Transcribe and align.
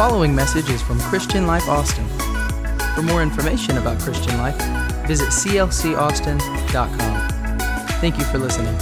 following 0.00 0.34
message 0.34 0.70
is 0.70 0.80
from 0.80 0.98
Christian 0.98 1.46
Life 1.46 1.68
Austin. 1.68 2.08
For 2.94 3.02
more 3.02 3.22
information 3.22 3.76
about 3.76 4.00
Christian 4.00 4.38
Life, 4.38 4.56
visit 5.06 5.28
clcaustin.com. 5.28 7.28
Thank 8.00 8.16
you 8.16 8.24
for 8.24 8.38
listening. 8.38 8.74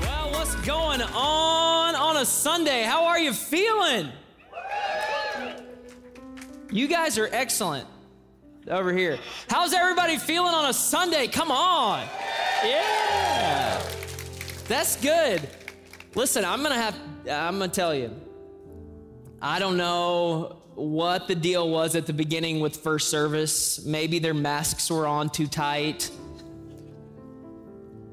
Well, 0.00 0.30
what's 0.30 0.54
going 0.64 1.02
on 1.02 1.96
on 1.96 2.18
a 2.18 2.24
Sunday? 2.24 2.84
How 2.84 3.06
are 3.06 3.18
you 3.18 3.32
feeling? 3.32 4.10
You 6.70 6.86
guys 6.86 7.18
are 7.18 7.28
excellent 7.32 7.88
over 8.68 8.92
here. 8.92 9.18
How's 9.50 9.72
everybody 9.72 10.16
feeling 10.16 10.54
on 10.54 10.70
a 10.70 10.72
Sunday? 10.72 11.26
Come 11.26 11.50
on. 11.50 12.06
Yeah. 12.64 13.82
That's 14.68 14.94
good. 14.94 15.48
Listen, 16.14 16.44
I'm 16.44 16.60
going 16.60 16.72
to 16.72 16.80
have 16.80 16.96
I'm 17.28 17.58
going 17.58 17.68
to 17.68 17.74
tell 17.74 17.92
you. 17.92 18.14
I 19.44 19.58
don't 19.58 19.76
know 19.76 20.56
what 20.74 21.28
the 21.28 21.34
deal 21.34 21.68
was 21.68 21.96
at 21.96 22.06
the 22.06 22.14
beginning 22.14 22.60
with 22.60 22.78
first 22.78 23.10
service. 23.10 23.84
Maybe 23.84 24.18
their 24.18 24.32
masks 24.32 24.90
were 24.90 25.06
on 25.06 25.28
too 25.28 25.46
tight. 25.46 26.10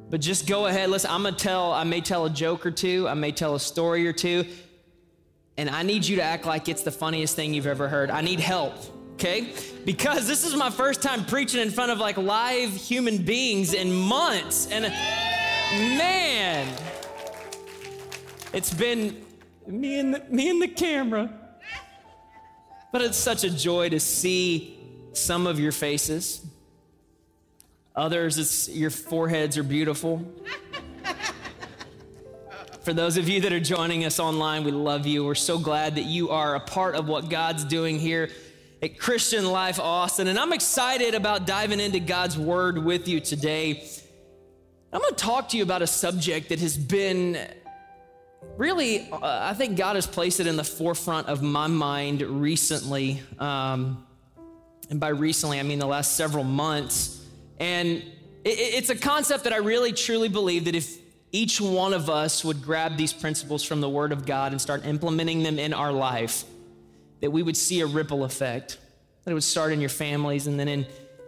But 0.09 0.19
just 0.19 0.45
go 0.45 0.65
ahead. 0.65 0.89
Listen, 0.89 1.09
I'm 1.09 1.21
going 1.21 1.33
to 1.33 1.39
tell, 1.41 1.71
I 1.71 1.85
may 1.85 2.01
tell 2.01 2.25
a 2.25 2.29
joke 2.29 2.65
or 2.65 2.71
two, 2.71 3.07
I 3.07 3.13
may 3.13 3.31
tell 3.31 3.55
a 3.55 3.61
story 3.61 4.05
or 4.05 4.11
two, 4.11 4.43
and 5.55 5.69
I 5.69 5.83
need 5.83 6.05
you 6.05 6.17
to 6.17 6.21
act 6.21 6.45
like 6.45 6.67
it's 6.67 6.83
the 6.83 6.91
funniest 6.91 7.37
thing 7.37 7.53
you've 7.53 7.65
ever 7.65 7.87
heard. 7.87 8.11
I 8.11 8.19
need 8.19 8.41
help, 8.41 8.73
okay? 9.13 9.53
Because 9.85 10.27
this 10.27 10.43
is 10.43 10.53
my 10.53 10.69
first 10.69 11.01
time 11.01 11.23
preaching 11.23 11.61
in 11.61 11.69
front 11.69 11.93
of 11.93 11.99
like 11.99 12.17
live 12.17 12.71
human 12.71 13.19
beings 13.19 13.73
in 13.73 13.93
months. 13.93 14.67
And 14.69 14.83
man, 15.97 16.67
it's 18.51 18.73
been 18.73 19.15
me 19.71 19.99
and 19.99 20.13
the, 20.13 20.23
me 20.29 20.49
and 20.49 20.61
the 20.61 20.67
camera. 20.67 21.31
But 22.91 23.01
it's 23.01 23.17
such 23.17 23.43
a 23.43 23.49
joy 23.49 23.89
to 23.89 23.99
see 23.99 24.77
some 25.13 25.47
of 25.47 25.59
your 25.59 25.71
faces. 25.71 26.45
Others, 27.95 28.37
it's 28.37 28.69
your 28.69 28.89
foreheads 28.89 29.57
are 29.57 29.63
beautiful. 29.63 30.25
For 32.83 32.93
those 32.93 33.17
of 33.17 33.29
you 33.29 33.41
that 33.41 33.53
are 33.53 33.59
joining 33.59 34.05
us 34.05 34.19
online, 34.19 34.63
we 34.63 34.71
love 34.71 35.05
you. 35.05 35.23
We're 35.23 35.35
so 35.35 35.59
glad 35.59 35.95
that 35.95 36.05
you 36.05 36.31
are 36.31 36.55
a 36.55 36.59
part 36.59 36.95
of 36.95 37.07
what 37.07 37.29
God's 37.29 37.63
doing 37.63 37.99
here 37.99 38.29
at 38.81 38.97
Christian 38.97 39.45
Life 39.45 39.79
Austin. 39.79 40.27
And 40.27 40.39
I'm 40.39 40.51
excited 40.51 41.13
about 41.13 41.45
diving 41.45 41.79
into 41.79 41.99
God's 41.99 42.37
Word 42.37 42.83
with 42.83 43.07
you 43.07 43.19
today. 43.19 43.87
I'm 44.91 44.99
going 44.99 45.13
to 45.13 45.23
talk 45.23 45.49
to 45.49 45.57
you 45.57 45.63
about 45.63 45.83
a 45.83 45.87
subject 45.87 46.49
that 46.49 46.59
has 46.59 46.75
been 46.75 47.37
really, 48.57 49.09
uh, 49.11 49.19
I 49.21 49.53
think 49.53 49.77
God 49.77 49.95
has 49.95 50.07
placed 50.07 50.39
it 50.39 50.47
in 50.47 50.55
the 50.55 50.63
forefront 50.63 51.27
of 51.27 51.41
my 51.41 51.67
mind 51.67 52.21
recently. 52.21 53.21
Um, 53.39 54.05
and 54.89 54.99
by 54.99 55.09
recently, 55.09 55.59
I 55.59 55.63
mean 55.63 55.79
the 55.79 55.87
last 55.87 56.15
several 56.15 56.43
months. 56.43 57.25
And 57.59 57.97
it, 58.43 58.49
it's 58.49 58.89
a 58.89 58.95
concept 58.95 59.45
that 59.45 59.53
I 59.53 59.57
really 59.57 59.93
truly 59.93 60.29
believe 60.29 60.65
that 60.65 60.75
if 60.75 60.97
each 61.31 61.61
one 61.61 61.93
of 61.93 62.09
us 62.09 62.43
would 62.43 62.61
grab 62.61 62.97
these 62.97 63.13
principles 63.13 63.63
from 63.63 63.79
the 63.79 63.89
Word 63.89 64.11
of 64.11 64.25
God 64.25 64.51
and 64.51 64.61
start 64.61 64.85
implementing 64.85 65.43
them 65.43 65.59
in 65.59 65.73
our 65.73 65.93
life, 65.93 66.43
that 67.21 67.31
we 67.31 67.41
would 67.41 67.55
see 67.55 67.81
a 67.81 67.85
ripple 67.85 68.23
effect. 68.23 68.77
That 69.23 69.31
it 69.31 69.33
would 69.33 69.43
start 69.43 69.71
in 69.71 69.79
your 69.79 69.89
families 69.89 70.47
and 70.47 70.59
then 70.59 70.67
in, 70.67 70.85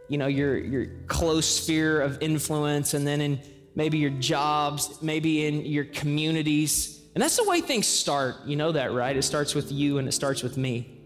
you 0.10 0.18
know, 0.18 0.28
your, 0.28 0.58
your 0.58 0.88
close 1.08 1.46
sphere 1.46 2.02
of 2.02 2.22
influence 2.22 2.94
and 2.96 3.08
then 3.08 3.22
in 3.22 3.40
maybe 3.76 3.98
your 3.98 4.10
jobs, 4.12 5.02
maybe 5.02 5.46
in 5.46 5.66
your 5.66 5.86
communities. 5.86 7.03
And 7.14 7.22
that's 7.22 7.38
the 7.38 7.48
way 7.48 7.62
things 7.62 7.86
start. 7.86 8.36
You 8.46 8.56
know 8.56 8.72
that, 8.72 8.92
right? 8.92 9.16
It 9.16 9.22
starts 9.22 9.54
with 9.54 9.72
you 9.72 10.00
and 10.00 10.08
it 10.08 10.14
starts 10.14 10.42
with 10.42 10.58
me. 10.58 11.00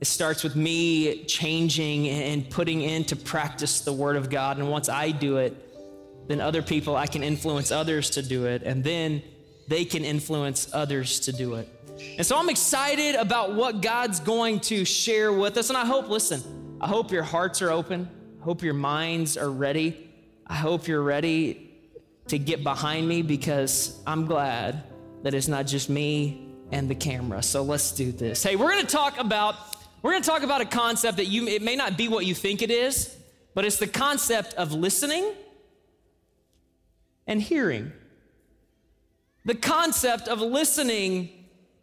It 0.00 0.06
starts 0.06 0.44
with 0.44 0.54
me 0.54 1.24
changing 1.24 2.08
and 2.08 2.48
putting 2.48 2.82
into 2.82 3.16
practice 3.16 3.80
the 3.80 3.92
Word 3.92 4.16
of 4.16 4.30
God. 4.30 4.58
And 4.58 4.70
once 4.70 4.88
I 4.88 5.10
do 5.10 5.38
it, 5.38 5.56
then 6.28 6.40
other 6.40 6.62
people, 6.62 6.96
I 6.96 7.06
can 7.06 7.22
influence 7.22 7.70
others 7.70 8.10
to 8.10 8.22
do 8.22 8.46
it. 8.46 8.62
And 8.62 8.84
then 8.84 9.22
they 9.68 9.84
can 9.84 10.04
influence 10.04 10.68
others 10.72 11.20
to 11.20 11.32
do 11.32 11.54
it. 11.54 11.68
And 12.18 12.26
so 12.26 12.38
I'm 12.38 12.50
excited 12.50 13.14
about 13.14 13.54
what 13.54 13.80
God's 13.80 14.20
going 14.20 14.60
to 14.60 14.84
share 14.84 15.32
with 15.32 15.56
us. 15.56 15.70
And 15.70 15.78
I 15.78 15.86
hope, 15.86 16.08
listen, 16.08 16.76
I 16.80 16.86
hope 16.86 17.10
your 17.10 17.22
hearts 17.22 17.62
are 17.62 17.70
open. 17.70 18.08
I 18.40 18.44
hope 18.44 18.62
your 18.62 18.74
minds 18.74 19.36
are 19.36 19.50
ready. 19.50 20.10
I 20.46 20.54
hope 20.54 20.86
you're 20.86 21.02
ready 21.02 21.72
to 22.28 22.38
get 22.38 22.62
behind 22.62 23.08
me 23.08 23.22
because 23.22 24.00
I'm 24.06 24.26
glad 24.26 24.84
that 25.26 25.34
it's 25.34 25.48
not 25.48 25.66
just 25.66 25.90
me 25.90 26.46
and 26.70 26.88
the 26.88 26.94
camera. 26.94 27.42
So 27.42 27.64
let's 27.64 27.90
do 27.90 28.12
this. 28.12 28.44
Hey, 28.44 28.54
we're 28.54 28.70
going 28.70 28.86
to 28.86 28.92
talk 28.92 29.18
about 29.18 29.56
we're 30.00 30.12
going 30.12 30.22
to 30.22 30.28
talk 30.28 30.44
about 30.44 30.60
a 30.60 30.64
concept 30.64 31.16
that 31.16 31.24
you 31.24 31.48
it 31.48 31.62
may 31.62 31.74
not 31.74 31.98
be 31.98 32.06
what 32.06 32.24
you 32.24 32.32
think 32.32 32.62
it 32.62 32.70
is, 32.70 33.12
but 33.52 33.64
it's 33.64 33.78
the 33.78 33.88
concept 33.88 34.54
of 34.54 34.72
listening 34.72 35.32
and 37.26 37.42
hearing. 37.42 37.90
The 39.44 39.56
concept 39.56 40.28
of 40.28 40.40
listening 40.40 41.30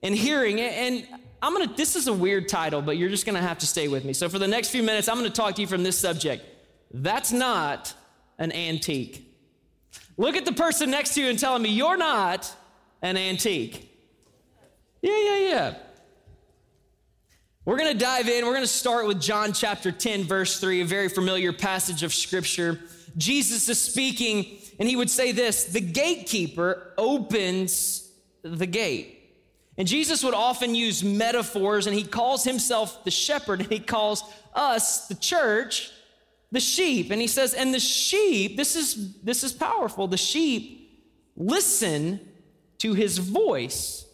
and 0.02 0.16
hearing 0.16 0.62
and 0.62 1.06
I'm 1.42 1.54
going 1.54 1.68
to 1.68 1.76
this 1.76 1.98
is 1.98 2.08
a 2.08 2.14
weird 2.14 2.48
title, 2.48 2.82
but 2.82 2.96
you're 2.96 3.10
just 3.10 3.26
going 3.26 3.36
to 3.36 3.46
have 3.46 3.58
to 3.58 3.68
stay 3.68 3.90
with 3.90 4.06
me. 4.06 4.14
So 4.14 4.30
for 4.30 4.40
the 4.40 4.48
next 4.48 4.70
few 4.70 4.84
minutes, 4.84 5.10
I'm 5.10 5.20
going 5.20 5.30
to 5.30 5.36
talk 5.36 5.56
to 5.56 5.62
you 5.62 5.68
from 5.68 5.84
this 5.84 6.00
subject. 6.00 6.46
That's 6.94 7.34
not 7.34 7.94
an 8.38 8.54
antique. 8.54 9.30
Look 10.16 10.38
at 10.38 10.46
the 10.46 10.54
person 10.54 10.92
next 10.92 11.16
to 11.16 11.22
you 11.22 11.30
and 11.30 11.38
tell 11.38 11.60
me 11.60 11.72
you're 11.72 11.98
not 11.98 12.56
an 13.04 13.18
antique. 13.18 13.90
Yeah, 15.02 15.20
yeah, 15.20 15.38
yeah. 15.38 15.76
We're 17.66 17.78
going 17.78 17.92
to 17.92 17.98
dive 17.98 18.30
in. 18.30 18.46
We're 18.46 18.54
going 18.54 18.64
to 18.64 18.68
start 18.68 19.06
with 19.06 19.22
John 19.22 19.54
chapter 19.54 19.92
10, 19.92 20.24
verse 20.24 20.60
3, 20.60 20.82
a 20.82 20.86
very 20.86 21.10
familiar 21.10 21.54
passage 21.54 22.02
of 22.02 22.14
scripture. 22.14 22.80
Jesus 23.16 23.70
is 23.70 23.80
speaking, 23.80 24.58
and 24.80 24.88
he 24.88 24.96
would 24.96 25.10
say 25.10 25.34
this 25.34 25.66
The 25.66 25.82
gatekeeper 25.82 26.94
opens 26.98 28.10
the 28.42 28.66
gate. 28.66 29.20
And 29.78 29.88
Jesus 29.88 30.24
would 30.24 30.36
often 30.36 30.74
use 30.74 31.04
metaphors, 31.04 31.88
and 31.88 31.96
he 31.96 32.04
calls 32.04 32.44
himself 32.44 33.04
the 33.04 33.12
shepherd, 33.12 33.60
and 33.62 33.72
he 33.72 33.80
calls 33.80 34.24
us, 34.54 35.08
the 35.08 35.16
church, 35.16 35.92
the 36.52 36.60
sheep. 36.60 37.12
And 37.12 37.20
he 37.20 37.28
says, 37.28 37.54
And 37.54 37.74
the 37.74 37.80
sheep, 37.80 38.56
this 38.56 38.76
is, 38.76 39.20
this 39.22 39.44
is 39.44 39.52
powerful, 39.52 40.08
the 40.08 40.16
sheep 40.16 40.80
listen 41.36 42.20
to 42.80 42.94
his 42.94 43.18
voice. 43.18 44.06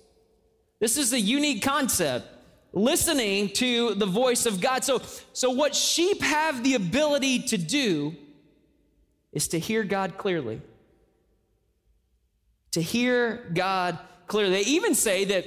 This 0.79 0.97
is 0.97 1.13
a 1.13 1.19
unique 1.19 1.61
concept 1.61 2.27
listening 2.71 3.49
to 3.49 3.95
the 3.95 4.05
voice 4.05 4.45
of 4.45 4.61
God. 4.61 4.83
So, 4.83 5.01
so 5.33 5.49
what 5.49 5.75
sheep 5.75 6.21
have 6.21 6.63
the 6.63 6.75
ability 6.75 7.39
to 7.43 7.57
do 7.57 8.15
is 9.31 9.47
to 9.49 9.59
hear 9.59 9.83
God 9.83 10.17
clearly. 10.17 10.61
To 12.73 12.81
hear 12.81 13.49
God 13.53 13.97
clearly. 14.27 14.63
They 14.63 14.69
even 14.69 14.93
say 14.93 15.25
that 15.25 15.45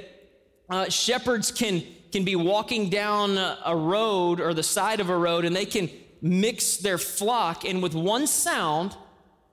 uh, 0.68 0.88
shepherds 0.88 1.50
can, 1.50 1.82
can 2.10 2.24
be 2.24 2.36
walking 2.36 2.90
down 2.90 3.38
a 3.64 3.76
road 3.76 4.40
or 4.40 4.54
the 4.54 4.62
side 4.62 5.00
of 5.00 5.08
a 5.08 5.16
road 5.16 5.44
and 5.44 5.54
they 5.54 5.66
can 5.66 5.88
mix 6.22 6.76
their 6.76 6.98
flock, 6.98 7.64
and 7.64 7.82
with 7.82 7.94
one 7.94 8.28
sound 8.28 8.96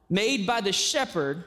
made 0.08 0.46
by 0.46 0.62
the 0.62 0.72
shepherd, 0.72 1.44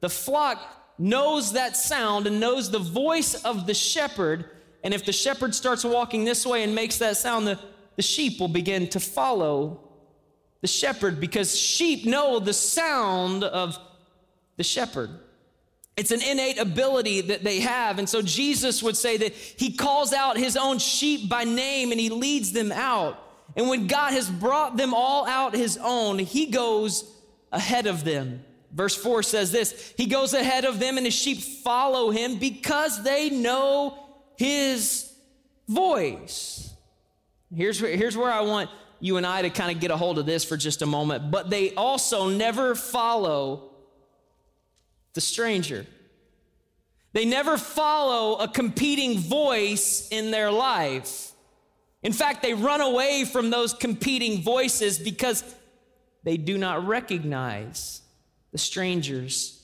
the 0.00 0.08
flock 0.08 0.58
knows 0.98 1.52
that 1.52 1.76
sound 1.76 2.26
and 2.26 2.40
knows 2.40 2.70
the 2.70 2.78
voice 2.78 3.34
of 3.44 3.66
the 3.66 3.74
shepherd 3.74 4.48
and 4.84 4.92
if 4.92 5.06
the 5.06 5.12
shepherd 5.12 5.54
starts 5.54 5.82
walking 5.82 6.24
this 6.24 6.44
way 6.44 6.62
and 6.62 6.74
makes 6.74 6.98
that 6.98 7.16
sound, 7.16 7.46
the, 7.46 7.58
the 7.96 8.02
sheep 8.02 8.38
will 8.38 8.48
begin 8.48 8.86
to 8.90 9.00
follow 9.00 9.80
the 10.60 10.66
shepherd 10.66 11.18
because 11.18 11.58
sheep 11.58 12.04
know 12.04 12.38
the 12.38 12.52
sound 12.52 13.44
of 13.44 13.78
the 14.58 14.62
shepherd. 14.62 15.10
It's 15.96 16.10
an 16.10 16.20
innate 16.22 16.58
ability 16.58 17.22
that 17.22 17.42
they 17.42 17.60
have. 17.60 17.98
And 17.98 18.08
so 18.08 18.20
Jesus 18.20 18.82
would 18.82 18.96
say 18.96 19.16
that 19.16 19.32
he 19.32 19.72
calls 19.72 20.12
out 20.12 20.36
his 20.36 20.56
own 20.56 20.78
sheep 20.78 21.30
by 21.30 21.44
name 21.44 21.90
and 21.90 22.00
he 22.00 22.10
leads 22.10 22.52
them 22.52 22.70
out. 22.70 23.18
And 23.56 23.68
when 23.68 23.86
God 23.86 24.12
has 24.12 24.28
brought 24.28 24.76
them 24.76 24.92
all 24.92 25.26
out 25.26 25.54
his 25.54 25.78
own, 25.80 26.18
he 26.18 26.46
goes 26.46 27.10
ahead 27.52 27.86
of 27.86 28.04
them. 28.04 28.44
Verse 28.74 28.96
4 28.96 29.22
says 29.22 29.52
this 29.52 29.94
He 29.96 30.06
goes 30.06 30.34
ahead 30.34 30.64
of 30.64 30.80
them, 30.80 30.98
and 30.98 31.06
his 31.06 31.14
sheep 31.14 31.38
follow 31.38 32.10
him 32.10 32.38
because 32.38 33.02
they 33.02 33.30
know 33.30 33.98
his 34.36 35.12
voice. 35.68 36.74
Here's, 37.54 37.78
here's 37.78 38.16
where 38.16 38.32
I 38.32 38.40
want 38.40 38.68
you 38.98 39.16
and 39.16 39.26
I 39.26 39.42
to 39.42 39.50
kind 39.50 39.70
of 39.70 39.80
get 39.80 39.90
a 39.90 39.96
hold 39.96 40.18
of 40.18 40.26
this 40.26 40.44
for 40.44 40.56
just 40.56 40.82
a 40.82 40.86
moment. 40.86 41.30
But 41.30 41.50
they 41.50 41.72
also 41.74 42.28
never 42.28 42.74
follow 42.74 43.70
the 45.12 45.20
stranger. 45.20 45.86
They 47.12 47.24
never 47.24 47.56
follow 47.56 48.36
a 48.36 48.48
competing 48.48 49.20
voice 49.20 50.08
in 50.10 50.32
their 50.32 50.50
life. 50.50 51.30
In 52.02 52.12
fact, 52.12 52.42
they 52.42 52.54
run 52.54 52.80
away 52.80 53.24
from 53.24 53.50
those 53.50 53.72
competing 53.72 54.42
voices 54.42 54.98
because 54.98 55.44
they 56.24 56.36
do 56.36 56.58
not 56.58 56.86
recognize 56.86 58.00
the 58.54 58.58
stranger's 58.58 59.60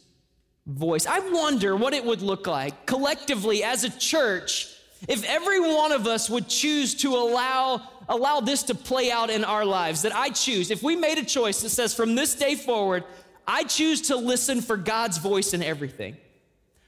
voice. 0.67 1.07
I 1.07 1.21
wonder 1.31 1.77
what 1.77 1.95
it 1.95 2.05
would 2.05 2.23
look 2.23 2.49
like 2.49 2.87
collectively 2.87 3.63
as 3.63 3.85
a 3.85 3.91
church 3.99 4.67
if 5.07 5.25
every 5.25 5.61
one 5.61 5.93
of 5.93 6.09
us 6.09 6.29
would 6.29 6.49
choose 6.49 6.97
to 6.97 7.15
allow 7.15 7.83
allow 8.09 8.41
this 8.41 8.65
to 8.65 8.75
play 8.75 9.13
out 9.13 9.31
in 9.31 9.45
our 9.45 9.65
lives 9.65 10.03
that 10.03 10.15
I 10.15 10.31
choose. 10.31 10.73
If 10.73 10.83
we 10.83 10.97
made 10.97 11.19
a 11.19 11.25
choice 11.25 11.63
that 11.63 11.69
says 11.69 11.95
from 11.95 12.17
this 12.17 12.35
day 12.35 12.57
forward 12.57 13.05
I 13.47 13.63
choose 13.63 14.03
to 14.09 14.17
listen 14.17 14.61
for 14.61 14.77
God's 14.77 15.19
voice 15.19 15.55
in 15.55 15.63
everything. 15.63 16.17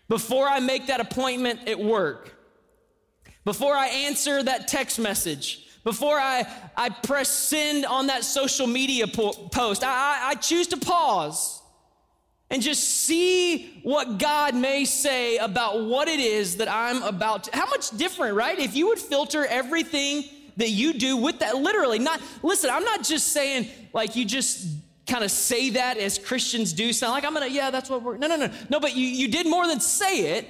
Before 0.08 0.48
I 0.48 0.58
make 0.58 0.88
that 0.88 0.98
appointment 0.98 1.68
at 1.68 1.78
work 1.78 2.34
before 3.44 3.76
I 3.76 3.86
answer 3.86 4.42
that 4.42 4.66
text 4.66 4.98
message 4.98 5.68
before 5.84 6.18
I, 6.18 6.46
I 6.76 6.88
press 6.88 7.28
send 7.28 7.86
on 7.86 8.08
that 8.08 8.24
social 8.24 8.66
media 8.66 9.06
po- 9.06 9.34
post 9.52 9.84
I, 9.84 10.30
I 10.30 10.34
choose 10.34 10.66
to 10.68 10.76
pause 10.76 11.61
and 12.52 12.60
just 12.60 12.84
see 12.84 13.80
what 13.82 14.18
God 14.18 14.54
may 14.54 14.84
say 14.84 15.38
about 15.38 15.86
what 15.86 16.06
it 16.06 16.20
is 16.20 16.58
that 16.58 16.70
I'm 16.70 17.02
about 17.02 17.44
to. 17.44 17.56
How 17.56 17.64
much 17.64 17.90
different, 17.96 18.36
right? 18.36 18.58
If 18.58 18.76
you 18.76 18.88
would 18.88 18.98
filter 18.98 19.46
everything 19.46 20.24
that 20.58 20.68
you 20.68 20.92
do 20.92 21.16
with 21.16 21.38
that, 21.38 21.56
literally, 21.56 21.98
not, 21.98 22.20
listen, 22.42 22.68
I'm 22.68 22.84
not 22.84 23.04
just 23.04 23.28
saying 23.28 23.68
like 23.94 24.16
you 24.16 24.26
just 24.26 24.68
kind 25.06 25.24
of 25.24 25.30
say 25.30 25.70
that 25.70 25.96
as 25.96 26.18
Christians 26.18 26.74
do, 26.74 26.92
sound 26.92 27.14
like 27.14 27.24
I'm 27.24 27.32
gonna, 27.32 27.46
yeah, 27.46 27.70
that's 27.70 27.88
what 27.88 28.02
we're, 28.02 28.18
no, 28.18 28.26
no, 28.26 28.36
no, 28.36 28.50
no, 28.68 28.78
but 28.78 28.94
you, 28.94 29.06
you 29.06 29.28
did 29.28 29.46
more 29.46 29.66
than 29.66 29.80
say 29.80 30.36
it, 30.36 30.46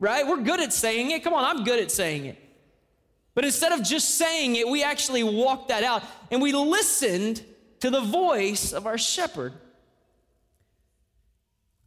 right? 0.00 0.26
We're 0.26 0.42
good 0.42 0.60
at 0.60 0.72
saying 0.72 1.10
it. 1.10 1.22
Come 1.22 1.34
on, 1.34 1.44
I'm 1.44 1.64
good 1.64 1.82
at 1.82 1.90
saying 1.90 2.24
it. 2.24 2.38
But 3.34 3.44
instead 3.44 3.72
of 3.72 3.82
just 3.82 4.16
saying 4.16 4.56
it, 4.56 4.66
we 4.66 4.82
actually 4.82 5.22
walked 5.22 5.68
that 5.68 5.84
out 5.84 6.02
and 6.30 6.40
we 6.40 6.54
listened 6.54 7.44
to 7.80 7.90
the 7.90 8.00
voice 8.00 8.72
of 8.72 8.86
our 8.86 8.96
shepherd. 8.96 9.52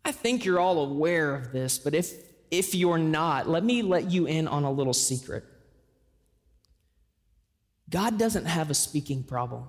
I 0.10 0.12
think 0.12 0.44
you're 0.44 0.60
all 0.60 0.80
aware 0.80 1.36
of 1.36 1.52
this, 1.52 1.78
but 1.78 1.94
if, 1.94 2.12
if 2.50 2.74
you're 2.74 2.98
not, 2.98 3.48
let 3.48 3.64
me 3.64 3.84
let 3.84 4.10
you 4.10 4.26
in 4.26 4.48
on 4.48 4.64
a 4.64 4.72
little 4.72 4.92
secret. 4.92 5.44
God 7.92 8.18
doesn't 8.18 8.46
have 8.46 8.72
a 8.72 8.74
speaking 8.74 9.22
problem. 9.22 9.66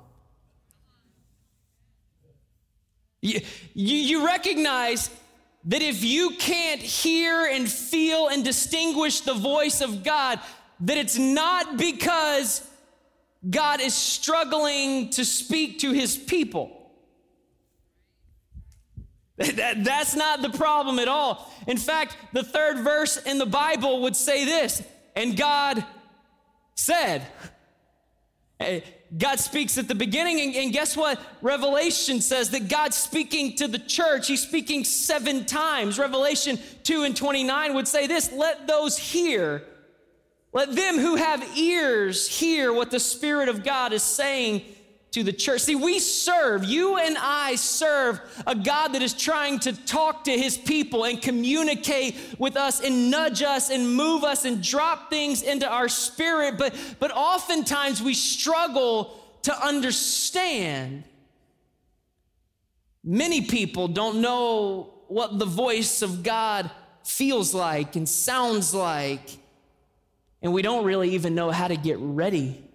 You, 3.20 3.42
you, 3.74 3.96
you, 3.96 4.24
recognize 4.24 5.10
that 5.64 5.82
if 5.82 6.02
you 6.02 6.30
can't 6.38 6.80
hear 6.80 7.44
and 7.44 7.70
feel 7.70 8.28
and 8.28 8.42
distinguish 8.42 9.20
the 9.20 9.34
voice 9.34 9.82
of 9.82 10.02
God, 10.02 10.40
that 10.80 10.96
it's 10.96 11.18
not 11.18 11.76
because 11.76 12.66
God 13.50 13.82
is 13.82 13.92
struggling 13.92 15.10
to 15.10 15.24
speak 15.26 15.80
to 15.80 15.92
his 15.92 16.16
people. 16.16 16.79
That, 19.56 19.84
that's 19.84 20.14
not 20.14 20.42
the 20.42 20.50
problem 20.50 20.98
at 20.98 21.08
all. 21.08 21.50
In 21.66 21.78
fact, 21.78 22.16
the 22.34 22.42
third 22.42 22.78
verse 22.78 23.16
in 23.16 23.38
the 23.38 23.46
Bible 23.46 24.02
would 24.02 24.14
say 24.14 24.44
this, 24.44 24.82
and 25.16 25.34
God 25.34 25.82
said, 26.74 27.26
eh, 28.60 28.80
God 29.16 29.40
speaks 29.40 29.78
at 29.78 29.88
the 29.88 29.94
beginning, 29.94 30.40
and, 30.40 30.54
and, 30.54 30.72
guess 30.72 30.94
what? 30.94 31.18
Revelation 31.40 32.20
says 32.20 32.50
that 32.50 32.68
God's 32.68 32.96
speaking 32.96 33.56
to 33.56 33.66
the 33.66 33.78
church. 33.78 34.28
He's 34.28 34.42
speaking 34.42 34.84
seven 34.84 35.46
times. 35.46 35.98
Revelation 35.98 36.58
2 36.84 37.02
and 37.04 37.16
29 37.16 37.74
would 37.74 37.88
say 37.88 38.06
this 38.06 38.30
Let 38.30 38.66
those 38.66 38.98
hear, 38.98 39.64
let 40.52 40.76
them 40.76 40.98
who 40.98 41.16
have 41.16 41.56
ears 41.56 42.28
hear 42.28 42.72
what 42.72 42.90
the 42.90 43.00
Spirit 43.00 43.48
of 43.48 43.64
God 43.64 43.94
is 43.94 44.02
saying 44.02 44.62
to 45.12 45.22
the 45.22 45.32
church. 45.32 45.62
See, 45.62 45.74
we 45.74 45.98
serve, 45.98 46.64
you 46.64 46.96
and 46.96 47.16
I 47.18 47.56
serve 47.56 48.20
a 48.46 48.54
God 48.54 48.88
that 48.88 49.02
is 49.02 49.12
trying 49.12 49.58
to 49.60 49.72
talk 49.86 50.24
to 50.24 50.30
his 50.30 50.56
people 50.56 51.04
and 51.04 51.20
communicate 51.20 52.16
with 52.38 52.56
us 52.56 52.80
and 52.80 53.10
nudge 53.10 53.42
us 53.42 53.70
and 53.70 53.94
move 53.94 54.22
us 54.22 54.44
and 54.44 54.62
drop 54.62 55.10
things 55.10 55.42
into 55.42 55.68
our 55.68 55.88
spirit. 55.88 56.58
But, 56.58 56.74
but 57.00 57.10
oftentimes 57.10 58.00
we 58.00 58.14
struggle 58.14 59.20
to 59.42 59.66
understand. 59.66 61.04
Many 63.02 63.42
people 63.42 63.88
don't 63.88 64.20
know 64.20 64.94
what 65.08 65.38
the 65.38 65.46
voice 65.46 66.02
of 66.02 66.22
God 66.22 66.70
feels 67.04 67.52
like 67.52 67.96
and 67.96 68.08
sounds 68.08 68.72
like. 68.72 69.38
And 70.42 70.52
we 70.52 70.62
don't 70.62 70.84
really 70.84 71.10
even 71.10 71.34
know 71.34 71.50
how 71.50 71.66
to 71.66 71.76
get 71.76 71.98
ready 71.98 72.69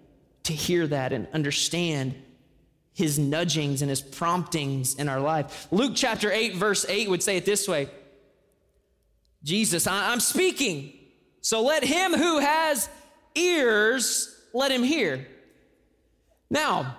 to 0.46 0.54
hear 0.54 0.88
that 0.88 1.14
and 1.14 1.28
understand 1.34 2.16
his 2.94 3.20
nudgings 3.20 3.82
and 3.82 3.90
his 3.90 4.02
promptings 4.02 4.96
in 4.96 5.10
our 5.10 5.20
life. 5.20 5.68
Luke 5.72 5.94
chapter 5.96 6.32
8, 6.32 6.56
verse 6.56 6.86
8 6.88 7.10
would 7.10 7.22
say 7.22 7.38
it 7.38 7.46
this 7.46 7.68
way 7.68 7.90
Jesus, 9.44 9.86
I'm 9.86 10.20
speaking, 10.20 10.94
so 11.42 11.62
let 11.62 11.84
him 11.84 12.14
who 12.14 12.40
has 12.40 12.90
ears, 13.36 14.36
let 14.54 14.72
him 14.72 14.82
hear. 14.82 15.28
Now, 16.50 16.98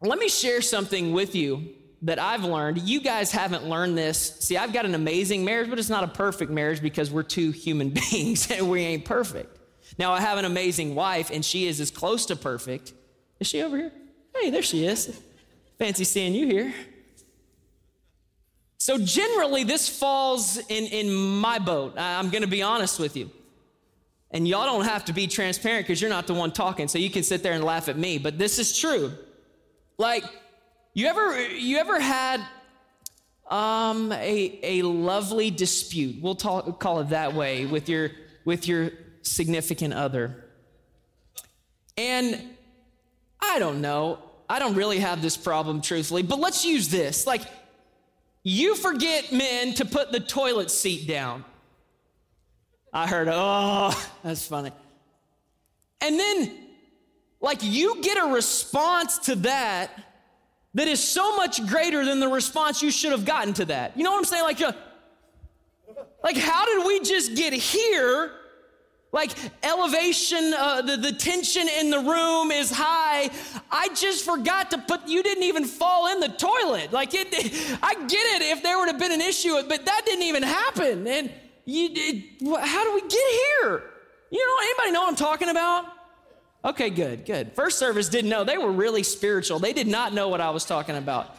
let 0.00 0.18
me 0.18 0.28
share 0.28 0.60
something 0.60 1.12
with 1.12 1.34
you 1.34 1.68
that 2.02 2.18
I've 2.18 2.42
learned. 2.42 2.78
You 2.82 3.00
guys 3.00 3.30
haven't 3.30 3.68
learned 3.68 3.96
this. 3.96 4.40
See, 4.40 4.56
I've 4.56 4.72
got 4.72 4.86
an 4.86 4.94
amazing 4.94 5.44
marriage, 5.44 5.70
but 5.70 5.78
it's 5.78 5.88
not 5.88 6.02
a 6.02 6.08
perfect 6.08 6.50
marriage 6.50 6.82
because 6.82 7.10
we're 7.10 7.22
two 7.22 7.52
human 7.52 7.90
beings 8.10 8.50
and 8.50 8.68
we 8.68 8.80
ain't 8.82 9.04
perfect. 9.04 9.58
Now, 9.98 10.12
I 10.12 10.20
have 10.20 10.38
an 10.38 10.44
amazing 10.44 10.94
wife, 10.94 11.30
and 11.30 11.44
she 11.44 11.66
is 11.66 11.80
as 11.80 11.90
close 11.90 12.26
to 12.26 12.36
perfect. 12.36 12.92
Is 13.40 13.46
she 13.46 13.62
over 13.62 13.76
here? 13.76 13.92
Hey, 14.34 14.50
there 14.50 14.62
she 14.62 14.86
is. 14.86 15.20
Fancy 15.78 16.04
seeing 16.04 16.34
you 16.34 16.46
here. 16.46 16.72
So, 18.78 18.98
generally, 18.98 19.64
this 19.64 19.88
falls 19.88 20.56
in, 20.56 20.86
in 20.86 21.14
my 21.14 21.58
boat. 21.58 21.94
I'm 21.96 22.30
going 22.30 22.42
to 22.42 22.48
be 22.48 22.62
honest 22.62 22.98
with 22.98 23.16
you. 23.16 23.30
And 24.32 24.48
y'all 24.48 24.64
don't 24.64 24.86
have 24.86 25.04
to 25.04 25.12
be 25.12 25.26
transparent 25.26 25.86
because 25.86 26.00
you're 26.00 26.10
not 26.10 26.26
the 26.26 26.34
one 26.34 26.52
talking, 26.52 26.88
so 26.88 26.98
you 26.98 27.10
can 27.10 27.22
sit 27.22 27.42
there 27.42 27.52
and 27.52 27.62
laugh 27.62 27.88
at 27.88 27.98
me. 27.98 28.16
But 28.18 28.38
this 28.38 28.58
is 28.58 28.76
true. 28.76 29.12
Like, 29.98 30.24
you 30.94 31.06
ever 31.06 31.48
you 31.48 31.76
ever 31.76 32.00
had 32.00 32.40
um, 33.50 34.10
a 34.12 34.58
a 34.62 34.82
lovely 34.82 35.50
dispute? 35.50 36.22
We'll 36.22 36.34
talk, 36.34 36.80
call 36.80 37.00
it 37.00 37.10
that 37.10 37.34
way 37.34 37.66
with 37.66 37.88
your 37.88 38.10
with 38.46 38.66
your 38.66 38.90
significant 39.22 39.94
other, 39.94 40.44
and 41.96 42.40
I 43.40 43.58
don't 43.58 43.80
know. 43.80 44.18
I 44.48 44.58
don't 44.58 44.74
really 44.74 44.98
have 44.98 45.22
this 45.22 45.36
problem, 45.36 45.80
truthfully, 45.80 46.22
but 46.22 46.38
let's 46.38 46.64
use 46.64 46.88
this. 46.88 47.26
Like, 47.26 47.42
you 48.42 48.74
forget 48.74 49.32
men 49.32 49.74
to 49.74 49.84
put 49.84 50.12
the 50.12 50.20
toilet 50.20 50.70
seat 50.70 51.06
down. 51.08 51.44
I 52.92 53.06
heard, 53.06 53.28
oh, 53.30 54.08
that's 54.22 54.46
funny. 54.46 54.72
And 56.00 56.18
then, 56.18 56.58
like, 57.40 57.60
you 57.62 58.02
get 58.02 58.18
a 58.18 58.32
response 58.32 59.18
to 59.20 59.36
that 59.36 59.90
that 60.74 60.88
is 60.88 61.02
so 61.02 61.36
much 61.36 61.66
greater 61.66 62.04
than 62.04 62.20
the 62.20 62.28
response 62.28 62.82
you 62.82 62.90
should 62.90 63.12
have 63.12 63.24
gotten 63.24 63.54
to 63.54 63.64
that. 63.66 63.96
You 63.96 64.04
know 64.04 64.10
what 64.10 64.18
I'm 64.18 64.24
saying? 64.24 64.42
Like, 64.42 64.60
uh, 64.60 64.72
like 66.22 66.36
how 66.36 66.64
did 66.66 66.86
we 66.86 67.00
just 67.00 67.34
get 67.34 67.52
here 67.52 68.32
like 69.12 69.32
elevation, 69.62 70.54
uh, 70.54 70.80
the, 70.80 70.96
the 70.96 71.12
tension 71.12 71.68
in 71.68 71.90
the 71.90 72.00
room 72.00 72.50
is 72.50 72.70
high. 72.70 73.30
I 73.70 73.88
just 73.94 74.24
forgot 74.24 74.70
to 74.70 74.78
put, 74.78 75.06
you 75.06 75.22
didn't 75.22 75.44
even 75.44 75.66
fall 75.66 76.10
in 76.10 76.20
the 76.20 76.30
toilet. 76.30 76.92
Like 76.92 77.10
it, 77.12 77.28
I 77.82 77.94
get 77.94 78.40
it 78.40 78.42
if 78.42 78.62
there 78.62 78.78
would 78.78 78.88
have 78.88 78.98
been 78.98 79.12
an 79.12 79.20
issue, 79.20 79.52
but 79.68 79.84
that 79.84 80.02
didn't 80.06 80.24
even 80.24 80.42
happen. 80.42 81.06
And 81.06 81.30
you, 81.66 81.90
it, 81.92 82.60
how 82.64 82.84
do 82.84 82.94
we 82.94 83.02
get 83.02 83.12
here? 83.12 83.84
You 84.30 84.46
know, 84.46 84.54
anybody 84.62 84.92
know 84.92 85.02
what 85.02 85.10
I'm 85.10 85.16
talking 85.16 85.50
about? 85.50 85.84
Okay, 86.64 86.88
good, 86.88 87.26
good. 87.26 87.52
First 87.52 87.78
service 87.78 88.08
didn't 88.08 88.30
know. 88.30 88.44
They 88.44 88.56
were 88.56 88.72
really 88.72 89.02
spiritual. 89.02 89.58
They 89.58 89.74
did 89.74 89.88
not 89.88 90.14
know 90.14 90.28
what 90.28 90.40
I 90.40 90.50
was 90.50 90.64
talking 90.64 90.96
about. 90.96 91.36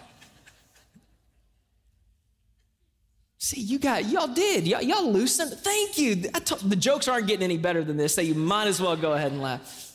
See, 3.43 3.59
you 3.59 3.77
got, 3.77 4.05
y'all 4.05 4.27
did. 4.27 4.65
Y'all, 4.65 4.81
y'all 4.81 5.12
loosened. 5.12 5.51
Thank 5.51 5.97
you. 5.97 6.15
the 6.15 6.77
jokes 6.79 7.09
aren't 7.09 7.27
getting 7.27 7.43
any 7.43 7.57
better 7.57 7.83
than 7.83 7.97
this, 7.97 8.15
so 8.15 8.21
you 8.21 8.35
might 8.35 8.67
as 8.67 8.79
well 8.81 8.95
go 8.95 9.12
ahead 9.12 9.33
and 9.33 9.41
laugh. 9.41 9.91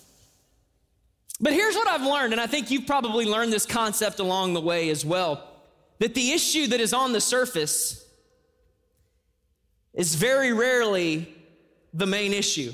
But 1.41 1.55
here's 1.55 1.75
what 1.75 1.89
I've 1.89 2.03
learned, 2.03 2.35
and 2.35 2.43
I 2.43 2.47
think 2.47 2.71
you've 2.71 2.87
probably 2.87 3.25
learned 3.25 3.51
this 3.51 3.65
concept 3.65 4.19
along 4.19 4.53
the 4.53 4.61
way 4.61 4.91
as 4.91 5.03
well 5.03 5.49
that 5.99 6.13
the 6.15 6.33
issue 6.33 6.67
that 6.67 6.79
is 6.79 6.93
on 6.93 7.15
the 7.15 7.23
surface 7.23 8.07
is 9.95 10.15
very 10.15 10.53
rarely 10.53 11.35
the 11.95 12.07
main 12.07 12.35
issue. 12.35 12.71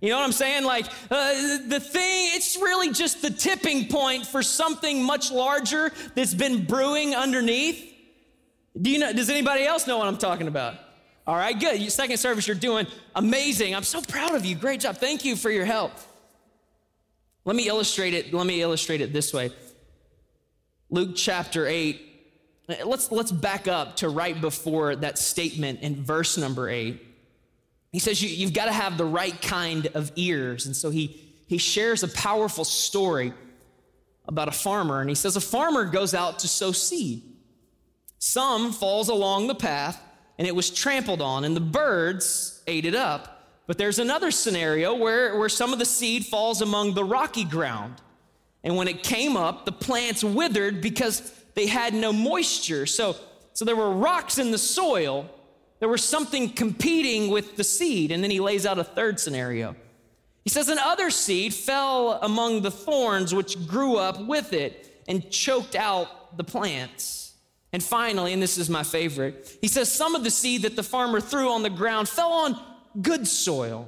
You 0.00 0.10
know 0.10 0.16
what 0.16 0.24
I'm 0.24 0.32
saying? 0.32 0.64
Like, 0.64 0.86
uh, 1.12 1.58
the 1.68 1.78
thing, 1.78 2.30
it's 2.34 2.56
really 2.56 2.90
just 2.90 3.22
the 3.22 3.30
tipping 3.30 3.86
point 3.86 4.26
for 4.26 4.42
something 4.42 5.04
much 5.04 5.30
larger 5.30 5.92
that's 6.16 6.34
been 6.34 6.64
brewing 6.64 7.14
underneath. 7.14 7.92
Do 8.80 8.90
you 8.90 8.98
know, 8.98 9.12
does 9.12 9.30
anybody 9.30 9.64
else 9.64 9.86
know 9.86 9.98
what 9.98 10.06
I'm 10.06 10.18
talking 10.18 10.48
about? 10.48 10.74
All 11.26 11.36
right, 11.36 11.58
good. 11.58 11.90
Second 11.90 12.18
service, 12.18 12.46
you're 12.46 12.56
doing 12.56 12.86
amazing. 13.14 13.74
I'm 13.74 13.82
so 13.82 14.00
proud 14.00 14.34
of 14.34 14.44
you. 14.44 14.54
Great 14.54 14.80
job. 14.80 14.98
Thank 14.98 15.24
you 15.24 15.34
for 15.34 15.50
your 15.50 15.64
help. 15.64 15.92
Let 17.44 17.56
me 17.56 17.68
illustrate 17.68 18.14
it. 18.14 18.32
Let 18.32 18.46
me 18.46 18.62
illustrate 18.62 19.00
it 19.00 19.12
this 19.12 19.32
way. 19.32 19.50
Luke 20.90 21.12
chapter 21.16 21.66
8 21.66 22.06
let's, 22.84 23.10
let's 23.12 23.32
back 23.32 23.68
up 23.68 23.96
to 23.96 24.08
right 24.08 24.38
before 24.40 24.96
that 24.96 25.18
statement 25.18 25.80
in 25.80 26.02
verse 26.02 26.36
number 26.36 26.68
eight. 26.68 27.02
He 27.92 27.98
says 27.98 28.22
you, 28.22 28.28
you've 28.28 28.52
got 28.52 28.66
to 28.66 28.72
have 28.72 28.98
the 28.98 29.04
right 29.04 29.40
kind 29.40 29.86
of 29.94 30.12
ears. 30.16 30.66
And 30.66 30.76
so 30.76 30.90
he, 30.90 31.34
he 31.46 31.58
shares 31.58 32.02
a 32.02 32.08
powerful 32.08 32.64
story 32.64 33.32
about 34.26 34.48
a 34.48 34.52
farmer. 34.52 35.00
And 35.00 35.08
he 35.08 35.14
says, 35.14 35.36
A 35.36 35.40
farmer 35.40 35.84
goes 35.84 36.12
out 36.12 36.40
to 36.40 36.48
sow 36.48 36.72
seed. 36.72 37.22
Some 38.26 38.72
falls 38.72 39.08
along 39.08 39.46
the 39.46 39.54
path, 39.54 40.02
and 40.36 40.48
it 40.48 40.54
was 40.56 40.68
trampled 40.68 41.22
on, 41.22 41.44
and 41.44 41.54
the 41.54 41.60
birds 41.60 42.60
ate 42.66 42.84
it 42.84 42.96
up. 42.96 43.48
But 43.68 43.78
there's 43.78 44.00
another 44.00 44.32
scenario 44.32 44.96
where, 44.96 45.38
where 45.38 45.48
some 45.48 45.72
of 45.72 45.78
the 45.78 45.84
seed 45.84 46.26
falls 46.26 46.60
among 46.60 46.94
the 46.94 47.04
rocky 47.04 47.44
ground. 47.44 47.94
And 48.64 48.74
when 48.74 48.88
it 48.88 49.04
came 49.04 49.36
up, 49.36 49.64
the 49.64 49.70
plants 49.70 50.24
withered 50.24 50.80
because 50.80 51.32
they 51.54 51.68
had 51.68 51.94
no 51.94 52.12
moisture. 52.12 52.84
So, 52.84 53.14
so 53.52 53.64
there 53.64 53.76
were 53.76 53.92
rocks 53.92 54.38
in 54.38 54.50
the 54.50 54.58
soil. 54.58 55.30
There 55.78 55.88
was 55.88 56.02
something 56.02 56.50
competing 56.50 57.30
with 57.30 57.54
the 57.54 57.62
seed. 57.62 58.10
And 58.10 58.24
then 58.24 58.32
he 58.32 58.40
lays 58.40 58.66
out 58.66 58.80
a 58.80 58.84
third 58.84 59.20
scenario. 59.20 59.76
He 60.42 60.50
says, 60.50 60.68
Another 60.68 61.10
seed 61.10 61.54
fell 61.54 62.18
among 62.22 62.62
the 62.62 62.72
thorns, 62.72 63.32
which 63.32 63.68
grew 63.68 63.98
up 63.98 64.20
with 64.20 64.52
it 64.52 65.00
and 65.06 65.30
choked 65.30 65.76
out 65.76 66.36
the 66.36 66.44
plants. 66.44 67.25
And 67.76 67.82
finally, 67.82 68.32
and 68.32 68.42
this 68.42 68.56
is 68.56 68.70
my 68.70 68.82
favorite, 68.82 69.58
he 69.60 69.68
says, 69.68 69.92
Some 69.92 70.14
of 70.14 70.24
the 70.24 70.30
seed 70.30 70.62
that 70.62 70.76
the 70.76 70.82
farmer 70.82 71.20
threw 71.20 71.50
on 71.50 71.62
the 71.62 71.68
ground 71.68 72.08
fell 72.08 72.32
on 72.32 72.58
good 73.02 73.28
soil, 73.28 73.86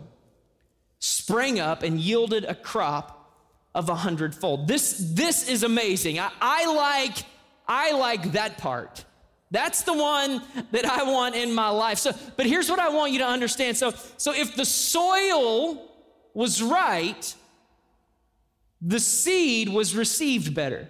sprang 0.99 1.59
up, 1.59 1.83
and 1.83 1.99
yielded 1.99 2.45
a 2.45 2.55
crop 2.55 3.33
of 3.75 3.89
a 3.89 3.95
hundredfold. 3.95 4.69
This, 4.69 4.99
this 5.15 5.49
is 5.49 5.63
amazing. 5.63 6.19
I, 6.19 6.31
I 6.39 6.67
like 6.71 7.25
I 7.67 7.93
like 7.93 8.33
that 8.33 8.59
part. 8.59 9.07
That's 9.51 9.81
the 9.81 9.95
one 9.95 10.43
that 10.73 10.85
I 10.85 11.05
want 11.05 11.35
in 11.35 11.55
my 11.55 11.71
life. 11.71 11.97
So, 11.97 12.13
but 12.37 12.45
here's 12.45 12.69
what 12.69 12.81
I 12.81 12.91
want 12.91 13.13
you 13.13 13.21
to 13.21 13.27
understand. 13.27 13.79
So, 13.79 13.95
so 14.19 14.35
if 14.35 14.55
the 14.55 14.67
soil 14.67 15.91
was 16.35 16.63
right, 16.63 17.35
the 18.83 19.01
seed 19.01 19.71
was 19.71 19.97
received 19.97 20.55
better. 20.55 20.89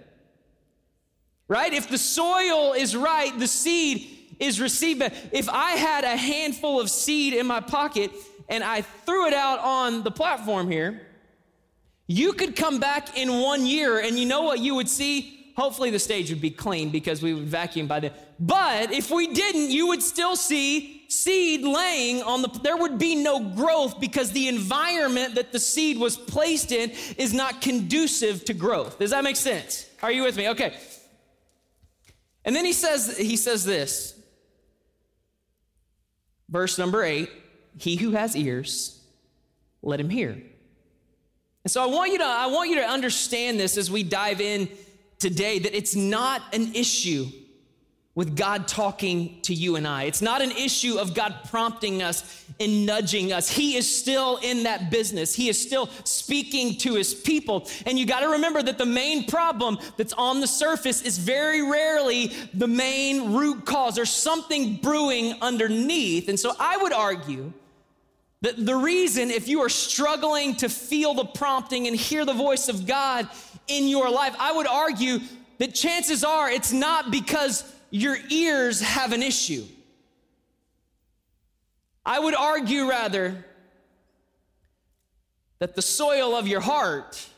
Right? 1.49 1.73
If 1.73 1.89
the 1.89 1.99
soil 1.99 2.75
is 2.75 2.95
right, 2.95 3.37
the 3.39 3.49
seed 3.49 4.19
is 4.39 4.61
received. 4.61 5.03
If 5.33 5.49
I 5.49 5.73
had 5.73 6.05
a 6.05 6.17
handful 6.17 6.81
of 6.81 6.91
seed 6.91 7.35
in 7.35 7.47
my 7.47 7.61
pocket 7.61 8.11
and 8.49 8.63
I 8.63 8.83
threw 8.83 9.27
it 9.27 9.35
out 9.35 9.59
on 9.61 10.03
the 10.03 10.11
platform 10.11 10.71
here, 10.71 11.01
you 12.07 12.33
could 12.35 12.55
come 12.55 12.81
back 12.81 13.17
in 13.17 13.41
one 13.41 13.67
year 13.67 13.99
and 13.99 14.19
you 14.19 14.27
know 14.27 14.43
what 14.43 14.61
you 14.61 14.75
would 14.75 14.89
see? 14.89 15.35
Hopefully, 15.57 15.91
the 15.91 15.99
stage 15.99 16.31
would 16.31 16.41
be 16.41 16.51
clean 16.51 16.91
because 16.91 17.21
we 17.21 17.35
would 17.35 17.49
vacuum 17.49 17.89
by 17.89 17.99
then. 17.99 18.13
But 18.39 18.93
if 18.93 19.11
we 19.11 19.27
didn't, 19.27 19.73
you 19.73 19.89
would 19.89 20.03
still 20.03 20.37
see 20.37 21.05
seed 21.09 21.63
laying 21.65 22.23
on 22.23 22.43
the, 22.43 22.49
there 22.63 22.77
would 22.77 22.97
be 22.97 23.17
no 23.17 23.41
growth 23.41 23.99
because 23.99 24.31
the 24.31 24.47
environment 24.47 25.35
that 25.35 25.51
the 25.51 25.59
seed 25.59 25.99
was 25.99 26.17
placed 26.17 26.71
in 26.71 26.93
is 27.17 27.35
not 27.35 27.61
conducive 27.61 28.45
to 28.45 28.55
growth. 28.55 29.01
Does 29.01 29.11
that 29.11 29.25
make 29.25 29.35
sense? 29.35 29.91
Are 30.01 30.13
you 30.13 30.23
with 30.23 30.37
me? 30.37 30.49
Okay. 30.51 30.77
And 32.49 32.57
then 32.57 32.65
he 32.65 32.73
says, 32.73 33.15
he 33.19 33.37
says 33.37 33.63
this. 33.63 34.19
Verse 36.49 36.79
number 36.79 37.05
eight, 37.05 37.29
he 37.77 37.97
who 37.97 38.13
has 38.13 38.35
ears, 38.35 39.05
let 39.83 40.01
him 40.01 40.09
hear. 40.09 40.31
And 40.31 41.71
so 41.71 41.83
I 41.83 41.87
want 41.89 42.11
you 42.11 42.17
to, 42.17 42.25
I 42.25 42.47
want 42.47 42.71
you 42.71 42.77
to 42.77 42.87
understand 42.87 43.61
this 43.61 43.77
as 43.77 43.91
we 43.91 44.03
dive 44.03 44.41
in 44.41 44.71
today 45.19 45.59
that 45.59 45.77
it's 45.77 45.95
not 45.95 46.41
an 46.55 46.75
issue 46.75 47.27
with 48.19 48.35
God 48.35 48.67
talking 48.67 49.39
to 49.43 49.55
you 49.55 49.77
and 49.77 49.87
I. 49.87 50.03
It's 50.03 50.21
not 50.21 50.43
an 50.43 50.51
issue 50.51 50.99
of 50.99 51.15
God 51.15 51.37
prompting 51.51 52.03
us 52.03 52.45
and 52.59 52.85
nudging 52.85 53.33
us. 53.33 53.49
He 53.49 53.77
is 53.77 53.89
still 53.89 54.39
in 54.39 54.65
that 54.65 54.91
business. 54.91 55.37
He 55.37 55.49
is 55.49 55.63
still 55.63 55.89
speaking 56.03 56.79
to 56.79 56.95
his 56.97 57.15
people. 57.15 57.69
And 57.87 57.97
you 57.97 58.07
got 58.07 58.23
to 58.23 58.31
remember 58.31 58.61
that 58.61 58.77
the 58.77 58.87
main 58.87 59.27
problem 59.27 59.79
that's 59.97 60.15
on 60.15 60.41
the 60.41 60.49
surface 60.49 61.01
is 61.03 61.17
very 61.17 61.63
rarely 61.63 62.33
the 62.55 62.67
main 62.67 63.35
root 63.35 63.65
cause. 63.65 63.95
There's 63.95 64.11
something 64.11 64.79
brewing 64.79 65.37
underneath. 65.41 66.29
And 66.29 66.41
so 66.41 66.57
I 66.59 66.77
would 66.77 66.93
argue 66.93 67.53
that 68.41 68.67
the 68.67 68.75
reason, 68.75 69.31
if 69.31 69.47
you 69.47 69.61
are 69.61 69.69
struggling 69.69 70.57
to 70.57 70.69
feel 70.69 71.15
the 71.15 71.25
prompting 71.25 71.87
and 71.87 71.95
hear 71.95 72.25
the 72.25 72.35
voice 72.35 72.69
of 72.69 72.85
God 72.85 73.29
in 73.69 73.87
your 73.87 74.11
life, 74.11 74.35
I 74.41 74.51
would 74.51 74.67
argue 74.67 75.21
that 75.59 75.73
chances 75.73 76.25
are 76.25 76.51
it's 76.51 76.73
not 76.73 77.13
because 77.13 77.63
your 77.91 78.17
ears 78.31 78.81
have 78.81 79.13
an 79.13 79.23
issue. 79.23 79.65
I 82.05 82.19
would 82.19 82.35
argue 82.35 82.89
rather 82.89 83.45
that 85.59 85.75
the 85.75 85.83
soil 85.83 86.35
of 86.35 86.47
your 86.47 86.61
heart 86.61 87.29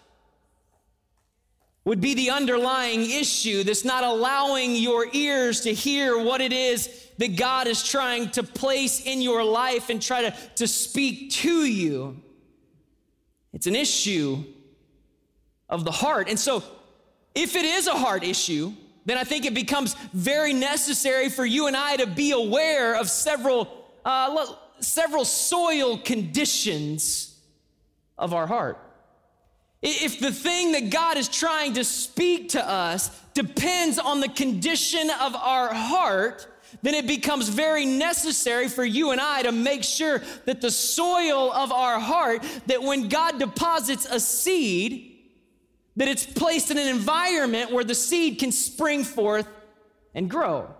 would 1.84 2.00
be 2.00 2.14
the 2.14 2.30
underlying 2.30 3.10
issue 3.10 3.64
that's 3.64 3.84
not 3.84 4.04
allowing 4.04 4.76
your 4.76 5.06
ears 5.12 5.62
to 5.62 5.72
hear 5.72 6.22
what 6.22 6.40
it 6.40 6.52
is 6.52 7.08
that 7.18 7.36
God 7.36 7.66
is 7.66 7.82
trying 7.82 8.30
to 8.30 8.42
place 8.42 9.04
in 9.04 9.20
your 9.20 9.42
life 9.42 9.90
and 9.90 10.00
try 10.00 10.22
to, 10.22 10.34
to 10.56 10.68
speak 10.68 11.32
to 11.32 11.64
you. 11.64 12.20
It's 13.52 13.66
an 13.66 13.74
issue 13.74 14.44
of 15.68 15.84
the 15.84 15.90
heart. 15.90 16.28
And 16.28 16.38
so, 16.38 16.62
if 17.34 17.56
it 17.56 17.64
is 17.64 17.86
a 17.86 17.94
heart 17.94 18.24
issue, 18.24 18.72
then 19.06 19.18
I 19.18 19.24
think 19.24 19.46
it 19.46 19.54
becomes 19.54 19.94
very 20.12 20.52
necessary 20.52 21.28
for 21.28 21.44
you 21.44 21.66
and 21.66 21.76
I 21.76 21.96
to 21.96 22.06
be 22.06 22.32
aware 22.32 22.94
of 22.94 23.08
several, 23.08 23.86
uh, 24.04 24.46
several 24.80 25.24
soil 25.24 25.98
conditions 25.98 27.38
of 28.18 28.34
our 28.34 28.46
heart. 28.46 28.78
If 29.82 30.20
the 30.20 30.30
thing 30.32 30.72
that 30.72 30.90
God 30.90 31.16
is 31.16 31.28
trying 31.28 31.74
to 31.74 31.84
speak 31.84 32.50
to 32.50 32.66
us 32.66 33.10
depends 33.32 33.98
on 33.98 34.20
the 34.20 34.28
condition 34.28 35.08
of 35.08 35.34
our 35.34 35.72
heart, 35.72 36.46
then 36.82 36.94
it 36.94 37.06
becomes 37.06 37.48
very 37.48 37.86
necessary 37.86 38.68
for 38.68 38.84
you 38.84 39.10
and 39.10 39.20
I 39.20 39.42
to 39.42 39.52
make 39.52 39.82
sure 39.82 40.22
that 40.44 40.60
the 40.60 40.70
soil 40.70 41.50
of 41.52 41.72
our 41.72 41.98
heart, 41.98 42.44
that 42.66 42.82
when 42.82 43.08
God 43.08 43.38
deposits 43.38 44.04
a 44.04 44.20
seed, 44.20 45.09
that 45.96 46.08
it's 46.08 46.26
placed 46.26 46.70
in 46.70 46.78
an 46.78 46.88
environment 46.88 47.72
where 47.72 47.84
the 47.84 47.94
seed 47.94 48.38
can 48.38 48.52
spring 48.52 49.04
forth 49.04 49.46
and 50.14 50.30
grow. 50.30 50.74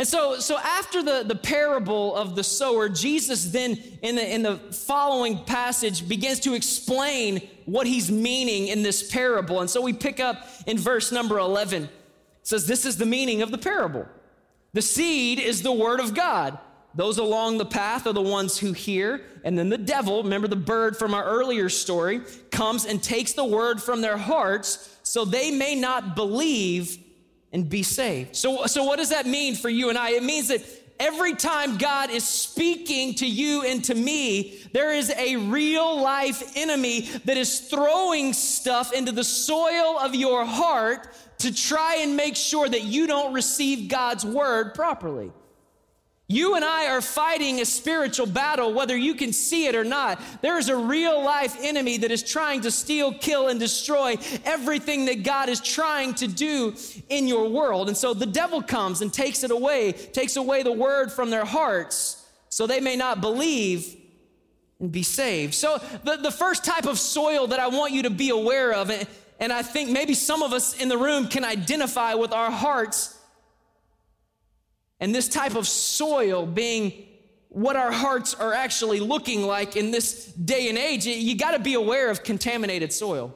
And 0.00 0.08
so, 0.08 0.38
so 0.38 0.56
after 0.56 1.02
the, 1.02 1.24
the 1.26 1.34
parable 1.34 2.14
of 2.16 2.34
the 2.34 2.42
sower, 2.42 2.88
Jesus 2.88 3.44
then, 3.50 3.72
in 4.02 4.16
the, 4.16 4.34
in 4.34 4.42
the 4.42 4.56
following 4.56 5.44
passage, 5.44 6.08
begins 6.08 6.40
to 6.40 6.54
explain 6.54 7.46
what 7.66 7.86
he's 7.86 8.10
meaning 8.10 8.68
in 8.68 8.82
this 8.82 9.10
parable. 9.10 9.60
And 9.60 9.68
so 9.68 9.82
we 9.82 9.92
pick 9.92 10.18
up 10.18 10.46
in 10.66 10.78
verse 10.78 11.12
number 11.12 11.38
11. 11.38 11.84
It 11.84 11.90
says, 12.42 12.66
This 12.66 12.86
is 12.86 12.96
the 12.96 13.04
meaning 13.04 13.42
of 13.42 13.50
the 13.50 13.58
parable. 13.58 14.06
The 14.72 14.80
seed 14.80 15.38
is 15.38 15.62
the 15.62 15.72
word 15.72 16.00
of 16.00 16.14
God. 16.14 16.58
Those 16.94 17.18
along 17.18 17.58
the 17.58 17.66
path 17.66 18.06
are 18.06 18.12
the 18.12 18.20
ones 18.20 18.58
who 18.58 18.72
hear, 18.72 19.22
and 19.44 19.56
then 19.56 19.68
the 19.68 19.78
devil, 19.78 20.22
remember 20.22 20.48
the 20.48 20.56
bird 20.56 20.96
from 20.96 21.14
our 21.14 21.24
earlier 21.24 21.68
story, 21.68 22.20
comes 22.50 22.84
and 22.84 23.02
takes 23.02 23.32
the 23.32 23.44
word 23.44 23.80
from 23.80 24.00
their 24.00 24.16
hearts 24.16 24.98
so 25.02 25.24
they 25.24 25.50
may 25.50 25.74
not 25.76 26.16
believe 26.16 26.98
and 27.52 27.68
be 27.68 27.82
saved. 27.82 28.36
So, 28.36 28.66
so 28.66 28.84
what 28.84 28.96
does 28.96 29.10
that 29.10 29.26
mean 29.26 29.54
for 29.54 29.68
you 29.68 29.88
and 29.88 29.98
I? 29.98 30.10
It 30.10 30.24
means 30.24 30.48
that 30.48 30.62
every 30.98 31.34
time 31.34 31.78
God 31.78 32.10
is 32.10 32.24
speaking 32.24 33.14
to 33.16 33.26
you 33.26 33.64
and 33.64 33.82
to 33.84 33.94
me, 33.94 34.60
there 34.72 34.92
is 34.92 35.10
a 35.16 35.36
real 35.36 36.00
life 36.00 36.56
enemy 36.56 37.02
that 37.24 37.36
is 37.36 37.60
throwing 37.60 38.32
stuff 38.32 38.92
into 38.92 39.12
the 39.12 39.24
soil 39.24 39.98
of 39.98 40.14
your 40.14 40.44
heart 40.44 41.08
to 41.38 41.54
try 41.54 41.96
and 42.00 42.16
make 42.16 42.36
sure 42.36 42.68
that 42.68 42.82
you 42.82 43.06
don't 43.06 43.32
receive 43.32 43.88
God's 43.88 44.24
word 44.24 44.74
properly. 44.74 45.32
You 46.30 46.54
and 46.54 46.64
I 46.64 46.86
are 46.86 47.00
fighting 47.00 47.60
a 47.60 47.64
spiritual 47.64 48.26
battle, 48.26 48.72
whether 48.72 48.96
you 48.96 49.16
can 49.16 49.32
see 49.32 49.66
it 49.66 49.74
or 49.74 49.82
not. 49.82 50.22
There 50.42 50.58
is 50.58 50.68
a 50.68 50.76
real 50.76 51.24
life 51.24 51.56
enemy 51.60 51.96
that 51.98 52.12
is 52.12 52.22
trying 52.22 52.60
to 52.60 52.70
steal, 52.70 53.12
kill, 53.12 53.48
and 53.48 53.58
destroy 53.58 54.16
everything 54.44 55.06
that 55.06 55.24
God 55.24 55.48
is 55.48 55.60
trying 55.60 56.14
to 56.14 56.28
do 56.28 56.76
in 57.08 57.26
your 57.26 57.48
world. 57.48 57.88
And 57.88 57.96
so 57.96 58.14
the 58.14 58.26
devil 58.26 58.62
comes 58.62 59.00
and 59.00 59.12
takes 59.12 59.42
it 59.42 59.50
away, 59.50 59.90
takes 59.90 60.36
away 60.36 60.62
the 60.62 60.70
word 60.70 61.10
from 61.10 61.30
their 61.30 61.44
hearts 61.44 62.24
so 62.48 62.64
they 62.64 62.78
may 62.78 62.94
not 62.94 63.20
believe 63.20 63.96
and 64.78 64.92
be 64.92 65.02
saved. 65.02 65.54
So 65.54 65.78
the, 66.04 66.14
the 66.14 66.30
first 66.30 66.64
type 66.64 66.86
of 66.86 67.00
soil 67.00 67.48
that 67.48 67.58
I 67.58 67.66
want 67.66 67.92
you 67.92 68.04
to 68.04 68.10
be 68.10 68.30
aware 68.30 68.72
of, 68.72 68.88
and, 68.88 69.04
and 69.40 69.52
I 69.52 69.62
think 69.62 69.90
maybe 69.90 70.14
some 70.14 70.44
of 70.44 70.52
us 70.52 70.80
in 70.80 70.88
the 70.88 70.96
room 70.96 71.26
can 71.26 71.44
identify 71.44 72.14
with 72.14 72.32
our 72.32 72.52
hearts 72.52 73.16
and 75.00 75.14
this 75.14 75.28
type 75.28 75.54
of 75.54 75.66
soil 75.66 76.46
being 76.46 77.06
what 77.48 77.74
our 77.74 77.90
hearts 77.90 78.34
are 78.34 78.52
actually 78.52 79.00
looking 79.00 79.42
like 79.42 79.76
in 79.76 79.90
this 79.90 80.26
day 80.26 80.68
and 80.68 80.78
age, 80.78 81.04
you 81.06 81.36
got 81.36 81.52
to 81.52 81.58
be 81.58 81.74
aware 81.74 82.10
of 82.10 82.22
contaminated 82.22 82.92
soil. 82.92 83.34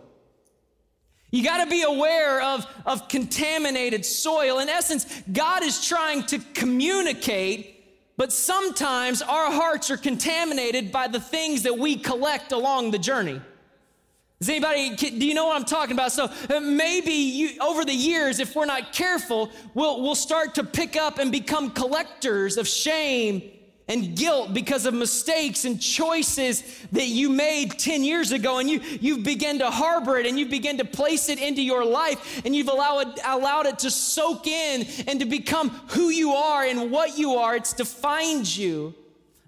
You 1.32 1.42
got 1.42 1.64
to 1.64 1.68
be 1.68 1.82
aware 1.82 2.40
of, 2.40 2.64
of 2.86 3.08
contaminated 3.08 4.06
soil. 4.06 4.60
In 4.60 4.68
essence, 4.68 5.22
God 5.32 5.64
is 5.64 5.84
trying 5.84 6.22
to 6.26 6.38
communicate, 6.54 8.14
but 8.16 8.32
sometimes 8.32 9.20
our 9.20 9.50
hearts 9.50 9.90
are 9.90 9.96
contaminated 9.96 10.92
by 10.92 11.08
the 11.08 11.18
things 11.18 11.64
that 11.64 11.76
we 11.76 11.96
collect 11.96 12.52
along 12.52 12.92
the 12.92 13.00
journey. 13.00 13.40
Does 14.44 14.50
anybody, 14.50 14.94
do 14.94 15.26
you 15.26 15.32
know 15.32 15.46
what 15.46 15.56
I'm 15.56 15.64
talking 15.64 15.94
about? 15.94 16.12
So 16.12 16.24
uh, 16.50 16.60
maybe 16.60 17.12
you, 17.12 17.58
over 17.62 17.82
the 17.82 17.94
years, 17.94 18.40
if 18.40 18.54
we're 18.54 18.66
not 18.66 18.92
careful, 18.92 19.50
we'll, 19.72 20.02
we'll 20.02 20.14
start 20.14 20.54
to 20.56 20.64
pick 20.64 20.96
up 20.96 21.18
and 21.18 21.32
become 21.32 21.70
collectors 21.70 22.58
of 22.58 22.68
shame 22.68 23.50
and 23.88 24.14
guilt 24.14 24.52
because 24.52 24.84
of 24.84 24.92
mistakes 24.92 25.64
and 25.64 25.80
choices 25.80 26.62
that 26.92 27.06
you 27.06 27.30
made 27.30 27.78
10 27.78 28.04
years 28.04 28.32
ago 28.32 28.58
and 28.58 28.68
you 28.68 28.80
you've 29.00 29.24
begun 29.24 29.58
to 29.60 29.70
harbor 29.70 30.18
it 30.18 30.26
and 30.26 30.38
you 30.38 30.44
begin 30.44 30.76
to 30.76 30.84
place 30.84 31.30
it 31.30 31.38
into 31.38 31.62
your 31.62 31.82
life 31.82 32.42
and 32.44 32.54
you've 32.54 32.68
allowed, 32.68 33.18
allowed 33.24 33.64
it 33.64 33.78
to 33.78 33.90
soak 33.90 34.46
in 34.46 34.86
and 35.06 35.20
to 35.20 35.26
become 35.26 35.70
who 35.88 36.10
you 36.10 36.32
are 36.32 36.64
and 36.64 36.90
what 36.90 37.18
you 37.18 37.36
are 37.36 37.56
it's 37.56 37.72
defined 37.72 38.54
you 38.54 38.94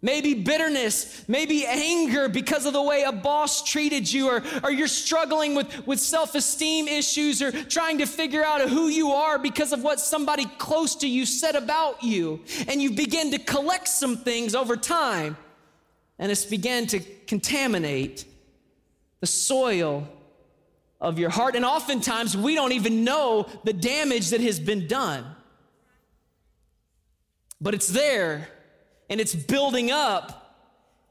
maybe 0.03 0.35
bitterness, 0.35 1.25
maybe 1.29 1.67
anger 1.67 2.29
because 2.29 2.67
of 2.67 2.73
the 2.73 2.83
way 2.83 3.03
a 3.03 3.12
boss 3.12 3.62
treated 3.62 4.11
you, 4.11 4.29
or, 4.29 4.43
or 4.62 4.71
you're 4.71 4.88
struggling 4.88 5.55
with, 5.55 5.87
with 5.87 6.00
self 6.00 6.35
esteem 6.35 6.88
issues, 6.88 7.41
or 7.43 7.50
trying 7.50 7.99
to 7.99 8.07
figure 8.07 8.45
out 8.45 8.61
who 8.69 8.88
you 8.88 9.12
are 9.12 9.38
because 9.38 9.73
of 9.73 9.83
what 9.83 10.00
somebody 10.00 10.45
close 10.59 10.97
to 10.97 11.09
you 11.09 11.25
said 11.26 11.57
about 11.57 12.03
you. 12.03 12.41
And 12.69 12.81
you 12.83 12.93
begin 12.93 13.31
to 13.33 13.38
collect 13.38 13.88
some 13.88 14.17
things 14.17 14.55
over 14.55 14.76
time, 14.76 15.37
and 16.19 16.31
it's 16.31 16.45
began 16.45 16.87
to 16.88 17.00
contaminate 17.26 18.25
the 19.21 19.26
soil 19.26 20.09
of 21.00 21.19
your 21.19 21.31
heart. 21.31 21.57
And 21.57 21.65
oftentimes, 21.65 22.37
we 22.37 22.55
don't 22.55 22.73
even 22.73 23.05
know 23.05 23.47
the 23.65 23.73
damage 23.73 24.31
that 24.31 24.41
has 24.41 24.61
been 24.61 24.87
done. 24.87 25.25
But 27.61 27.75
it's 27.75 27.88
there 27.88 28.49
and 29.09 29.21
it's 29.21 29.35
building 29.35 29.91
up 29.91 30.57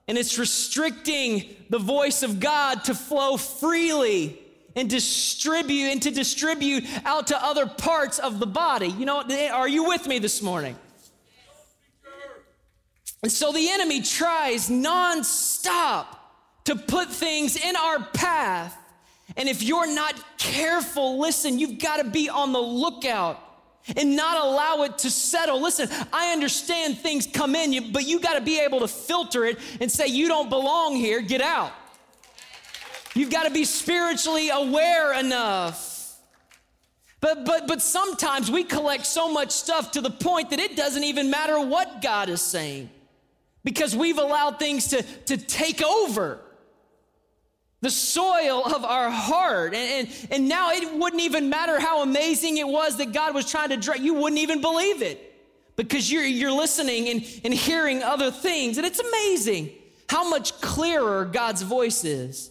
and 0.08 0.18
it's 0.18 0.38
restricting 0.38 1.56
the 1.70 1.80
voice 1.80 2.24
of 2.24 2.40
God 2.40 2.84
to 2.86 2.94
flow 2.94 3.38
freely 3.38 4.40
and 4.76 4.90
distribute 4.90 5.92
and 5.92 6.02
to 6.04 6.12
distribute 6.12 6.84
out 7.06 7.28
to 7.28 7.44
other 7.44 7.66
parts 7.66 8.20
of 8.20 8.40
the 8.40 8.46
body. 8.46 8.88
You 8.88 9.06
know, 9.06 9.24
are 9.52 9.68
you 9.68 9.86
with 9.86 10.08
me 10.08 10.20
this 10.20 10.42
morning? 10.42 10.76
And 13.24 13.32
so 13.32 13.52
the 13.52 13.70
enemy 13.70 14.02
tries 14.02 14.70
nonstop 14.70 16.06
to 16.66 16.76
put 16.76 17.10
things 17.10 17.56
in 17.56 17.76
our 17.76 18.00
path. 18.00 18.78
And 19.38 19.50
if 19.50 19.64
you're 19.64 19.92
not 19.92 20.14
careful, 20.38 21.20
listen, 21.20 21.58
you've 21.58 21.80
got 21.80 21.98
to 21.98 22.04
be 22.04 22.30
on 22.30 22.54
the 22.54 22.62
lookout 22.62 23.40
and 23.96 24.16
not 24.16 24.44
allow 24.44 24.84
it 24.84 24.98
to 25.00 25.10
settle. 25.10 25.62
Listen, 25.62 25.90
I 26.12 26.32
understand 26.32 26.98
things 26.98 27.28
come 27.28 27.56
in, 27.56 27.92
but 27.92 28.06
you 28.06 28.20
got 28.20 28.34
to 28.34 28.42
be 28.42 28.60
able 28.60 28.80
to 28.80 28.88
filter 28.88 29.46
it 29.46 29.60
and 29.80 29.92
say, 29.92 30.08
You 30.08 30.28
don't 30.28 30.50
belong 30.50 30.96
here, 30.96 31.22
get 31.22 31.42
out. 31.42 31.72
You've 33.14 33.32
got 33.32 33.44
to 33.44 33.52
be 33.52 33.64
spiritually 33.64 34.50
aware 34.50 35.18
enough. 35.18 35.94
But, 37.22 37.46
but, 37.46 37.68
but 37.68 37.82
sometimes 37.82 38.52
we 38.52 38.64
collect 38.64 39.06
so 39.06 39.32
much 39.32 39.52
stuff 39.52 39.92
to 39.92 40.02
the 40.02 40.12
point 40.12 40.52
that 40.52 40.60
it 40.60 40.76
doesn't 40.76 41.04
even 41.04 41.30
matter 41.30 41.60
what 41.60 42.02
God 42.02 42.30
is 42.30 42.42
saying 42.42 42.90
because 43.64 43.96
we've 43.96 44.20
allowed 44.20 44.60
things 44.60 44.90
to, 44.90 45.02
to 45.02 45.38
take 45.38 45.82
over 45.82 46.40
the 47.86 47.92
soil 47.92 48.64
of 48.66 48.84
our 48.84 49.12
heart. 49.12 49.76
And, 49.76 50.08
and, 50.08 50.28
and 50.32 50.50
now 50.50 50.72
it 50.72 50.92
wouldn't 50.92 51.22
even 51.22 51.52
matter 51.52 51.80
how 51.80 52.02
amazing 52.02 52.58
it 52.58 52.68
was 52.68 52.98
that 52.98 53.14
God 53.14 53.36
was 53.36 53.48
trying 53.48 53.70
to 53.70 53.78
draw, 53.78 53.94
you 53.94 54.16
wouldn't 54.16 54.40
even 54.40 54.60
believe 54.60 55.04
it 55.04 55.22
because 55.76 56.12
you're, 56.12 56.24
you're 56.24 56.52
listening 56.52 57.10
and, 57.10 57.42
and 57.44 57.54
hearing 57.54 58.02
other 58.02 58.32
things. 58.32 58.80
And 58.80 58.88
it's 58.88 59.00
amazing 59.00 59.70
how 60.10 60.28
much 60.28 60.60
clearer 60.62 61.26
God's 61.26 61.62
voice 61.62 62.04
is 62.04 62.50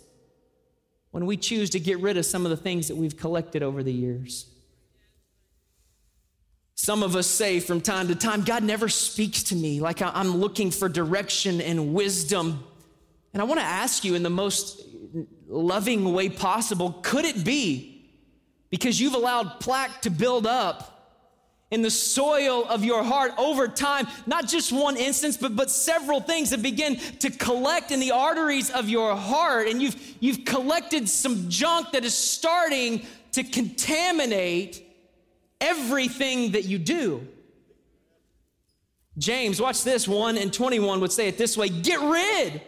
when 1.11 1.27
we 1.27 1.37
choose 1.37 1.71
to 1.71 1.81
get 1.81 1.99
rid 1.99 2.17
of 2.17 2.25
some 2.25 2.47
of 2.47 2.51
the 2.51 2.57
things 2.57 2.87
that 2.87 2.97
we've 2.97 3.17
collected 3.17 3.65
over 3.65 3.83
the 3.83 3.93
years. 3.93 4.47
Some 6.77 7.03
of 7.03 7.17
us 7.17 7.27
say 7.27 7.59
from 7.59 7.81
time 7.81 8.07
to 8.07 8.15
time, 8.15 8.43
God 8.43 8.63
never 8.63 8.89
speaks 8.89 9.43
to 9.45 9.57
me 9.57 9.81
like 9.81 10.01
I'm 10.01 10.37
looking 10.37 10.71
for 10.71 10.89
direction 10.89 11.61
and 11.61 11.93
wisdom. 11.93 12.63
And 13.33 13.41
I 13.41 13.47
want 13.47 13.59
to 13.59 13.67
ask 13.67 14.05
you 14.05 14.15
in 14.15 14.23
the 14.23 14.31
most 14.31 14.94
loving 15.47 16.13
way 16.13 16.29
possible 16.29 16.93
could 17.03 17.25
it 17.25 17.45
be 17.45 18.11
because 18.71 19.01
you've 19.01 19.15
allowed 19.15 19.61
plaque 19.61 20.03
to 20.03 20.11
build 20.11 20.47
up 20.47 20.95
in 21.71 21.83
the 21.83 21.91
soil 21.91 22.65
of 22.69 22.85
your 22.85 23.03
heart 23.03 23.33
over 23.37 23.67
time, 23.67 24.07
not 24.27 24.47
just 24.47 24.71
one 24.71 24.97
instance, 24.97 25.37
but, 25.37 25.57
but 25.57 25.71
several 25.71 26.21
things 26.21 26.51
that 26.51 26.63
begin 26.63 26.97
to 27.19 27.31
collect 27.31 27.91
in 27.91 27.99
the 27.99 28.13
arteries 28.13 28.71
of 28.71 28.89
your 28.89 29.17
heart. 29.17 29.67
And 29.67 29.83
you've, 29.83 29.97
you've 30.21 30.45
collected 30.45 31.09
some 31.09 31.51
junk 31.51 31.91
that 31.93 32.05
is 32.05 32.15
starting 32.15 33.05
to 33.33 33.43
contaminate 33.43 34.85
everything 35.61 36.53
that 36.53 36.65
you 36.65 36.79
do. 36.79 37.27
James, 39.19 39.61
watch 39.61 39.83
this, 39.83 40.07
1 40.07 40.37
and 40.37 40.53
21 40.53 41.01
would 41.01 41.13
say 41.13 41.29
it 41.29 41.39
this 41.39 41.57
way 41.57 41.69
get 41.69 42.01
rid 42.01 42.61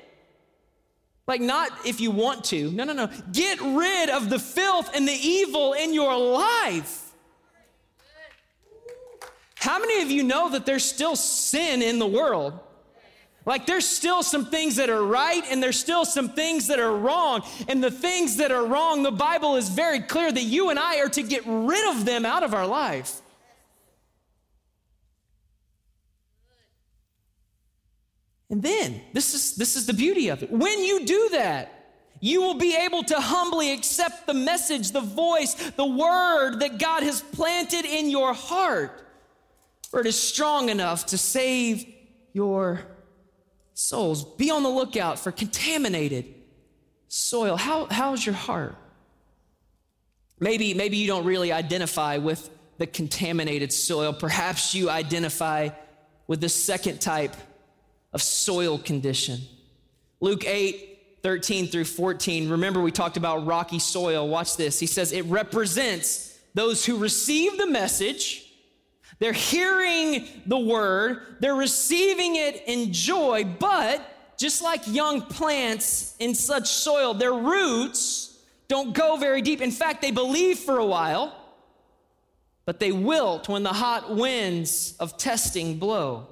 like, 1.26 1.40
not 1.40 1.70
if 1.84 2.00
you 2.00 2.10
want 2.10 2.44
to. 2.46 2.70
No, 2.70 2.84
no, 2.84 2.92
no. 2.92 3.08
Get 3.32 3.60
rid 3.60 4.10
of 4.10 4.30
the 4.30 4.38
filth 4.38 4.90
and 4.94 5.08
the 5.08 5.12
evil 5.12 5.72
in 5.72 5.92
your 5.92 6.16
life. 6.16 7.02
How 9.56 9.80
many 9.80 10.02
of 10.02 10.10
you 10.10 10.22
know 10.22 10.50
that 10.50 10.64
there's 10.64 10.84
still 10.84 11.16
sin 11.16 11.82
in 11.82 11.98
the 11.98 12.06
world? 12.06 12.60
Like, 13.44 13.66
there's 13.66 13.86
still 13.86 14.22
some 14.22 14.46
things 14.46 14.76
that 14.76 14.90
are 14.90 15.02
right 15.02 15.42
and 15.50 15.62
there's 15.62 15.78
still 15.78 16.04
some 16.04 16.28
things 16.30 16.68
that 16.68 16.78
are 16.78 16.96
wrong. 16.96 17.42
And 17.68 17.82
the 17.82 17.90
things 17.90 18.36
that 18.36 18.52
are 18.52 18.64
wrong, 18.64 19.02
the 19.02 19.10
Bible 19.10 19.56
is 19.56 19.68
very 19.68 20.00
clear 20.00 20.30
that 20.30 20.42
you 20.42 20.70
and 20.70 20.78
I 20.78 20.98
are 20.98 21.08
to 21.08 21.22
get 21.22 21.42
rid 21.46 21.96
of 21.96 22.04
them 22.04 22.24
out 22.24 22.42
of 22.42 22.54
our 22.54 22.66
life. 22.66 23.20
And 28.48 28.62
then, 28.62 29.00
this 29.12 29.34
is, 29.34 29.56
this 29.56 29.76
is 29.76 29.86
the 29.86 29.92
beauty 29.92 30.28
of 30.28 30.42
it. 30.42 30.50
When 30.50 30.84
you 30.84 31.04
do 31.04 31.30
that, 31.32 31.72
you 32.20 32.40
will 32.40 32.54
be 32.54 32.74
able 32.74 33.02
to 33.04 33.20
humbly 33.20 33.72
accept 33.72 34.26
the 34.26 34.34
message, 34.34 34.92
the 34.92 35.00
voice, 35.00 35.54
the 35.72 35.86
word 35.86 36.60
that 36.60 36.78
God 36.78 37.02
has 37.02 37.20
planted 37.20 37.84
in 37.84 38.08
your 38.08 38.32
heart. 38.32 39.02
For 39.90 40.00
it 40.00 40.06
is 40.06 40.20
strong 40.20 40.68
enough 40.68 41.06
to 41.06 41.18
save 41.18 41.86
your 42.32 42.80
souls. 43.74 44.24
Be 44.36 44.50
on 44.50 44.62
the 44.62 44.68
lookout 44.68 45.18
for 45.18 45.30
contaminated 45.32 46.26
soil. 47.08 47.56
How, 47.56 47.86
how's 47.86 48.24
your 48.24 48.34
heart? 48.34 48.76
Maybe, 50.38 50.74
maybe 50.74 50.96
you 50.98 51.06
don't 51.06 51.24
really 51.24 51.52
identify 51.52 52.18
with 52.18 52.48
the 52.78 52.86
contaminated 52.86 53.72
soil. 53.72 54.12
Perhaps 54.12 54.74
you 54.74 54.90
identify 54.90 55.70
with 56.26 56.40
the 56.40 56.48
second 56.48 57.00
type 57.00 57.34
of 58.16 58.22
soil 58.22 58.78
condition. 58.78 59.38
Luke 60.20 60.46
8, 60.46 61.18
13 61.22 61.66
through 61.66 61.84
14. 61.84 62.48
Remember, 62.48 62.80
we 62.80 62.90
talked 62.90 63.18
about 63.18 63.44
rocky 63.44 63.78
soil. 63.78 64.26
Watch 64.26 64.56
this. 64.56 64.80
He 64.80 64.86
says 64.86 65.12
it 65.12 65.26
represents 65.26 66.38
those 66.54 66.86
who 66.86 66.96
receive 66.96 67.58
the 67.58 67.66
message. 67.66 68.54
They're 69.18 69.34
hearing 69.34 70.26
the 70.46 70.58
word, 70.58 71.36
they're 71.40 71.54
receiving 71.54 72.36
it 72.36 72.62
in 72.66 72.94
joy, 72.94 73.44
but 73.44 74.00
just 74.38 74.62
like 74.62 74.86
young 74.86 75.20
plants 75.20 76.16
in 76.18 76.34
such 76.34 76.68
soil, 76.68 77.12
their 77.12 77.34
roots 77.34 78.38
don't 78.66 78.94
go 78.94 79.18
very 79.18 79.42
deep. 79.42 79.60
In 79.60 79.70
fact, 79.70 80.00
they 80.00 80.10
believe 80.10 80.60
for 80.60 80.78
a 80.78 80.86
while, 80.86 81.36
but 82.64 82.80
they 82.80 82.92
wilt 82.92 83.46
when 83.46 83.62
the 83.62 83.74
hot 83.74 84.16
winds 84.16 84.96
of 85.00 85.18
testing 85.18 85.78
blow. 85.78 86.28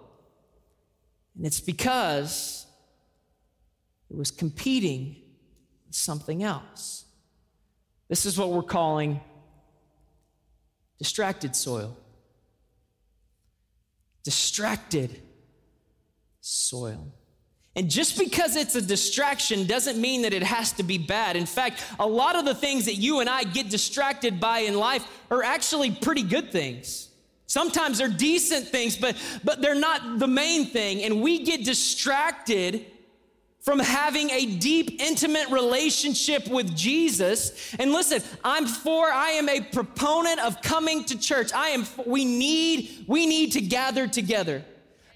And 1.36 1.46
it's 1.46 1.60
because 1.60 2.66
it 4.10 4.16
was 4.16 4.30
competing 4.30 5.16
with 5.86 5.94
something 5.94 6.42
else. 6.42 7.04
This 8.08 8.26
is 8.26 8.38
what 8.38 8.50
we're 8.50 8.62
calling 8.62 9.20
distracted 10.98 11.56
soil. 11.56 11.96
Distracted 14.22 15.20
soil. 16.40 17.12
And 17.76 17.90
just 17.90 18.18
because 18.18 18.54
it's 18.54 18.76
a 18.76 18.82
distraction 18.82 19.66
doesn't 19.66 20.00
mean 20.00 20.22
that 20.22 20.32
it 20.32 20.44
has 20.44 20.72
to 20.74 20.84
be 20.84 20.96
bad. 20.96 21.34
In 21.34 21.46
fact, 21.46 21.84
a 21.98 22.06
lot 22.06 22.36
of 22.36 22.44
the 22.44 22.54
things 22.54 22.84
that 22.84 22.94
you 22.94 23.18
and 23.20 23.28
I 23.28 23.42
get 23.42 23.68
distracted 23.68 24.38
by 24.38 24.60
in 24.60 24.76
life 24.76 25.04
are 25.30 25.42
actually 25.42 25.90
pretty 25.90 26.22
good 26.22 26.52
things. 26.52 27.08
Sometimes 27.54 27.98
they're 27.98 28.08
decent 28.08 28.66
things, 28.66 28.96
but, 28.96 29.14
but 29.44 29.62
they're 29.62 29.76
not 29.76 30.18
the 30.18 30.26
main 30.26 30.66
thing. 30.66 31.04
And 31.04 31.22
we 31.22 31.44
get 31.44 31.64
distracted 31.64 32.84
from 33.60 33.78
having 33.78 34.28
a 34.30 34.44
deep, 34.56 35.00
intimate 35.00 35.48
relationship 35.50 36.48
with 36.48 36.74
Jesus. 36.74 37.72
And 37.78 37.92
listen, 37.92 38.24
I'm 38.42 38.66
for, 38.66 39.06
I 39.06 39.28
am 39.28 39.48
a 39.48 39.60
proponent 39.60 40.40
of 40.40 40.62
coming 40.62 41.04
to 41.04 41.16
church. 41.16 41.52
I 41.52 41.68
am, 41.68 41.86
we 42.04 42.24
need, 42.24 43.04
we 43.06 43.24
need 43.24 43.52
to 43.52 43.60
gather 43.60 44.08
together. 44.08 44.64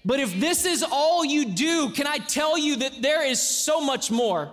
But 0.05 0.21
if 0.21 0.39
this 0.39 0.63
is 0.63 0.81
all 0.81 1.25
you 1.25 1.43
do, 1.43 1.89
can 1.89 2.07
I 2.07 2.19
tell 2.19 2.57
you 2.57 2.77
that 2.77 3.01
there 3.01 3.25
is 3.25 3.41
so 3.41 3.81
much 3.81 4.11
more? 4.11 4.49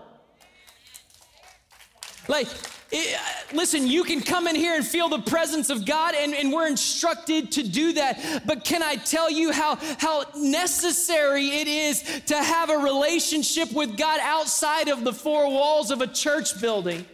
Like, 2.26 2.48
it, 2.92 3.18
listen, 3.52 3.86
you 3.86 4.04
can 4.04 4.20
come 4.20 4.46
in 4.46 4.54
here 4.54 4.74
and 4.74 4.86
feel 4.86 5.08
the 5.08 5.20
presence 5.20 5.70
of 5.70 5.84
God, 5.84 6.14
and, 6.14 6.34
and 6.34 6.52
we're 6.52 6.68
instructed 6.68 7.52
to 7.52 7.62
do 7.62 7.92
that. 7.94 8.42
But 8.46 8.64
can 8.64 8.82
I 8.82 8.96
tell 8.96 9.30
you 9.30 9.52
how, 9.52 9.76
how 9.98 10.24
necessary 10.36 11.48
it 11.48 11.68
is 11.68 12.02
to 12.26 12.36
have 12.36 12.70
a 12.70 12.78
relationship 12.78 13.72
with 13.72 13.96
God 13.96 14.20
outside 14.22 14.88
of 14.88 15.04
the 15.04 15.12
four 15.12 15.50
walls 15.50 15.90
of 15.90 16.00
a 16.00 16.06
church 16.06 16.60
building? 16.60 17.04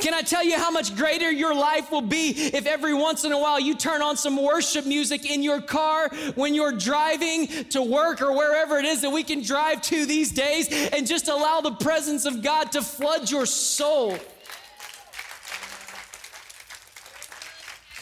Can 0.00 0.14
I 0.14 0.22
tell 0.22 0.42
you 0.42 0.56
how 0.56 0.70
much 0.70 0.96
greater 0.96 1.30
your 1.30 1.54
life 1.54 1.90
will 1.90 2.00
be 2.00 2.30
if 2.30 2.66
every 2.66 2.94
once 2.94 3.24
in 3.24 3.32
a 3.32 3.38
while 3.38 3.60
you 3.60 3.74
turn 3.74 4.00
on 4.00 4.16
some 4.16 4.42
worship 4.42 4.86
music 4.86 5.30
in 5.30 5.42
your 5.42 5.60
car 5.60 6.08
when 6.34 6.54
you're 6.54 6.72
driving 6.72 7.46
to 7.70 7.82
work 7.82 8.22
or 8.22 8.34
wherever 8.34 8.78
it 8.78 8.86
is 8.86 9.02
that 9.02 9.10
we 9.10 9.22
can 9.22 9.42
drive 9.42 9.82
to 9.82 10.06
these 10.06 10.32
days 10.32 10.68
and 10.92 11.06
just 11.06 11.28
allow 11.28 11.60
the 11.60 11.72
presence 11.72 12.24
of 12.24 12.42
God 12.42 12.72
to 12.72 12.80
flood 12.80 13.30
your 13.30 13.44
soul? 13.44 14.16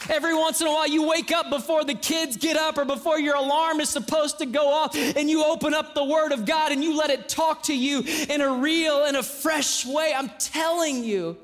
Every 0.08 0.34
once 0.34 0.60
in 0.60 0.66
a 0.66 0.70
while, 0.70 0.88
you 0.88 1.06
wake 1.06 1.30
up 1.30 1.50
before 1.50 1.84
the 1.84 1.94
kids 1.94 2.36
get 2.36 2.56
up 2.56 2.78
or 2.78 2.84
before 2.84 3.20
your 3.20 3.36
alarm 3.36 3.80
is 3.80 3.88
supposed 3.88 4.38
to 4.38 4.46
go 4.46 4.68
off, 4.68 4.96
and 4.96 5.30
you 5.30 5.44
open 5.44 5.72
up 5.72 5.94
the 5.94 6.02
Word 6.02 6.32
of 6.32 6.46
God 6.46 6.72
and 6.72 6.82
you 6.82 6.96
let 6.96 7.10
it 7.10 7.28
talk 7.28 7.62
to 7.64 7.76
you 7.76 8.02
in 8.28 8.40
a 8.40 8.54
real 8.54 9.04
and 9.04 9.16
a 9.16 9.22
fresh 9.22 9.86
way. 9.86 10.12
I'm 10.16 10.30
telling 10.38 11.04
you. 11.04 11.36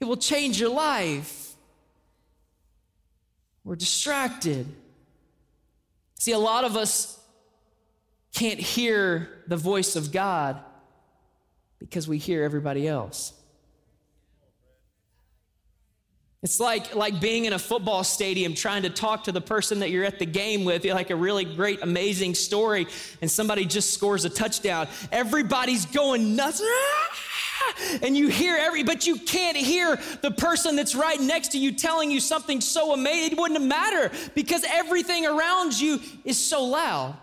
It 0.00 0.06
will 0.06 0.16
change 0.16 0.58
your 0.58 0.70
life. 0.70 1.54
We're 3.64 3.76
distracted. 3.76 4.66
See, 6.18 6.32
a 6.32 6.38
lot 6.38 6.64
of 6.64 6.76
us 6.76 7.18
can't 8.34 8.58
hear 8.58 9.42
the 9.46 9.56
voice 9.56 9.96
of 9.96 10.12
God 10.12 10.60
because 11.78 12.08
we 12.08 12.18
hear 12.18 12.42
everybody 12.42 12.88
else. 12.88 13.34
It's 16.42 16.58
like, 16.58 16.94
like 16.94 17.20
being 17.20 17.44
in 17.44 17.52
a 17.52 17.58
football 17.58 18.02
stadium 18.02 18.54
trying 18.54 18.84
to 18.84 18.90
talk 18.90 19.24
to 19.24 19.32
the 19.32 19.42
person 19.42 19.80
that 19.80 19.90
you're 19.90 20.04
at 20.04 20.18
the 20.18 20.24
game 20.24 20.64
with, 20.64 20.86
you 20.86 20.94
like 20.94 21.10
a 21.10 21.16
really 21.16 21.44
great, 21.44 21.82
amazing 21.82 22.34
story, 22.34 22.86
and 23.20 23.30
somebody 23.30 23.66
just 23.66 23.92
scores 23.92 24.24
a 24.24 24.30
touchdown. 24.30 24.88
Everybody's 25.12 25.84
going 25.86 26.36
nuts. 26.36 26.62
And 28.02 28.16
you 28.16 28.28
hear 28.28 28.56
every, 28.56 28.82
but 28.82 29.06
you 29.06 29.16
can't 29.16 29.56
hear 29.56 29.98
the 30.22 30.30
person 30.30 30.76
that's 30.76 30.94
right 30.94 31.20
next 31.20 31.48
to 31.52 31.58
you 31.58 31.72
telling 31.72 32.10
you 32.10 32.20
something 32.20 32.60
so 32.60 32.92
amazing. 32.92 33.32
It 33.32 33.38
wouldn't 33.38 33.62
matter 33.64 34.10
because 34.34 34.64
everything 34.68 35.26
around 35.26 35.78
you 35.78 36.00
is 36.24 36.38
so 36.38 36.64
loud. 36.64 37.16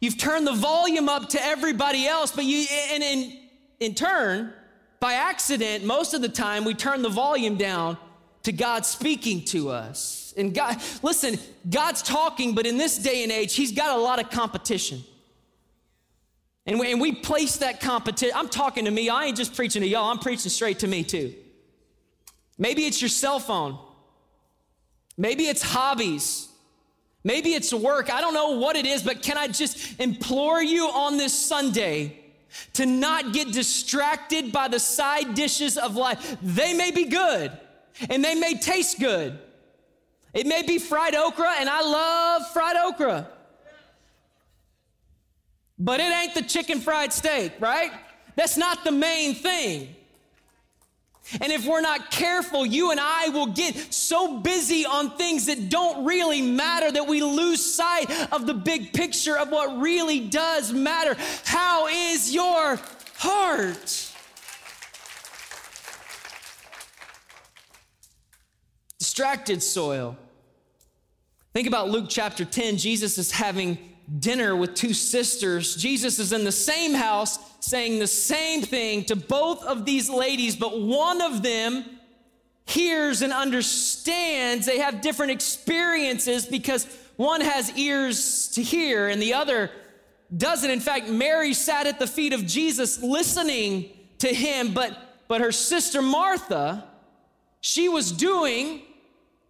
You've 0.00 0.16
turned 0.16 0.46
the 0.46 0.54
volume 0.54 1.08
up 1.08 1.30
to 1.30 1.44
everybody 1.44 2.06
else, 2.06 2.30
but 2.30 2.44
you, 2.44 2.66
and 2.92 3.02
in, 3.02 3.38
in 3.80 3.94
turn, 3.94 4.52
by 5.00 5.14
accident, 5.14 5.84
most 5.84 6.14
of 6.14 6.22
the 6.22 6.28
time, 6.28 6.64
we 6.64 6.74
turn 6.74 7.02
the 7.02 7.08
volume 7.08 7.56
down 7.56 7.96
to 8.44 8.52
God 8.52 8.86
speaking 8.86 9.44
to 9.46 9.70
us. 9.70 10.32
And 10.36 10.54
God, 10.54 10.80
listen, 11.02 11.38
God's 11.68 12.02
talking, 12.02 12.54
but 12.54 12.66
in 12.66 12.78
this 12.78 12.98
day 12.98 13.22
and 13.22 13.32
age, 13.32 13.54
He's 13.54 13.72
got 13.72 13.96
a 13.96 14.00
lot 14.00 14.22
of 14.22 14.30
competition. 14.30 15.02
And 16.68 16.78
we, 16.78 16.92
and 16.92 17.00
we 17.00 17.12
place 17.12 17.56
that 17.56 17.80
competition. 17.80 18.36
I'm 18.36 18.50
talking 18.50 18.84
to 18.84 18.90
me. 18.90 19.08
I 19.08 19.24
ain't 19.24 19.38
just 19.38 19.54
preaching 19.54 19.80
to 19.80 19.88
y'all. 19.88 20.10
I'm 20.10 20.18
preaching 20.18 20.50
straight 20.50 20.80
to 20.80 20.86
me 20.86 21.02
too. 21.02 21.34
Maybe 22.58 22.84
it's 22.84 23.00
your 23.00 23.08
cell 23.08 23.40
phone. 23.40 23.78
Maybe 25.16 25.46
it's 25.46 25.62
hobbies. 25.62 26.46
Maybe 27.24 27.54
it's 27.54 27.72
work. 27.72 28.12
I 28.12 28.20
don't 28.20 28.34
know 28.34 28.58
what 28.58 28.76
it 28.76 28.84
is, 28.84 29.02
but 29.02 29.22
can 29.22 29.38
I 29.38 29.48
just 29.48 29.98
implore 29.98 30.62
you 30.62 30.88
on 30.88 31.16
this 31.16 31.32
Sunday 31.32 32.20
to 32.74 32.84
not 32.84 33.32
get 33.32 33.50
distracted 33.50 34.52
by 34.52 34.68
the 34.68 34.78
side 34.78 35.34
dishes 35.34 35.78
of 35.78 35.96
life? 35.96 36.36
They 36.42 36.74
may 36.74 36.90
be 36.90 37.06
good 37.06 37.50
and 38.10 38.22
they 38.22 38.34
may 38.34 38.54
taste 38.58 39.00
good. 39.00 39.38
It 40.34 40.46
may 40.46 40.62
be 40.62 40.78
fried 40.78 41.14
okra, 41.14 41.54
and 41.58 41.70
I 41.70 41.80
love 41.80 42.52
fried 42.52 42.76
okra. 42.76 43.26
But 45.78 46.00
it 46.00 46.12
ain't 46.12 46.34
the 46.34 46.42
chicken 46.42 46.80
fried 46.80 47.12
steak, 47.12 47.52
right? 47.60 47.92
That's 48.34 48.56
not 48.56 48.84
the 48.84 48.92
main 48.92 49.34
thing. 49.34 49.94
And 51.40 51.52
if 51.52 51.66
we're 51.66 51.82
not 51.82 52.10
careful, 52.10 52.64
you 52.64 52.90
and 52.90 52.98
I 52.98 53.28
will 53.28 53.48
get 53.48 53.92
so 53.92 54.38
busy 54.38 54.86
on 54.86 55.10
things 55.16 55.46
that 55.46 55.68
don't 55.68 56.06
really 56.06 56.40
matter 56.40 56.90
that 56.90 57.06
we 57.06 57.22
lose 57.22 57.62
sight 57.62 58.10
of 58.32 58.46
the 58.46 58.54
big 58.54 58.94
picture 58.94 59.36
of 59.36 59.50
what 59.50 59.78
really 59.80 60.20
does 60.20 60.72
matter. 60.72 61.16
How 61.44 61.86
is 61.88 62.34
your 62.34 62.80
heart? 63.16 64.12
Distracted 68.98 69.62
soil. 69.62 70.16
Think 71.52 71.68
about 71.68 71.90
Luke 71.90 72.06
chapter 72.08 72.44
10. 72.44 72.78
Jesus 72.78 73.18
is 73.18 73.32
having 73.32 73.87
dinner 74.18 74.56
with 74.56 74.74
two 74.74 74.94
sisters. 74.94 75.76
Jesus 75.76 76.18
is 76.18 76.32
in 76.32 76.44
the 76.44 76.52
same 76.52 76.94
house 76.94 77.38
saying 77.60 77.98
the 77.98 78.06
same 78.06 78.62
thing 78.62 79.04
to 79.04 79.16
both 79.16 79.62
of 79.64 79.84
these 79.84 80.08
ladies, 80.08 80.56
but 80.56 80.80
one 80.80 81.20
of 81.20 81.42
them 81.42 81.84
hears 82.64 83.22
and 83.22 83.32
understands. 83.32 84.66
They 84.66 84.78
have 84.78 85.00
different 85.00 85.32
experiences 85.32 86.46
because 86.46 86.86
one 87.16 87.40
has 87.40 87.76
ears 87.76 88.48
to 88.52 88.62
hear 88.62 89.08
and 89.08 89.20
the 89.20 89.34
other 89.34 89.70
doesn't. 90.36 90.70
In 90.70 90.80
fact, 90.80 91.08
Mary 91.08 91.54
sat 91.54 91.86
at 91.86 91.98
the 91.98 92.06
feet 92.06 92.32
of 92.32 92.46
Jesus 92.46 93.02
listening 93.02 93.90
to 94.18 94.28
him, 94.28 94.74
but 94.74 94.96
but 95.28 95.42
her 95.42 95.52
sister 95.52 96.00
Martha, 96.00 96.84
she 97.60 97.88
was 97.88 98.10
doing 98.10 98.82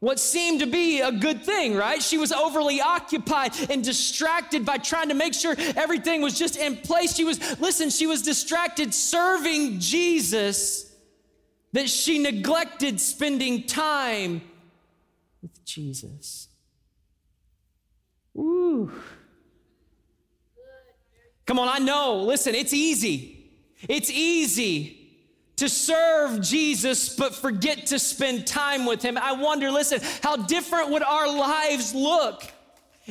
what 0.00 0.20
seemed 0.20 0.60
to 0.60 0.66
be 0.66 1.00
a 1.00 1.10
good 1.10 1.42
thing, 1.42 1.74
right? 1.74 2.02
She 2.02 2.18
was 2.18 2.30
overly 2.30 2.80
occupied 2.80 3.52
and 3.68 3.82
distracted 3.82 4.64
by 4.64 4.78
trying 4.78 5.08
to 5.08 5.14
make 5.14 5.34
sure 5.34 5.56
everything 5.76 6.22
was 6.22 6.38
just 6.38 6.56
in 6.56 6.76
place. 6.76 7.14
She 7.14 7.24
was, 7.24 7.38
listen, 7.60 7.90
she 7.90 8.06
was 8.06 8.22
distracted 8.22 8.94
serving 8.94 9.80
Jesus 9.80 10.94
that 11.72 11.88
she 11.88 12.18
neglected 12.18 13.00
spending 13.00 13.64
time 13.64 14.40
with 15.42 15.64
Jesus. 15.64 16.48
Ooh. 18.36 18.90
Come 21.44 21.58
on, 21.58 21.68
I 21.68 21.78
know. 21.78 22.18
Listen, 22.18 22.54
it's 22.54 22.72
easy. 22.72 23.50
It's 23.88 24.10
easy 24.10 24.97
to 25.58 25.68
serve 25.68 26.40
Jesus 26.40 27.14
but 27.14 27.34
forget 27.34 27.86
to 27.86 27.98
spend 27.98 28.46
time 28.46 28.86
with 28.86 29.02
him. 29.02 29.18
I 29.18 29.32
wonder, 29.32 29.70
listen, 29.70 30.00
how 30.22 30.36
different 30.36 30.90
would 30.90 31.02
our 31.02 31.28
lives 31.28 31.94
look 31.94 32.42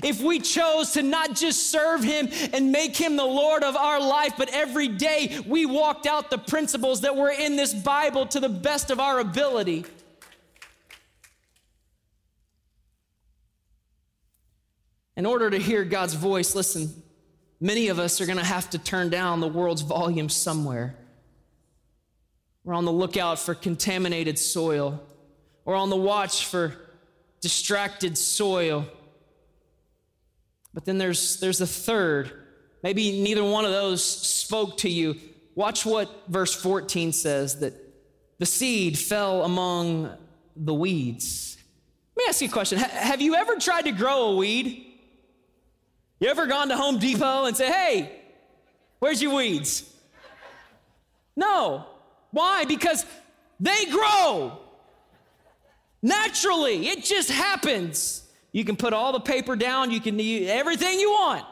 if 0.03 0.21
we 0.21 0.39
chose 0.39 0.91
to 0.91 1.03
not 1.03 1.35
just 1.35 1.71
serve 1.71 2.03
him 2.03 2.29
and 2.53 2.71
make 2.71 2.95
him 2.95 3.15
the 3.17 3.25
Lord 3.25 3.63
of 3.63 3.75
our 3.75 3.99
life, 3.99 4.33
but 4.37 4.49
every 4.53 4.87
day 4.87 5.39
we 5.45 5.65
walked 5.65 6.05
out 6.05 6.29
the 6.29 6.37
principles 6.37 7.01
that 7.01 7.15
were 7.15 7.31
in 7.31 7.55
this 7.55 7.73
Bible 7.73 8.25
to 8.27 8.39
the 8.39 8.49
best 8.49 8.91
of 8.91 8.99
our 8.99 9.19
ability? 9.19 9.85
In 15.17 15.25
order 15.25 15.49
to 15.49 15.57
hear 15.57 15.83
God's 15.83 16.13
voice, 16.13 16.53
listen, 16.53 17.03
many 17.59 17.87
of 17.87 17.97
us 17.97 18.21
are 18.21 18.27
going 18.27 18.37
to 18.37 18.45
have 18.45 18.69
to 18.69 18.77
turn 18.77 19.09
down 19.09 19.39
the 19.39 19.47
world's 19.47 19.81
volume 19.81 20.29
somewhere. 20.29 20.95
We're 22.67 22.73
on 22.73 22.83
the 22.83 22.91
lookout 22.91 23.39
for 23.39 23.55
contaminated 23.55 24.37
soil. 24.37 25.01
We're 25.63 25.77
on 25.77 25.89
the 25.89 25.95
watch 25.95 26.47
for 26.47 26.73
distracted 27.39 28.17
soil. 28.17 28.85
But 30.73 30.83
then 30.83 30.97
there's, 30.97 31.39
there's 31.39 31.61
a 31.61 31.65
third. 31.65 32.29
Maybe 32.83 33.21
neither 33.21 33.41
one 33.41 33.63
of 33.63 33.71
those 33.71 34.03
spoke 34.03 34.79
to 34.79 34.89
you. 34.89 35.15
Watch 35.55 35.85
what 35.85 36.11
verse 36.27 36.53
14 36.53 37.13
says 37.13 37.61
that 37.61 37.73
the 38.37 38.45
seed 38.45 38.99
fell 38.99 39.45
among 39.45 40.11
the 40.57 40.73
weeds. 40.73 41.55
Let 42.17 42.25
me 42.25 42.29
ask 42.29 42.41
you 42.41 42.49
a 42.49 42.51
question. 42.51 42.79
have 42.79 43.21
you 43.21 43.35
ever 43.35 43.55
tried 43.55 43.83
to 43.83 43.93
grow 43.93 44.31
a 44.31 44.35
weed? 44.35 44.85
You 46.19 46.27
ever 46.27 46.47
gone 46.47 46.67
to 46.67 46.75
Home 46.75 46.99
Depot 46.99 47.45
and 47.45 47.55
say, 47.55 47.71
hey, 47.71 48.21
where's 48.99 49.21
your 49.21 49.35
weeds? 49.35 49.89
No. 51.33 51.85
Why? 52.37 52.65
Because 52.65 53.03
they 53.59 53.85
grow 53.85 54.59
naturally. 56.03 56.87
It 56.87 57.03
just 57.03 57.31
happens. 57.31 58.29
You 58.51 58.63
can 58.63 58.75
put 58.75 58.93
all 58.93 59.11
the 59.11 59.19
paper 59.19 59.55
down, 59.55 59.89
you 59.89 59.99
can 59.99 60.19
use 60.19 60.47
everything 60.47 60.99
you 60.99 61.09
want. 61.09 61.43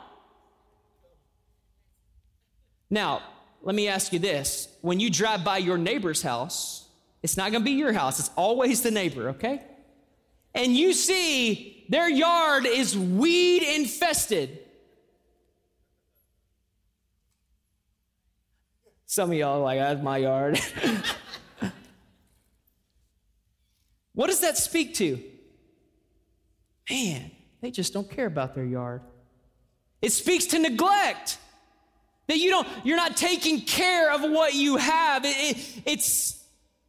Now, 2.92 3.24
let 3.64 3.74
me 3.74 3.88
ask 3.88 4.14
you 4.14 4.20
this. 4.20 4.68
When 4.82 5.00
you 5.00 5.10
drive 5.10 5.44
by 5.44 5.58
your 5.58 5.80
neighbor's 5.80 6.22
house, 6.22 6.88
it's 7.24 7.36
not 7.36 7.52
going 7.52 7.64
to 7.64 7.66
be 7.66 7.72
your 7.72 7.92
house, 7.92 8.20
it's 8.20 8.30
always 8.36 8.84
the 8.84 8.92
neighbor, 8.92 9.30
okay? 9.30 9.64
And 10.54 10.78
you 10.78 10.94
see 10.94 11.84
their 11.90 12.08
yard 12.08 12.68
is 12.68 12.96
weed 12.96 13.64
infested. 13.64 14.60
Some 19.06 19.32
of 19.32 19.38
y'all 19.38 19.62
like, 19.62 19.80
that's 19.80 20.02
my 20.02 20.18
yard. 20.18 20.60
what 24.14 24.28
does 24.28 24.42
that 24.42 24.58
speak 24.58 24.96
to? 24.96 25.22
Man, 26.90 27.32
they 27.62 27.72
just 27.72 27.94
don't 27.94 28.10
care 28.10 28.26
about 28.26 28.56
their 28.56 28.66
yard. 28.66 29.02
It 30.02 30.12
speaks 30.12 30.46
to 30.48 30.60
neglect. 30.60 31.38
That 32.28 32.38
you 32.38 32.50
don't, 32.50 32.68
you're 32.84 32.98
not 32.98 33.16
taking 33.16 33.62
care 33.62 34.12
of 34.12 34.22
what 34.22 34.56
you 34.56 34.78
have. 34.78 35.26
It, 35.26 35.36
it, 35.38 35.82
it's 35.86 36.44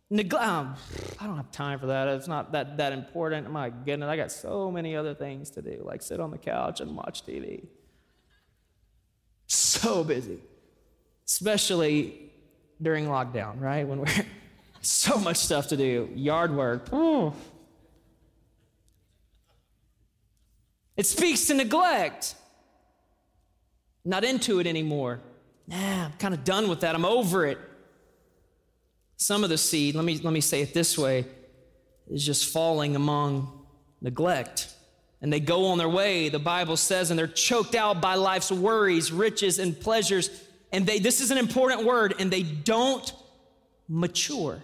neglect. 0.08 0.46
Um, 0.46 0.76
I 1.20 1.26
don't 1.26 1.36
have 1.36 1.50
time 1.50 1.78
for 1.78 1.86
that. 1.86 2.08
It's 2.08 2.28
not 2.28 2.52
that, 2.52 2.78
that 2.78 2.92
important. 2.92 3.50
My 3.50 3.70
goodness, 3.70 4.08
I 4.08 4.16
got 4.16 4.32
so 4.32 4.70
many 4.70 4.96
other 4.96 5.14
things 5.14 5.50
to 5.50 5.62
do, 5.62 5.82
like 5.84 6.02
sit 6.02 6.20
on 6.20 6.30
the 6.30 6.38
couch 6.38 6.80
and 6.80 6.96
watch 6.96 7.24
TV. 7.26 7.66
So 9.46 10.04
busy, 10.04 10.40
especially 11.26 12.30
during 12.80 13.06
lockdown, 13.06 13.60
right? 13.60 13.86
When 13.86 14.00
we're 14.00 14.26
so 14.80 15.18
much 15.18 15.38
stuff 15.38 15.68
to 15.68 15.76
do, 15.76 16.08
yard 16.14 16.54
work. 16.54 16.92
Ooh. 16.92 17.32
It 20.96 21.06
speaks 21.06 21.46
to 21.46 21.54
neglect 21.54 22.34
not 24.06 24.24
into 24.24 24.60
it 24.60 24.66
anymore. 24.66 25.20
Nah, 25.66 26.06
I'm 26.06 26.12
kind 26.12 26.32
of 26.32 26.44
done 26.44 26.68
with 26.68 26.80
that. 26.80 26.94
I'm 26.94 27.04
over 27.04 27.44
it. 27.44 27.58
Some 29.16 29.42
of 29.42 29.50
the 29.50 29.58
seed, 29.58 29.96
let 29.96 30.04
me, 30.04 30.18
let 30.18 30.32
me 30.32 30.40
say 30.40 30.62
it 30.62 30.72
this 30.72 30.96
way, 30.96 31.26
is 32.08 32.24
just 32.24 32.46
falling 32.46 32.94
among 32.94 33.66
neglect. 34.00 34.72
And 35.20 35.32
they 35.32 35.40
go 35.40 35.66
on 35.66 35.78
their 35.78 35.88
way, 35.88 36.28
the 36.28 36.38
Bible 36.38 36.76
says, 36.76 37.10
and 37.10 37.18
they're 37.18 37.26
choked 37.26 37.74
out 37.74 38.00
by 38.00 38.14
life's 38.14 38.52
worries, 38.52 39.10
riches, 39.10 39.58
and 39.58 39.78
pleasures. 39.78 40.30
And 40.72 40.86
they, 40.86 40.98
this 40.98 41.20
is 41.20 41.30
an 41.30 41.38
important 41.38 41.84
word, 41.84 42.14
and 42.18 42.30
they 42.30 42.42
don't 42.42 43.12
mature. 43.88 44.62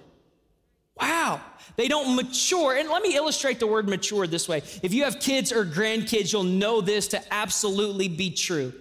Wow, 1.01 1.41
they 1.77 1.89
don't 1.89 2.17
mature. 2.17 2.77
And 2.77 2.89
let 2.89 3.03
me 3.03 3.17
illustrate 3.17 3.59
the 3.61 3.67
word 3.67 3.89
mature 3.89 4.27
this 4.27 4.49
way. 4.49 4.63
If 4.83 4.93
you 4.93 5.05
have 5.05 5.21
kids 5.21 5.53
or 5.53 5.65
grandkids, 5.65 6.33
you'll 6.33 6.45
know 6.45 6.81
this 6.81 7.09
to 7.09 7.35
absolutely 7.35 8.09
be 8.09 8.31
true. 8.31 8.73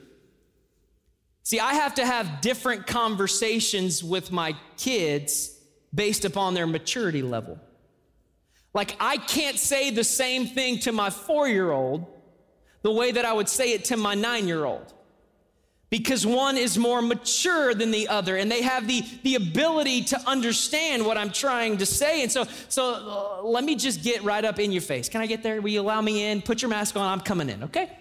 See, 1.43 1.60
I 1.60 1.73
have 1.73 1.95
to 1.95 2.05
have 2.05 2.41
different 2.41 2.86
conversations 2.86 4.03
with 4.03 4.31
my 4.31 4.55
kids 4.77 5.57
based 5.93 6.25
upon 6.25 6.53
their 6.53 6.67
maturity 6.67 7.21
level. 7.21 7.60
Like, 8.73 8.95
I 8.99 9.17
can't 9.17 9.57
say 9.60 9.89
the 9.89 10.03
same 10.03 10.47
thing 10.47 10.79
to 10.79 10.91
my 10.91 11.10
four 11.10 11.47
year 11.47 11.71
old 11.71 12.05
the 12.84 12.91
way 12.91 13.12
that 13.12 13.25
I 13.25 13.34
would 13.34 13.49
say 13.49 13.73
it 13.73 13.86
to 13.86 13.97
my 13.97 14.15
nine 14.15 14.47
year 14.47 14.65
old. 14.65 14.93
Because 15.91 16.25
one 16.25 16.58
is 16.58 16.77
more 16.77 17.01
mature 17.01 17.73
than 17.73 17.91
the 17.91 18.08
other, 18.08 18.38
and 18.38 18.49
they 18.49 18.62
have 18.62 18.88
the, 18.88 19.04
the 19.23 19.36
ability 19.36 20.06
to 20.06 20.19
understand 20.25 21.06
what 21.06 21.17
I'm 21.17 21.32
trying 21.32 21.77
to 21.80 21.86
say. 21.86 22.23
And 22.23 22.32
so, 22.32 22.45
so 22.69 23.41
uh, 23.41 23.45
let 23.45 23.65
me 23.65 23.75
just 23.75 24.01
get 24.01 24.23
right 24.23 24.43
up 24.43 24.58
in 24.58 24.71
your 24.71 24.82
face. 24.82 25.10
Can 25.10 25.19
I 25.19 25.25
get 25.25 25.43
there? 25.43 25.62
Will 25.62 25.69
you 25.69 25.82
allow 25.82 25.99
me 25.99 26.32
in? 26.32 26.41
Put 26.41 26.62
your 26.62 26.69
mask 26.69 26.95
on. 26.95 27.06
I'm 27.12 27.19
coming 27.19 27.49
in, 27.49 27.63
okay? 27.65 27.91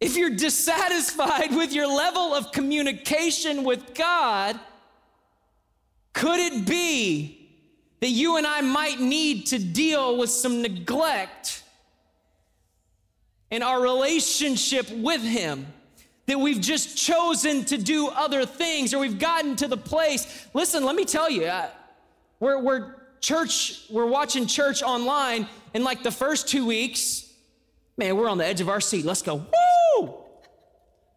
If 0.00 0.16
you're 0.16 0.30
dissatisfied 0.30 1.54
with 1.54 1.74
your 1.74 1.86
level 1.86 2.34
of 2.34 2.50
communication 2.52 3.62
with 3.62 3.94
God, 3.94 4.58
could 6.14 6.40
it 6.40 6.66
be 6.66 7.50
that 8.00 8.08
you 8.08 8.38
and 8.38 8.46
I 8.46 8.62
might 8.62 9.00
need 9.00 9.48
to 9.48 9.58
deal 9.58 10.16
with 10.16 10.30
some 10.30 10.62
neglect 10.62 11.62
in 13.50 13.62
our 13.62 13.82
relationship 13.82 14.90
with 14.90 15.20
Him? 15.20 15.66
That 16.28 16.38
we've 16.38 16.60
just 16.60 16.96
chosen 16.96 17.64
to 17.64 17.78
do 17.78 18.08
other 18.08 18.46
things, 18.46 18.94
or 18.94 18.98
we've 18.98 19.18
gotten 19.18 19.56
to 19.56 19.66
the 19.66 19.76
place. 19.78 20.46
Listen, 20.54 20.84
let 20.84 20.94
me 20.94 21.04
tell 21.04 21.28
you, 21.28 21.46
uh, 21.46 21.70
we're, 22.38 22.62
we're 22.62 22.94
church, 23.20 23.86
we're 23.90 24.06
watching 24.06 24.46
church 24.46 24.82
online, 24.82 25.48
and 25.74 25.84
like 25.84 26.02
the 26.02 26.10
first 26.10 26.46
two 26.46 26.66
weeks, 26.66 27.32
man, 27.96 28.16
we're 28.16 28.28
on 28.28 28.38
the 28.38 28.44
edge 28.44 28.60
of 28.60 28.68
our 28.68 28.80
seat. 28.80 29.04
Let's 29.04 29.22
go. 29.22 29.46
Woo! 29.96 30.14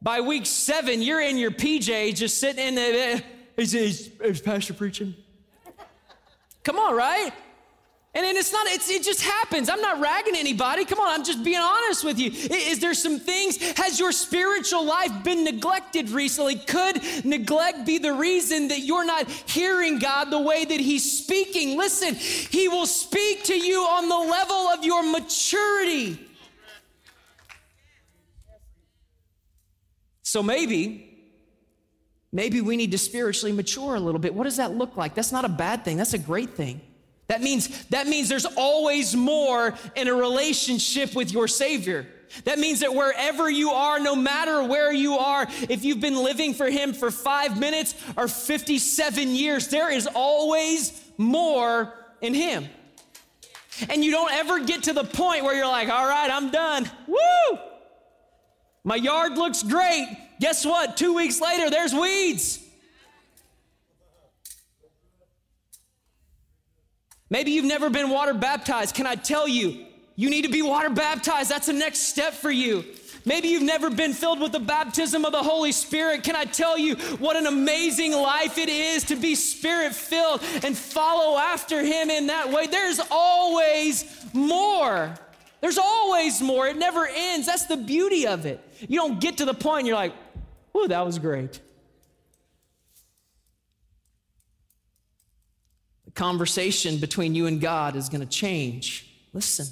By 0.02 0.21
week 0.21 0.45
seven, 0.45 1.02
you're 1.02 1.21
in 1.21 1.38
your 1.38 1.52
PJ, 1.52 2.15
just 2.15 2.39
sitting 2.39 2.65
in 2.65 2.76
the. 2.76 3.24
Is, 3.58 3.74
is, 3.74 4.12
is 4.24 4.41
Pastor 4.41 4.74
preaching? 4.74 5.13
Come 6.63 6.80
on, 6.80 6.95
right? 6.95 7.34
And, 8.13 8.26
and 8.26 8.38
it's 8.38 8.52
not, 8.52 8.67
it's, 8.67 8.89
it 8.89 9.04
just 9.04 9.21
happens. 9.21 9.69
I'm 9.69 9.80
not 9.80 10.02
ragging 10.02 10.36
anybody. 10.36 10.84
Come 10.84 11.00
on, 11.00 11.08
I'm 11.08 11.24
just 11.24 11.45
being 11.45 11.62
honest 11.62 12.04
with 12.04 12.19
you. 12.19 12.30
Is, 12.30 12.80
there 12.80 12.93
some 12.93 13.19
things, 13.19 13.58
has 13.78 14.02
your 14.02 14.12
spiritual 14.12 14.84
life 14.86 15.24
been 15.24 15.45
neglected 15.45 16.10
recently? 16.10 16.56
Could 16.56 17.02
neglect 17.24 17.86
be 17.86 18.00
the 18.00 18.12
reason 18.12 18.67
that 18.67 18.80
you're 18.80 19.06
not 19.06 19.30
hearing 19.30 19.97
God 19.97 20.30
the 20.30 20.41
way 20.41 20.65
that 20.65 20.80
He's 20.82 21.19
speaking? 21.24 21.78
Listen, 21.78 22.15
He 22.15 22.67
will 22.67 22.86
speak 22.86 23.45
to 23.45 23.56
you 23.56 23.80
on 23.80 24.10
the 24.10 24.17
level 24.17 24.56
of 24.56 24.84
your 24.84 25.04
maturity. 25.10 26.19
So 30.21 30.43
maybe, 30.43 31.30
maybe 32.34 32.60
we 32.60 32.76
need 32.76 32.91
to 32.91 32.97
spiritually 32.97 33.54
mature 33.54 33.95
a 33.95 34.02
little 34.02 34.19
bit. 34.19 34.34
What 34.36 34.43
does 34.43 34.58
that 34.58 34.76
look 34.76 34.97
like? 34.97 35.15
That's 35.15 35.32
not 35.32 35.45
a 35.45 35.50
bad 35.50 35.86
thing, 35.86 35.95
that's 35.95 36.13
a 36.13 36.17
great 36.17 36.50
thing. 36.50 36.82
That 37.32 37.41
means, 37.41 37.86
that 37.86 38.08
means 38.08 38.28
there's 38.28 38.46
always 38.46 39.15
more 39.15 39.74
in 39.96 40.10
a 40.10 40.13
relationship 40.13 41.15
with 41.15 41.32
your 41.32 41.48
Savior. 41.48 42.06
That 42.44 42.60
means 42.60 42.82
that 42.82 42.94
wherever 42.94 43.50
you 43.50 43.70
are, 43.70 44.02
no 44.02 44.17
matter 44.17 44.62
where 44.65 44.91
you 44.91 45.13
are, 45.13 45.48
if 45.70 45.86
you've 45.86 46.02
been 46.02 46.22
living 46.22 46.54
for 46.54 46.70
Him 46.70 46.91
for 46.91 47.10
five 47.10 47.58
minutes 47.58 47.96
or 48.17 48.28
57 48.28 49.30
years, 49.30 49.70
there 49.70 49.89
is 49.89 50.10
always 50.13 51.02
more 51.17 51.94
in 52.20 52.34
Him. 52.34 52.67
And 53.88 54.04
you 54.04 54.12
don't 54.12 54.34
ever 54.34 54.65
get 54.65 54.84
to 54.84 54.94
the 54.94 55.06
point 55.06 55.46
where 55.46 55.56
you're 55.56 55.65
like, 55.65 55.88
all 55.88 56.06
right, 56.06 56.30
I'm 56.30 56.52
done. 56.52 56.91
Woo! 57.08 57.60
My 58.84 58.98
yard 58.98 59.38
looks 59.38 59.63
great. 59.63 60.17
Guess 60.41 60.65
what? 60.65 60.98
Two 60.98 61.13
weeks 61.13 61.39
later, 61.39 61.70
there's 61.70 61.94
weeds. 61.94 62.62
Maybe 67.32 67.52
you've 67.52 67.65
never 67.65 67.89
been 67.89 68.10
water 68.10 68.34
baptized. 68.34 68.94
Can 68.94 69.08
I 69.08 69.15
tell 69.15 69.48
you, 69.48 69.86
you 70.17 70.30
need 70.30 70.44
to 70.44 70.52
be 70.52 70.62
water 70.62 70.89
baptized? 70.89 71.50
That's 71.50 71.67
the 71.67 71.74
next 71.74 72.00
step 72.00 72.34
for 72.34 72.52
you. 72.52 72.84
Maybe 73.24 73.48
you've 73.48 73.63
never 73.63 73.89
been 73.89 74.12
filled 74.13 74.41
with 74.41 74.52
the 74.52 74.60
baptism 74.60 75.24
of 75.24 75.32
the 75.32 75.41
Holy 75.41 75.72
Spirit. 75.72 76.24
Can 76.24 76.36
I 76.36 76.44
tell 76.44 76.78
you 76.78 76.96
what 77.20 77.38
an 77.38 77.48
amazing 77.48 78.12
life 78.12 78.58
it 78.58 78.67
is 78.67 79.06
to 79.06 79.15
be 79.15 79.36
spirit 79.36 79.96
filled 79.96 80.41
and 80.63 80.78
follow 80.78 81.38
after 81.38 81.82
Him 81.82 82.10
in 82.10 82.28
that 82.28 82.52
way? 82.52 82.67
There's 82.67 83.00
always 83.10 84.06
more. 84.34 85.15
There's 85.62 85.78
always 85.78 86.41
more. 86.41 86.67
It 86.67 86.78
never 86.78 87.08
ends. 87.08 87.48
That's 87.48 87.65
the 87.65 87.78
beauty 87.78 88.28
of 88.28 88.46
it. 88.46 88.60
You 88.89 89.00
don't 89.00 89.22
get 89.22 89.38
to 89.38 89.46
the 89.46 89.54
point 89.54 89.88
you're 89.88 89.96
like, 89.96 90.13
"Ooh, 90.76 90.88
that 90.89 91.06
was 91.06 91.17
great." 91.17 91.62
Conversation 96.13 96.97
between 96.97 97.36
you 97.36 97.47
and 97.47 97.62
God 97.62 97.95
is 97.95 98.10
going 98.10 98.21
to 98.21 98.28
change. 98.28 99.10
Listen. 99.34 99.67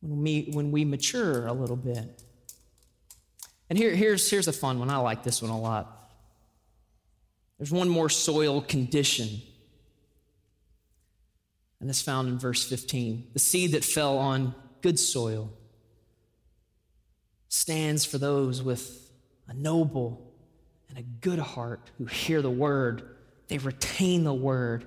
When 0.00 0.22
we 0.22 0.50
when 0.52 0.72
we 0.72 0.84
mature 0.84 1.46
a 1.46 1.52
little 1.52 1.76
bit. 1.76 2.22
And 3.70 3.78
here, 3.78 3.94
here's, 3.94 4.28
here's 4.28 4.48
a 4.48 4.52
fun 4.52 4.78
one. 4.78 4.90
I 4.90 4.96
like 4.98 5.22
this 5.22 5.40
one 5.40 5.50
a 5.50 5.58
lot. 5.58 6.10
There's 7.58 7.70
one 7.70 7.88
more 7.88 8.10
soil 8.10 8.60
condition 8.60 9.40
and 11.82 11.90
it's 11.90 12.00
found 12.00 12.28
in 12.28 12.38
verse 12.38 12.64
15. 12.64 13.30
The 13.32 13.40
seed 13.40 13.72
that 13.72 13.84
fell 13.84 14.16
on 14.16 14.54
good 14.82 15.00
soil 15.00 15.52
stands 17.48 18.04
for 18.04 18.18
those 18.18 18.62
with 18.62 19.10
a 19.48 19.52
noble 19.52 20.32
and 20.88 20.96
a 20.96 21.02
good 21.02 21.40
heart 21.40 21.90
who 21.98 22.04
hear 22.04 22.40
the 22.40 22.50
word. 22.50 23.11
They 23.48 23.58
retain 23.58 24.24
the 24.24 24.34
word 24.34 24.86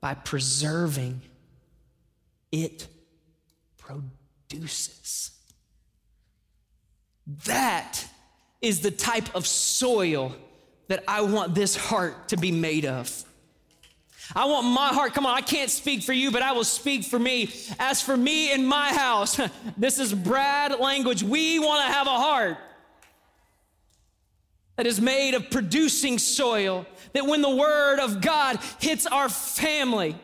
by 0.00 0.14
preserving 0.14 1.22
it 2.50 2.86
produces. 3.78 5.30
That 7.46 8.04
is 8.60 8.80
the 8.80 8.90
type 8.90 9.34
of 9.34 9.46
soil 9.46 10.34
that 10.88 11.04
I 11.08 11.22
want 11.22 11.54
this 11.54 11.76
heart 11.76 12.28
to 12.28 12.36
be 12.36 12.52
made 12.52 12.84
of. 12.84 13.24
I 14.34 14.44
want 14.46 14.66
my 14.66 14.88
heart, 14.88 15.14
come 15.14 15.26
on, 15.26 15.36
I 15.36 15.40
can't 15.40 15.70
speak 15.70 16.02
for 16.02 16.12
you, 16.12 16.30
but 16.30 16.42
I 16.42 16.52
will 16.52 16.64
speak 16.64 17.04
for 17.04 17.18
me. 17.18 17.50
As 17.78 18.00
for 18.00 18.16
me 18.16 18.52
in 18.52 18.64
my 18.64 18.92
house, 18.92 19.40
this 19.76 19.98
is 19.98 20.14
Brad 20.14 20.78
language. 20.78 21.22
We 21.22 21.58
want 21.58 21.86
to 21.86 21.92
have 21.92 22.06
a 22.06 22.10
heart 22.10 22.56
that 24.76 24.86
is 24.86 25.00
made 25.00 25.34
of 25.34 25.50
producing 25.50 26.18
soil, 26.18 26.86
that 27.12 27.26
when 27.26 27.42
the 27.42 27.54
word 27.54 27.98
of 27.98 28.20
God 28.20 28.58
hits 28.80 29.06
our 29.06 29.28
family, 29.28 30.16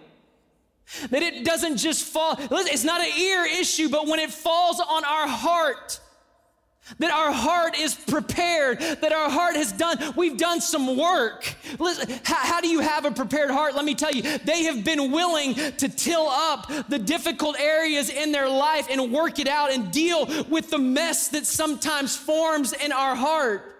that 1.10 1.22
it 1.22 1.44
doesn't 1.44 1.76
just 1.76 2.04
fall, 2.04 2.36
it's 2.38 2.84
not 2.84 3.00
an 3.00 3.18
ear 3.18 3.44
issue, 3.44 3.88
but 3.88 4.06
when 4.06 4.18
it 4.18 4.30
falls 4.30 4.80
on 4.80 5.04
our 5.04 5.28
heart, 5.28 6.00
that 6.98 7.10
our 7.10 7.30
heart 7.30 7.78
is 7.78 7.94
prepared, 7.94 8.80
that 8.80 9.12
our 9.12 9.28
heart 9.28 9.56
has 9.56 9.72
done, 9.72 9.98
we've 10.16 10.38
done 10.38 10.60
some 10.60 10.96
work. 10.96 11.54
Listen, 11.78 12.18
how, 12.24 12.36
how, 12.36 12.60
do 12.62 12.68
you 12.68 12.80
have 12.80 13.04
a 13.04 13.10
prepared 13.10 13.50
heart? 13.50 13.74
Let 13.74 13.84
me 13.84 13.94
tell 13.94 14.12
you, 14.12 14.22
they 14.38 14.64
have 14.64 14.84
been 14.84 15.12
willing 15.12 15.54
to 15.54 15.88
till 15.88 16.26
up 16.26 16.70
the 16.88 16.98
difficult 16.98 17.60
areas 17.60 18.08
in 18.08 18.32
their 18.32 18.48
life 18.48 18.88
and 18.90 19.12
work 19.12 19.38
it 19.38 19.48
out 19.48 19.70
and 19.70 19.90
deal 19.90 20.26
with 20.48 20.70
the 20.70 20.78
mess 20.78 21.28
that 21.28 21.46
sometimes 21.46 22.16
forms 22.16 22.72
in 22.72 22.92
our 22.92 23.14
heart. 23.14 23.77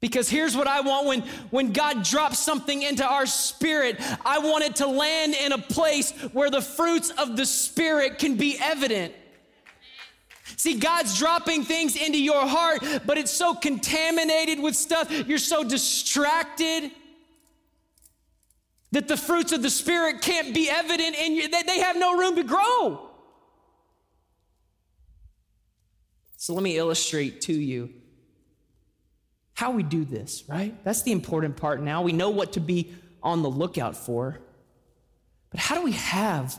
Because 0.00 0.28
here's 0.28 0.56
what 0.56 0.68
I 0.68 0.80
want 0.80 1.06
when, 1.06 1.20
when 1.50 1.72
God 1.72 2.04
drops 2.04 2.38
something 2.38 2.82
into 2.82 3.04
our 3.04 3.26
spirit, 3.26 3.96
I 4.24 4.38
want 4.38 4.64
it 4.64 4.76
to 4.76 4.86
land 4.86 5.34
in 5.34 5.52
a 5.52 5.58
place 5.58 6.12
where 6.32 6.50
the 6.50 6.62
fruits 6.62 7.10
of 7.10 7.36
the 7.36 7.44
Spirit 7.44 8.18
can 8.18 8.36
be 8.36 8.56
evident. 8.60 9.12
See, 10.56 10.78
God's 10.78 11.18
dropping 11.18 11.64
things 11.64 11.96
into 11.96 12.22
your 12.22 12.46
heart, 12.46 12.80
but 13.06 13.18
it's 13.18 13.30
so 13.30 13.54
contaminated 13.54 14.60
with 14.60 14.76
stuff, 14.76 15.10
you're 15.28 15.38
so 15.38 15.64
distracted 15.64 16.92
that 18.92 19.08
the 19.08 19.16
fruits 19.16 19.52
of 19.52 19.62
the 19.62 19.70
Spirit 19.70 20.22
can't 20.22 20.54
be 20.54 20.70
evident 20.70 21.16
in 21.16 21.34
you, 21.34 21.48
they 21.48 21.80
have 21.80 21.96
no 21.96 22.16
room 22.16 22.36
to 22.36 22.44
grow. 22.44 23.10
So 26.36 26.54
let 26.54 26.62
me 26.62 26.76
illustrate 26.76 27.40
to 27.42 27.52
you 27.52 27.92
how 29.58 29.72
we 29.72 29.82
do 29.82 30.04
this, 30.04 30.44
right? 30.46 30.72
That's 30.84 31.02
the 31.02 31.10
important 31.10 31.56
part 31.56 31.82
now. 31.82 32.02
We 32.02 32.12
know 32.12 32.30
what 32.30 32.52
to 32.52 32.60
be 32.60 32.94
on 33.24 33.42
the 33.42 33.50
lookout 33.50 33.96
for. 33.96 34.38
But 35.50 35.58
how 35.58 35.74
do 35.74 35.82
we 35.82 35.90
have 35.90 36.56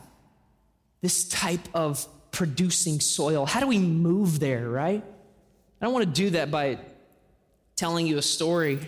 this 0.99 1.25
type 1.29 1.65
of 1.73 2.05
producing 2.31 2.99
soil? 2.99 3.45
How 3.45 3.61
do 3.61 3.67
we 3.67 3.79
move 3.79 4.41
there, 4.41 4.67
right? 4.67 5.01
I 5.01 5.85
don't 5.85 5.93
want 5.93 6.07
to 6.07 6.11
do 6.11 6.31
that 6.31 6.51
by 6.51 6.77
telling 7.77 8.05
you 8.05 8.17
a 8.17 8.21
story 8.21 8.79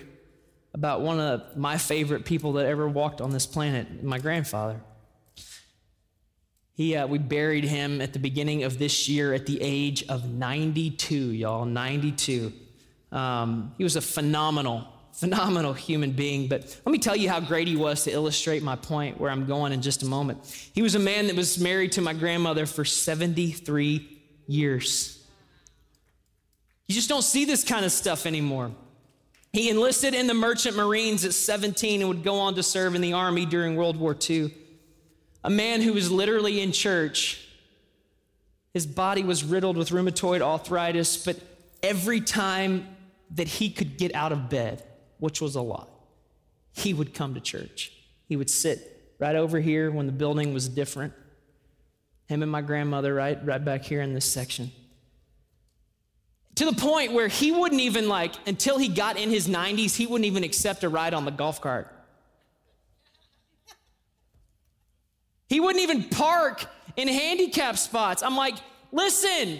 about 0.73 0.99
one 0.99 1.21
of 1.21 1.55
my 1.55 1.77
favorite 1.77 2.25
people 2.25 2.51
that 2.53 2.65
ever 2.65 2.89
walked 2.89 3.21
on 3.21 3.31
this 3.31 3.45
planet, 3.45 4.03
my 4.03 4.19
grandfather. 4.19 4.81
He, 6.73 6.97
uh, 6.97 7.07
we 7.07 7.17
buried 7.17 7.63
him 7.63 8.01
at 8.01 8.11
the 8.11 8.19
beginning 8.19 8.65
of 8.65 8.77
this 8.77 9.07
year 9.07 9.33
at 9.33 9.45
the 9.45 9.59
age 9.61 10.03
of 10.09 10.29
92, 10.29 11.15
y'all, 11.15 11.63
92. 11.63 12.51
Um, 13.11 13.73
he 13.77 13.83
was 13.83 13.95
a 13.95 14.01
phenomenal, 14.01 14.87
phenomenal 15.13 15.73
human 15.73 16.11
being. 16.11 16.47
But 16.47 16.79
let 16.85 16.91
me 16.91 16.97
tell 16.97 17.15
you 17.15 17.29
how 17.29 17.39
great 17.39 17.67
he 17.67 17.75
was 17.75 18.03
to 18.05 18.11
illustrate 18.11 18.63
my 18.63 18.75
point 18.75 19.19
where 19.19 19.29
I'm 19.29 19.45
going 19.45 19.73
in 19.73 19.81
just 19.81 20.03
a 20.03 20.05
moment. 20.05 20.45
He 20.73 20.81
was 20.81 20.95
a 20.95 20.99
man 20.99 21.27
that 21.27 21.35
was 21.35 21.59
married 21.59 21.93
to 21.93 22.01
my 22.01 22.13
grandmother 22.13 22.65
for 22.65 22.85
73 22.85 24.19
years. 24.47 25.25
You 26.87 26.95
just 26.95 27.09
don't 27.09 27.21
see 27.21 27.45
this 27.45 27.63
kind 27.63 27.85
of 27.85 27.91
stuff 27.91 28.25
anymore. 28.25 28.71
He 29.53 29.69
enlisted 29.69 30.13
in 30.13 30.27
the 30.27 30.33
Merchant 30.33 30.77
Marines 30.77 31.25
at 31.25 31.33
17 31.33 32.01
and 32.01 32.07
would 32.07 32.23
go 32.23 32.39
on 32.39 32.55
to 32.55 32.63
serve 32.63 32.95
in 32.95 33.01
the 33.01 33.13
Army 33.13 33.45
during 33.45 33.75
World 33.75 33.97
War 33.97 34.15
II. 34.29 34.53
A 35.43 35.49
man 35.49 35.81
who 35.81 35.93
was 35.93 36.09
literally 36.09 36.61
in 36.61 36.71
church. 36.71 37.45
His 38.73 38.85
body 38.85 39.23
was 39.23 39.43
riddled 39.43 39.75
with 39.75 39.89
rheumatoid 39.89 40.41
arthritis, 40.41 41.17
but 41.17 41.37
every 41.83 42.21
time 42.21 42.87
that 43.35 43.47
he 43.47 43.69
could 43.69 43.97
get 43.97 44.13
out 44.13 44.31
of 44.31 44.49
bed, 44.49 44.83
which 45.19 45.41
was 45.41 45.55
a 45.55 45.61
lot, 45.61 45.89
he 46.73 46.93
would 46.93 47.13
come 47.13 47.33
to 47.33 47.39
church. 47.39 47.93
He 48.27 48.35
would 48.35 48.49
sit 48.49 49.13
right 49.19 49.35
over 49.35 49.59
here 49.59 49.91
when 49.91 50.05
the 50.05 50.11
building 50.11 50.53
was 50.53 50.67
different. 50.67 51.13
Him 52.27 52.43
and 52.43 52.51
my 52.51 52.61
grandmother, 52.61 53.13
right, 53.13 53.43
right 53.45 53.63
back 53.63 53.83
here 53.83 54.01
in 54.01 54.13
this 54.13 54.25
section. 54.25 54.71
To 56.55 56.65
the 56.65 56.73
point 56.73 57.13
where 57.13 57.27
he 57.27 57.51
wouldn't 57.51 57.81
even 57.81 58.07
like, 58.07 58.35
until 58.47 58.77
he 58.77 58.87
got 58.87 59.17
in 59.17 59.29
his 59.29 59.47
90s, 59.47 59.95
he 59.95 60.05
wouldn't 60.05 60.25
even 60.25 60.43
accept 60.43 60.83
a 60.83 60.89
ride 60.89 61.13
on 61.13 61.25
the 61.25 61.31
golf 61.31 61.61
cart. 61.61 61.93
He 65.47 65.59
wouldn't 65.59 65.83
even 65.83 66.05
park 66.05 66.65
in 66.95 67.07
handicap 67.07 67.77
spots. 67.77 68.23
I'm 68.23 68.37
like, 68.37 68.55
listen, 68.91 69.59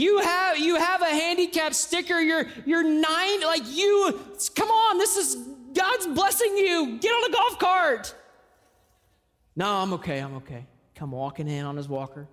you 0.00 0.18
have 0.18 0.58
you 0.58 0.76
have 0.76 1.02
a 1.02 1.06
handicap 1.06 1.74
sticker. 1.74 2.18
You're 2.20 2.46
you're 2.64 2.82
nine. 2.82 3.40
Like 3.42 3.62
you, 3.66 4.18
come 4.54 4.70
on. 4.70 4.98
This 4.98 5.16
is 5.16 5.36
God's 5.74 6.06
blessing 6.06 6.56
you. 6.56 6.98
Get 7.00 7.10
on 7.10 7.30
a 7.30 7.32
golf 7.32 7.58
cart. 7.58 8.14
No, 9.56 9.66
I'm 9.66 9.92
okay. 9.94 10.18
I'm 10.18 10.36
okay. 10.36 10.66
Come 10.94 11.12
walking 11.12 11.48
in 11.48 11.64
on 11.64 11.76
his 11.76 11.88
walker. 11.88 12.28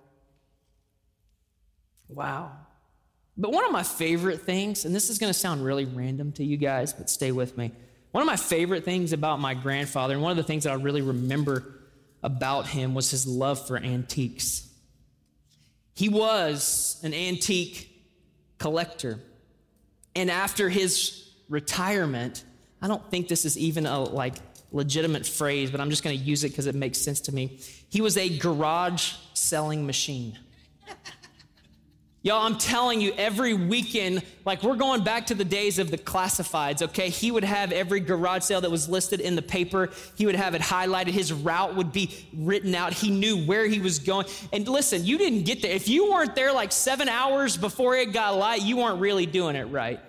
Wow. 2.08 2.52
But 3.36 3.52
one 3.52 3.64
of 3.64 3.70
my 3.70 3.82
favorite 3.82 4.42
things, 4.42 4.84
and 4.84 4.94
this 4.94 5.10
is 5.10 5.18
going 5.18 5.32
to 5.32 5.38
sound 5.38 5.64
really 5.64 5.84
random 5.84 6.32
to 6.32 6.44
you 6.44 6.56
guys, 6.56 6.92
but 6.92 7.08
stay 7.08 7.30
with 7.30 7.56
me. 7.56 7.70
One 8.10 8.22
of 8.22 8.26
my 8.26 8.36
favorite 8.36 8.84
things 8.84 9.12
about 9.12 9.38
my 9.38 9.54
grandfather, 9.54 10.14
and 10.14 10.22
one 10.22 10.32
of 10.32 10.36
the 10.36 10.42
things 10.42 10.64
that 10.64 10.72
I 10.72 10.74
really 10.74 11.02
remember 11.02 11.74
about 12.22 12.66
him, 12.66 12.94
was 12.94 13.10
his 13.12 13.26
love 13.26 13.64
for 13.64 13.76
antiques. 13.76 14.67
He 15.98 16.08
was 16.08 17.00
an 17.02 17.12
antique 17.12 17.90
collector. 18.58 19.18
And 20.14 20.30
after 20.30 20.68
his 20.68 21.28
retirement, 21.48 22.44
I 22.80 22.86
don't 22.86 23.10
think 23.10 23.26
this 23.26 23.44
is 23.44 23.58
even 23.58 23.84
a 23.84 23.98
like 23.98 24.36
legitimate 24.70 25.26
phrase, 25.26 25.72
but 25.72 25.80
I'm 25.80 25.90
just 25.90 26.04
going 26.04 26.16
to 26.16 26.24
use 26.24 26.44
it 26.44 26.50
because 26.50 26.66
it 26.66 26.76
makes 26.76 26.98
sense 26.98 27.20
to 27.22 27.34
me. 27.34 27.58
He 27.88 28.00
was 28.00 28.16
a 28.16 28.38
garage 28.38 29.14
selling 29.34 29.86
machine. 29.86 30.38
Y'all, 32.22 32.44
I'm 32.44 32.58
telling 32.58 33.00
you, 33.00 33.12
every 33.16 33.54
weekend, 33.54 34.22
like 34.44 34.64
we're 34.64 34.74
going 34.74 35.04
back 35.04 35.26
to 35.26 35.34
the 35.34 35.44
days 35.44 35.78
of 35.78 35.90
the 35.92 35.96
classifieds, 35.96 36.82
okay? 36.82 37.10
He 37.10 37.30
would 37.30 37.44
have 37.44 37.70
every 37.70 38.00
garage 38.00 38.42
sale 38.42 38.60
that 38.60 38.70
was 38.70 38.88
listed 38.88 39.20
in 39.20 39.36
the 39.36 39.42
paper, 39.42 39.90
he 40.16 40.26
would 40.26 40.34
have 40.34 40.54
it 40.54 40.60
highlighted. 40.60 41.08
His 41.08 41.32
route 41.32 41.76
would 41.76 41.92
be 41.92 42.10
written 42.36 42.74
out. 42.74 42.92
He 42.92 43.10
knew 43.10 43.46
where 43.46 43.66
he 43.66 43.78
was 43.80 44.00
going. 44.00 44.26
And 44.52 44.66
listen, 44.66 45.04
you 45.04 45.16
didn't 45.16 45.44
get 45.44 45.62
there. 45.62 45.70
If 45.70 45.88
you 45.88 46.10
weren't 46.10 46.34
there 46.34 46.52
like 46.52 46.72
seven 46.72 47.08
hours 47.08 47.56
before 47.56 47.94
it 47.94 48.12
got 48.12 48.36
light, 48.36 48.62
you 48.62 48.78
weren't 48.78 49.00
really 49.00 49.26
doing 49.26 49.54
it 49.54 49.64
right. 49.64 50.00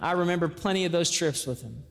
I 0.00 0.12
remember 0.12 0.48
plenty 0.48 0.86
of 0.86 0.92
those 0.92 1.10
trips 1.10 1.46
with 1.46 1.60
him. 1.60 1.82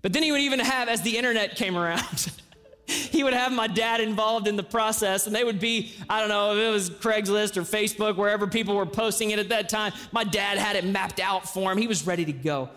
But 0.00 0.12
then 0.12 0.22
he 0.22 0.30
would 0.30 0.40
even 0.40 0.60
have, 0.60 0.88
as 0.88 1.02
the 1.02 1.16
internet 1.16 1.56
came 1.56 1.76
around, 1.76 2.32
he 3.10 3.22
would 3.22 3.34
have 3.34 3.52
my 3.52 3.66
dad 3.66 4.00
involved 4.00 4.48
in 4.48 4.56
the 4.56 4.62
process, 4.62 5.26
and 5.26 5.36
they 5.36 5.44
would 5.44 5.60
be, 5.60 5.92
I 6.08 6.20
don't 6.20 6.30
know, 6.30 6.52
if 6.52 6.58
it 6.58 6.70
was 6.70 6.88
Craigslist 6.88 7.58
or 7.58 7.62
Facebook, 7.62 8.16
wherever 8.16 8.46
people 8.46 8.74
were 8.74 8.86
posting 8.86 9.30
it 9.30 9.38
at 9.38 9.50
that 9.50 9.68
time. 9.68 9.92
My 10.10 10.24
dad 10.24 10.56
had 10.56 10.74
it 10.74 10.84
mapped 10.86 11.20
out 11.20 11.46
for 11.48 11.70
him. 11.70 11.76
He 11.76 11.86
was 11.86 12.06
ready 12.06 12.24
to 12.24 12.32
go. 12.32 12.70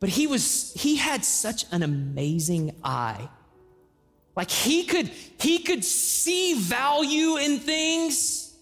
But 0.00 0.08
he 0.08 0.26
was, 0.26 0.72
he 0.74 0.96
had 0.96 1.24
such 1.24 1.64
an 1.70 1.84
amazing 1.84 2.74
eye. 2.82 3.28
Like 4.34 4.50
he 4.50 4.84
could, 4.84 5.08
he 5.38 5.58
could 5.58 5.84
see 5.84 6.54
value 6.54 7.36
in 7.36 7.58
things 7.58 8.56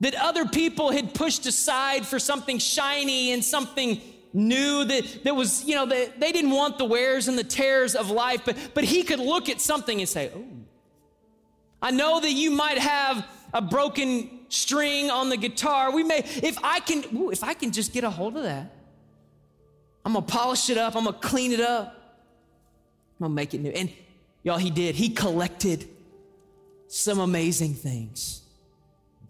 that 0.00 0.14
other 0.14 0.46
people 0.46 0.90
had 0.90 1.12
pushed 1.12 1.44
aside 1.46 2.06
for 2.06 2.18
something 2.18 2.58
shiny 2.58 3.32
and 3.32 3.44
something 3.44 4.00
new 4.36 4.84
that, 4.84 5.24
that 5.24 5.34
was, 5.34 5.64
you 5.64 5.74
know, 5.74 5.86
that 5.86 6.20
they 6.20 6.30
didn't 6.30 6.50
want 6.50 6.78
the 6.78 6.84
wears 6.84 7.26
and 7.26 7.38
the 7.38 7.44
tears 7.44 7.94
of 7.94 8.10
life, 8.10 8.42
but, 8.44 8.56
but 8.74 8.84
he 8.84 9.02
could 9.02 9.18
look 9.18 9.48
at 9.48 9.60
something 9.60 9.98
and 9.98 10.08
say, 10.08 10.30
oh, 10.34 10.44
I 11.80 11.90
know 11.90 12.20
that 12.20 12.30
you 12.30 12.50
might 12.50 12.78
have 12.78 13.26
a 13.54 13.62
broken 13.62 14.40
string 14.48 15.10
on 15.10 15.30
the 15.30 15.36
guitar. 15.36 15.90
We 15.90 16.04
may, 16.04 16.18
if 16.18 16.58
I 16.62 16.80
can, 16.80 17.04
ooh, 17.16 17.30
if 17.30 17.42
I 17.42 17.54
can 17.54 17.72
just 17.72 17.92
get 17.92 18.04
a 18.04 18.10
hold 18.10 18.36
of 18.36 18.42
that, 18.42 18.72
I'm 20.04 20.12
gonna 20.12 20.26
polish 20.26 20.70
it 20.70 20.78
up, 20.78 20.94
I'm 20.94 21.04
gonna 21.04 21.18
clean 21.18 21.52
it 21.52 21.60
up, 21.60 21.88
I'm 23.18 23.24
gonna 23.24 23.34
make 23.34 23.54
it 23.54 23.60
new. 23.60 23.70
And 23.70 23.90
y'all, 24.42 24.58
he 24.58 24.70
did. 24.70 24.94
He 24.94 25.08
collected 25.08 25.88
some 26.88 27.18
amazing 27.18 27.74
things. 27.74 28.42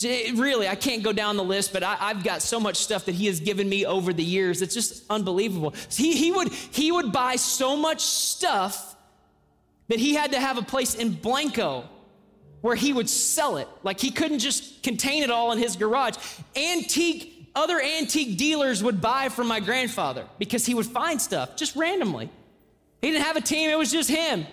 Really, 0.02 0.68
I 0.68 0.74
can't 0.74 1.02
go 1.02 1.12
down 1.12 1.36
the 1.36 1.44
list, 1.44 1.72
but 1.72 1.82
I, 1.82 1.94
have 1.94 2.22
got 2.22 2.42
so 2.42 2.60
much 2.60 2.76
stuff 2.76 3.06
that 3.06 3.14
he 3.14 3.26
has 3.26 3.40
given 3.40 3.68
me 3.68 3.86
over 3.86 4.12
the 4.12 4.24
years. 4.24 4.60
It's 4.60 4.74
just 4.74 5.04
unbelievable. 5.08 5.74
He, 5.90 6.14
he, 6.16 6.32
would, 6.32 6.52
he 6.52 6.92
would 6.92 7.12
buy 7.12 7.36
so 7.36 7.76
much 7.76 8.00
stuff 8.02 8.96
that 9.88 9.98
he 9.98 10.14
had 10.14 10.32
to 10.32 10.40
have 10.40 10.58
a 10.58 10.62
place 10.62 10.94
in 10.94 11.12
Blanco 11.12 11.88
where 12.60 12.74
he 12.74 12.92
would 12.92 13.08
sell 13.08 13.56
it. 13.56 13.68
Like 13.82 14.00
he 14.00 14.10
couldn't 14.10 14.40
just 14.40 14.82
contain 14.82 15.22
it 15.22 15.30
all 15.30 15.52
in 15.52 15.58
his 15.58 15.76
garage. 15.76 16.16
Antique, 16.56 17.50
other 17.54 17.80
antique 17.80 18.36
dealers 18.36 18.82
would 18.82 19.00
buy 19.00 19.28
from 19.28 19.46
my 19.46 19.60
grandfather 19.60 20.26
because 20.38 20.66
he 20.66 20.74
would 20.74 20.86
find 20.86 21.22
stuff 21.22 21.56
just 21.56 21.76
randomly. 21.76 22.28
He 23.00 23.10
didn't 23.10 23.24
have 23.24 23.36
a 23.36 23.40
team, 23.40 23.70
it 23.70 23.78
was 23.78 23.92
just 23.92 24.10
him. 24.10 24.46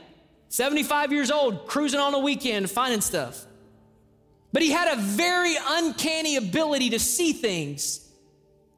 75 0.50 1.12
years 1.12 1.32
old, 1.32 1.66
cruising 1.66 2.00
on 2.00 2.14
a 2.14 2.20
weekend, 2.20 2.70
finding 2.70 3.02
stuff. 3.02 3.46
But 4.54 4.62
he 4.62 4.72
had 4.72 4.88
a 4.88 5.02
very 5.02 5.56
uncanny 5.68 6.38
ability 6.38 6.92
to 6.92 7.00
see 7.00 7.34
things. 7.34 8.08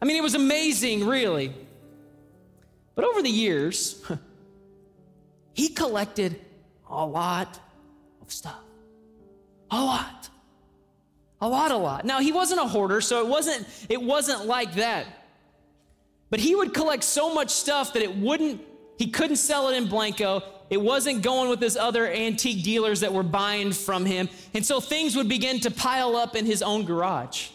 I 0.02 0.06
mean, 0.06 0.16
it 0.16 0.24
was 0.24 0.34
amazing, 0.34 1.06
really. 1.06 1.54
But 2.96 3.04
over 3.04 3.22
the 3.22 3.30
years, 3.30 4.02
he 5.54 5.68
collected 5.68 6.40
a 6.90 7.06
lot 7.06 7.60
of 8.22 8.32
stuff. 8.32 8.62
A 9.70 9.84
lot. 9.84 10.30
A 11.42 11.48
lot, 11.48 11.72
a 11.72 11.78
lot. 11.78 12.06
Now, 12.06 12.22
he 12.22 12.32
wasn't 12.32 12.62
a 12.62 12.66
hoarder, 12.66 13.02
so 13.02 13.20
it 13.20 13.28
wasn't, 13.28 13.68
it 13.90 14.02
wasn't 14.02 14.46
like 14.46 14.76
that. 14.76 15.06
But 16.30 16.40
he 16.40 16.56
would 16.56 16.74
collect 16.74 17.04
so 17.04 17.34
much 17.34 17.50
stuff 17.50 17.94
that 17.94 18.02
it 18.02 18.16
wouldn't, 18.16 18.62
he 18.98 19.08
couldn't 19.08 19.36
sell 19.36 19.68
it 19.68 19.76
in 19.76 19.88
Blanco. 19.88 20.42
It 20.70 20.82
wasn't 20.82 21.22
going 21.22 21.50
with 21.50 21.62
his 21.62 21.78
other 21.78 22.08
antique 22.08 22.64
dealers 22.64 23.02
that 23.02 23.14
were 23.14 23.24
buying 23.24 23.72
from 23.72 24.06
him. 24.06 24.30
And 24.54 24.66
so 24.66 24.80
things 24.80 25.16
would 25.16 25.30
begin 25.30 25.60
to 25.62 25.72
pile 25.72 26.16
up 26.16 26.36
in 26.36 26.46
his 26.46 26.64
own 26.64 26.86
garage. 26.86 27.50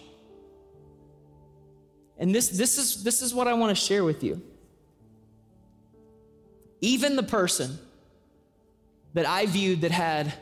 And 2.18 2.34
this, 2.34 2.50
this, 2.50 2.78
is, 2.78 3.02
this 3.02 3.22
is 3.22 3.34
what 3.34 3.48
I 3.48 3.54
want 3.54 3.76
to 3.76 3.84
share 3.84 4.04
with 4.04 4.22
you. 4.22 4.42
Even 6.80 7.16
the 7.16 7.22
person 7.22 7.78
that 9.14 9.26
I 9.26 9.46
viewed 9.46 9.80
that 9.80 9.90
had 9.90 10.32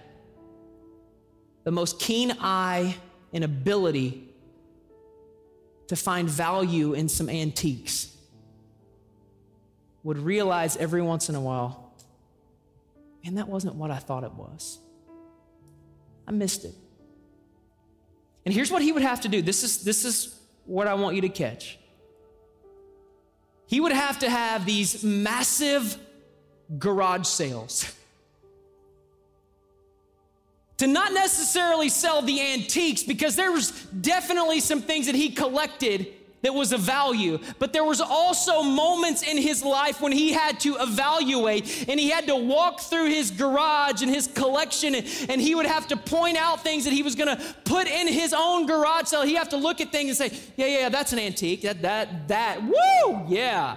the 1.64 1.70
most 1.70 1.98
keen 1.98 2.36
eye 2.40 2.96
and 3.32 3.44
ability 3.44 4.28
to 5.86 5.96
find 5.96 6.28
value 6.28 6.92
in 6.92 7.08
some 7.08 7.28
antiques 7.28 8.14
would 10.02 10.18
realize 10.18 10.76
every 10.76 11.02
once 11.02 11.28
in 11.28 11.34
a 11.34 11.40
while, 11.40 11.88
man, 13.29 13.35
that 13.35 13.49
wasn't 13.49 13.74
what 13.74 13.91
I 13.91 13.99
thought 13.99 14.24
it 14.24 14.33
was. 14.33 14.79
I 16.26 16.33
missed 16.33 16.64
it. 16.64 16.74
And 18.47 18.55
here's 18.55 18.70
what 18.70 18.81
he 18.81 18.91
would 18.91 19.03
have 19.03 19.20
to 19.22 19.29
do. 19.29 19.43
This 19.43 19.62
is, 19.62 19.85
this 19.85 20.07
is 20.07 20.41
what 20.64 20.87
I 20.87 20.95
want 20.95 21.14
you 21.14 21.20
to 21.22 21.29
catch. 21.29 21.79
He 23.66 23.81
would 23.81 23.93
have 23.93 24.20
to 24.20 24.31
have 24.31 24.64
these 24.64 25.05
massive 25.05 25.99
garage 26.79 27.26
sales. 27.26 27.95
to 30.79 30.87
not 30.87 31.12
necessarily 31.12 31.91
sell 31.91 32.22
the 32.22 32.41
antiques 32.55 33.03
because 33.03 33.37
there 33.37 33.53
was 33.53 33.72
definitely 34.01 34.61
some 34.61 34.81
things 34.81 35.05
that 35.05 35.14
he 35.14 35.29
collected 35.29 36.07
that 36.43 36.55
was 36.55 36.72
of 36.72 36.80
value. 36.80 37.39
But 37.59 37.72
there 37.72 37.84
was 37.84 38.01
also 38.01 38.62
moments 38.62 39.22
in 39.22 39.36
his 39.36 39.64
life 39.64 40.01
when 40.01 40.12
he 40.12 40.32
had 40.32 40.61
to 40.61 40.76
evaluate 40.76 41.89
and 41.89 41.99
he 41.99 42.11
had 42.11 42.26
to 42.28 42.36
walk 42.36 42.80
through 42.80 43.07
his 43.07 43.30
garage 43.30 44.03
and 44.03 44.11
his 44.11 44.26
collection 44.28 44.95
and, 44.95 45.07
and 45.28 45.41
he 45.41 45.55
would 45.55 45.66
have 45.66 45.89
to 45.89 45.97
point 45.97 46.36
out 46.36 46.62
things 46.62 46.84
that 46.84 46.93
he 46.93 47.03
was 47.03 47.14
going 47.14 47.36
to 47.36 47.43
put 47.64 47.89
in 47.89 48.07
his 48.07 48.34
own 48.36 48.66
garage. 48.66 49.09
Sale 49.09 49.22
he 49.22 49.34
have 49.34 49.49
to 49.51 49.57
look 49.57 49.80
at 49.80 49.91
things 49.91 50.20
and 50.20 50.30
say 50.30 50.39
yeah 50.57 50.66
yeah 50.66 50.89
that's 50.89 51.12
an 51.12 51.18
antique. 51.18 51.62
That 51.62 51.82
that 51.82 52.28
that. 52.28 52.62
Woo! 52.62 53.24
Yeah. 53.28 53.76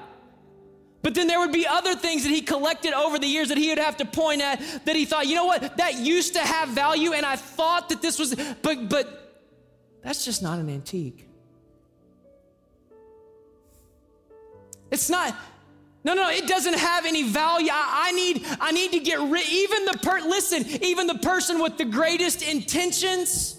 But 1.03 1.15
then 1.15 1.25
there 1.25 1.39
would 1.39 1.51
be 1.51 1.65
other 1.65 1.95
things 1.95 2.23
that 2.23 2.29
he 2.29 2.41
collected 2.41 2.93
over 2.93 3.17
the 3.17 3.25
years 3.25 3.49
that 3.49 3.57
he 3.57 3.69
would 3.69 3.79
have 3.79 3.97
to 3.97 4.05
point 4.05 4.41
at 4.41 4.61
that 4.85 4.95
he 4.95 5.05
thought, 5.05 5.25
you 5.25 5.35
know 5.35 5.45
what, 5.45 5.77
that 5.77 5.97
used 5.97 6.35
to 6.35 6.39
have 6.39 6.69
value, 6.69 7.13
and 7.13 7.25
I 7.25 7.35
thought 7.37 7.89
that 7.89 8.03
this 8.03 8.19
was, 8.19 8.35
but 8.61 8.87
but 8.87 9.17
that's 10.03 10.23
just 10.23 10.43
not 10.43 10.59
an 10.59 10.69
antique. 10.69 11.27
It's 14.91 15.09
not. 15.09 15.35
No, 16.03 16.13
no, 16.13 16.29
it 16.29 16.47
doesn't 16.47 16.77
have 16.77 17.05
any 17.05 17.23
value. 17.23 17.69
I, 17.71 18.09
I 18.09 18.11
need, 18.11 18.45
I 18.59 18.71
need 18.71 18.91
to 18.91 18.99
get 18.99 19.19
rid. 19.19 19.47
Even 19.49 19.85
the 19.85 19.99
per, 20.01 20.19
listen, 20.21 20.65
even 20.83 21.07
the 21.07 21.19
person 21.19 21.61
with 21.61 21.77
the 21.77 21.85
greatest 21.85 22.41
intentions 22.41 23.57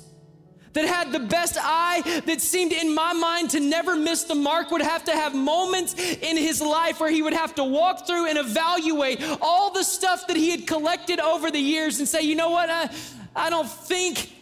that 0.72 0.86
had 0.86 1.12
the 1.12 1.20
best 1.20 1.56
eye, 1.60 2.22
that 2.26 2.40
seemed 2.40 2.72
in 2.72 2.94
my 2.94 3.12
mind 3.12 3.50
to 3.50 3.60
never 3.60 3.94
miss 3.94 4.24
the 4.24 4.34
mark, 4.34 4.70
would 4.70 4.82
have 4.82 5.04
to 5.04 5.12
have 5.12 5.34
moments 5.34 5.94
in 5.94 6.36
his 6.36 6.60
life 6.60 6.98
where 6.98 7.10
he 7.10 7.22
would 7.22 7.34
have 7.34 7.54
to 7.54 7.64
walk 7.64 8.06
through 8.06 8.26
and 8.26 8.38
evaluate 8.38 9.22
all 9.40 9.70
the 9.70 9.84
stuff 9.84 10.26
that 10.26 10.36
he 10.36 10.50
had 10.50 10.66
collected 10.66 11.20
over 11.20 11.50
the 11.50 11.60
years 11.60 11.98
and 11.98 12.08
say, 12.08 12.22
you 12.22 12.34
know 12.34 12.50
what, 12.50 12.70
I, 12.70 12.88
I 13.36 13.50
don't 13.50 13.68
think 13.68 14.32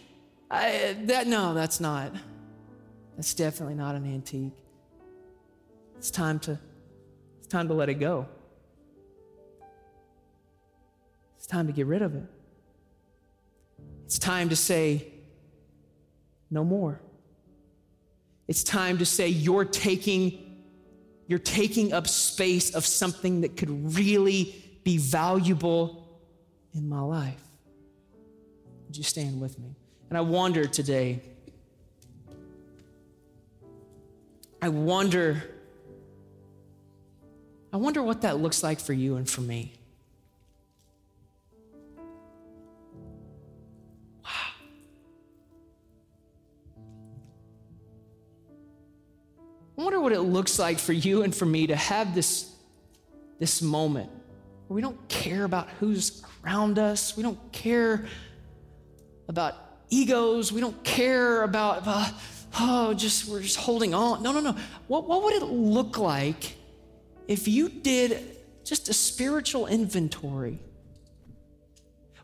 I, 0.50 0.96
that, 1.04 1.26
no, 1.26 1.52
that's 1.52 1.80
not. 1.80 2.12
That's 3.16 3.34
definitely 3.34 3.74
not 3.74 3.94
an 3.94 4.06
antique. 4.06 4.54
It's 5.98 6.10
time 6.10 6.38
to, 6.40 6.58
time 7.50 7.68
to 7.68 7.74
let 7.74 7.88
it 7.88 7.94
go. 7.94 8.26
It's 11.36 11.46
time 11.46 11.66
to 11.66 11.72
get 11.72 11.86
rid 11.86 12.02
of 12.02 12.14
it. 12.14 12.24
It's 14.04 14.18
time 14.18 14.48
to 14.48 14.56
say, 14.56 15.06
no 16.50 16.64
more. 16.64 17.00
It's 18.48 18.64
time 18.64 18.98
to 18.98 19.06
say 19.06 19.28
you're 19.28 19.64
taking 19.64 20.46
you're 21.28 21.38
taking 21.38 21.92
up 21.92 22.08
space 22.08 22.74
of 22.74 22.84
something 22.84 23.42
that 23.42 23.56
could 23.56 23.94
really 23.94 24.52
be 24.82 24.98
valuable 24.98 26.04
in 26.74 26.88
my 26.88 27.00
life. 27.00 27.40
Would 28.88 28.96
you 28.96 29.04
stand 29.04 29.40
with 29.40 29.56
me? 29.56 29.76
And 30.08 30.18
I 30.18 30.22
wonder 30.22 30.64
today 30.64 31.22
I 34.62 34.68
wonder 34.68 35.42
I 37.72 37.76
wonder 37.76 38.02
what 38.02 38.22
that 38.22 38.38
looks 38.38 38.62
like 38.62 38.80
for 38.80 38.92
you 38.92 39.16
and 39.16 39.28
for 39.28 39.42
me. 39.42 39.72
Wow. 44.24 44.30
I 49.78 49.82
wonder 49.82 50.00
what 50.00 50.12
it 50.12 50.20
looks 50.20 50.58
like 50.58 50.80
for 50.80 50.92
you 50.92 51.22
and 51.22 51.32
for 51.34 51.46
me 51.46 51.68
to 51.68 51.76
have 51.76 52.12
this, 52.12 52.52
this 53.38 53.62
moment 53.62 54.10
where 54.66 54.74
we 54.74 54.82
don't 54.82 55.08
care 55.08 55.44
about 55.44 55.68
who's 55.78 56.24
around 56.44 56.76
us, 56.78 57.16
we 57.16 57.22
don't 57.22 57.52
care 57.52 58.04
about 59.28 59.54
egos, 59.90 60.52
we 60.52 60.60
don't 60.60 60.82
care 60.82 61.44
about, 61.44 61.82
about 61.82 62.10
oh, 62.58 62.94
just 62.94 63.28
we're 63.28 63.42
just 63.42 63.56
holding 63.56 63.94
on. 63.94 64.24
No, 64.24 64.32
no, 64.32 64.40
no. 64.40 64.56
What, 64.88 65.06
what 65.06 65.22
would 65.22 65.34
it 65.34 65.44
look 65.44 65.98
like 65.98 66.56
if 67.30 67.46
you 67.46 67.68
did 67.68 68.36
just 68.64 68.88
a 68.88 68.92
spiritual 68.92 69.68
inventory? 69.68 70.58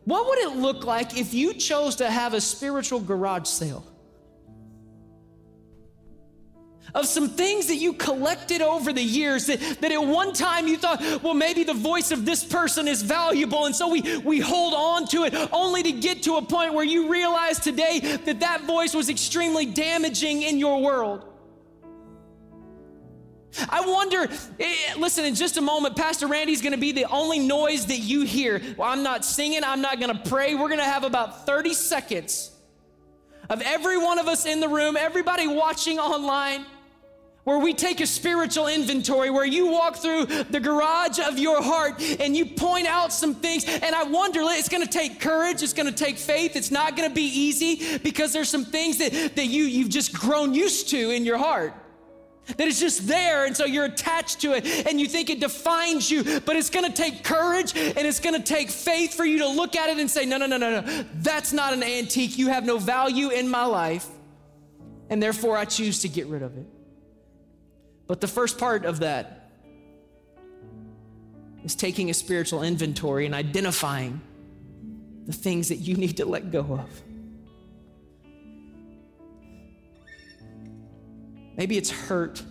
What 0.03 0.27
would 0.27 0.39
it 0.39 0.57
look 0.57 0.83
like 0.83 1.17
if 1.17 1.33
you 1.33 1.53
chose 1.53 1.95
to 1.95 2.11
have 2.11 2.33
a 2.33 2.41
spiritual 2.41 2.99
garage 2.99 3.47
sale? 3.47 3.85
of 6.95 7.05
some 7.05 7.29
things 7.29 7.67
that 7.67 7.75
you 7.75 7.93
collected 7.93 8.61
over 8.61 8.93
the 8.93 9.03
years 9.03 9.45
that, 9.47 9.59
that 9.81 9.91
at 9.91 10.01
one 10.01 10.31
time 10.31 10.67
you 10.67 10.77
thought, 10.77 11.01
well, 11.21 11.33
maybe 11.33 11.63
the 11.63 11.73
voice 11.73 12.11
of 12.11 12.25
this 12.25 12.45
person 12.45 12.87
is 12.87 13.01
valuable. 13.01 13.65
And 13.65 13.75
so 13.75 13.89
we, 13.89 14.17
we 14.19 14.39
hold 14.39 14.73
on 14.73 15.05
to 15.09 15.25
it 15.25 15.33
only 15.51 15.83
to 15.83 15.91
get 15.91 16.23
to 16.23 16.37
a 16.37 16.41
point 16.41 16.73
where 16.73 16.85
you 16.85 17.11
realize 17.11 17.59
today 17.59 17.99
that 17.99 18.39
that 18.39 18.63
voice 18.63 18.95
was 18.95 19.09
extremely 19.09 19.65
damaging 19.65 20.43
in 20.43 20.57
your 20.57 20.81
world. 20.81 21.25
I 23.69 23.81
wonder, 23.81 24.27
eh, 24.59 24.75
listen, 24.97 25.25
in 25.25 25.35
just 25.35 25.57
a 25.57 25.61
moment, 25.61 25.95
Pastor 25.95 26.27
Randy's 26.27 26.61
gonna 26.61 26.77
be 26.77 26.91
the 26.91 27.05
only 27.05 27.39
noise 27.39 27.85
that 27.87 27.99
you 27.99 28.21
hear. 28.21 28.61
Well, 28.77 28.89
I'm 28.89 29.03
not 29.03 29.25
singing, 29.25 29.63
I'm 29.63 29.81
not 29.81 29.99
gonna 29.99 30.21
pray. 30.25 30.55
We're 30.55 30.69
gonna 30.69 30.83
have 30.83 31.03
about 31.03 31.45
30 31.45 31.73
seconds 31.73 32.51
of 33.49 33.61
every 33.61 33.97
one 33.97 34.19
of 34.19 34.27
us 34.27 34.45
in 34.45 34.59
the 34.59 34.69
room, 34.69 34.97
everybody 34.97 35.47
watching 35.47 35.99
online 35.99 36.65
where 37.47 37.59
we 37.59 37.73
take 37.73 38.01
a 38.01 38.05
spiritual 38.05 38.67
inventory, 38.67 39.29
where 39.29 39.45
you 39.45 39.67
walk 39.67 39.95
through 39.95 40.25
the 40.25 40.59
garage 40.59 41.17
of 41.17 41.39
your 41.39 41.63
heart 41.63 42.01
and 42.19 42.35
you 42.35 42.45
point 42.45 42.85
out 42.85 43.13
some 43.13 43.33
things. 43.33 43.63
And 43.63 43.95
I 43.95 44.03
wonder, 44.03 44.41
it's 44.43 44.67
gonna 44.67 44.85
take 44.85 45.21
courage, 45.21 45.63
it's 45.63 45.71
gonna 45.71 45.93
take 45.93 46.17
faith, 46.17 46.57
it's 46.57 46.71
not 46.71 46.97
gonna 46.97 47.09
be 47.09 47.21
easy 47.23 47.99
because 47.99 48.33
there's 48.33 48.49
some 48.49 48.65
things 48.65 48.97
that, 48.97 49.37
that 49.37 49.45
you, 49.45 49.63
you've 49.63 49.87
just 49.87 50.13
grown 50.13 50.53
used 50.53 50.89
to 50.89 51.11
in 51.11 51.23
your 51.23 51.37
heart. 51.37 51.73
That 52.55 52.67
it's 52.67 52.79
just 52.79 53.07
there, 53.07 53.45
and 53.45 53.55
so 53.55 53.65
you're 53.65 53.85
attached 53.85 54.41
to 54.41 54.53
it, 54.53 54.87
and 54.87 55.01
you 55.01 55.07
think 55.07 55.29
it 55.29 55.39
defines 55.39 56.09
you. 56.09 56.23
But 56.39 56.55
it's 56.55 56.69
gonna 56.69 56.93
take 56.93 57.23
courage 57.23 57.75
and 57.75 57.99
it's 57.99 58.19
gonna 58.19 58.41
take 58.41 58.69
faith 58.69 59.13
for 59.13 59.25
you 59.25 59.39
to 59.39 59.47
look 59.47 59.75
at 59.75 59.89
it 59.89 59.97
and 59.99 60.09
say, 60.09 60.25
No, 60.25 60.37
no, 60.37 60.45
no, 60.45 60.57
no, 60.57 60.81
no, 60.81 61.05
that's 61.15 61.51
not 61.51 61.73
an 61.73 61.83
antique. 61.83 62.37
You 62.37 62.47
have 62.47 62.65
no 62.65 62.77
value 62.77 63.29
in 63.29 63.49
my 63.49 63.65
life, 63.65 64.07
and 65.09 65.21
therefore 65.21 65.57
I 65.57 65.65
choose 65.65 66.01
to 66.01 66.07
get 66.07 66.27
rid 66.27 66.41
of 66.41 66.57
it. 66.57 66.65
But 68.07 68.21
the 68.21 68.27
first 68.27 68.57
part 68.57 68.85
of 68.85 68.99
that 68.99 69.49
is 71.65 71.75
taking 71.75 72.09
a 72.09 72.13
spiritual 72.13 72.63
inventory 72.63 73.25
and 73.25 73.35
identifying 73.35 74.21
the 75.25 75.33
things 75.33 75.67
that 75.67 75.75
you 75.75 75.95
need 75.95 76.17
to 76.17 76.25
let 76.25 76.49
go 76.51 76.61
of. 76.61 77.01
Maybe 81.57 81.77
it's 81.77 81.89
hurt. 81.89 82.41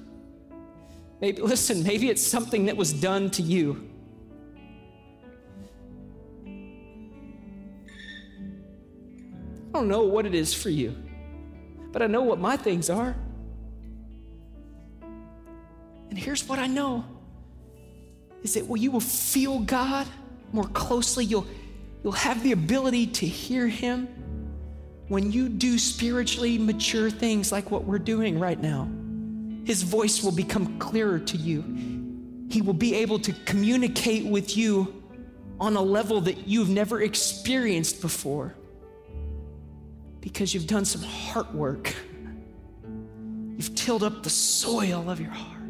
Maybe, 1.21 1.41
listen, 1.41 1.83
maybe 1.85 2.11
it's 2.11 2.21
something 2.21 2.67
that 2.67 2.77
was 2.77 2.93
done 2.93 3.31
to 3.31 3.43
you. 3.43 3.89
I 9.69 9.79
don't 9.79 9.89
know 9.89 10.03
what 10.03 10.27
it 10.27 10.35
is 10.35 10.53
for 10.53 10.71
you. 10.71 10.97
but 11.93 12.03
I 12.03 12.07
know 12.09 12.23
what 12.23 12.39
my 12.39 12.59
things 12.59 12.91
are. 12.91 13.17
And 16.11 16.19
here's 16.19 16.47
what 16.49 16.59
I 16.59 16.67
know 16.67 17.05
is 18.43 18.55
that 18.55 18.67
well, 18.67 18.77
you 18.77 18.91
will 18.91 19.01
feel 19.01 19.61
God 19.61 20.07
more 20.53 20.69
closely. 20.69 21.25
You'll, 21.25 21.47
you'll 22.03 22.13
have 22.13 22.43
the 22.43 22.53
ability 22.53 23.07
to 23.09 23.27
hear 23.27 23.67
Him 23.67 24.09
when 25.09 25.33
you 25.33 25.49
do 25.49 25.79
spiritually 25.79 26.59
mature 26.59 27.11
things 27.11 27.53
like 27.53 27.71
what 27.71 27.85
we're 27.85 27.99
doing 27.99 28.39
right 28.39 28.61
now. 28.61 28.89
His 29.67 29.83
voice 29.83 30.23
will 30.23 30.33
become 30.33 30.79
clearer 30.79 31.19
to 31.19 31.37
you. 31.37 31.65
He 32.49 32.63
will 32.63 32.73
be 32.73 32.95
able 32.95 33.19
to 33.19 33.33
communicate 33.45 34.25
with 34.25 34.57
you 34.57 35.03
on 35.59 35.75
a 35.75 35.83
level 35.83 36.21
that 36.21 36.47
you've 36.47 36.69
never 36.69 37.03
experienced 37.03 38.01
before 38.01 38.55
because 40.21 40.55
you've 40.55 40.69
done 40.69 40.85
some 40.85 41.03
heart 41.03 41.53
work. 41.53 41.93
You've 43.57 43.75
tilled 43.75 44.05
up 44.05 44.23
the 44.23 44.31
soil 44.31 45.11
of 45.11 45.21
your 45.21 45.31
heart. 45.31 45.63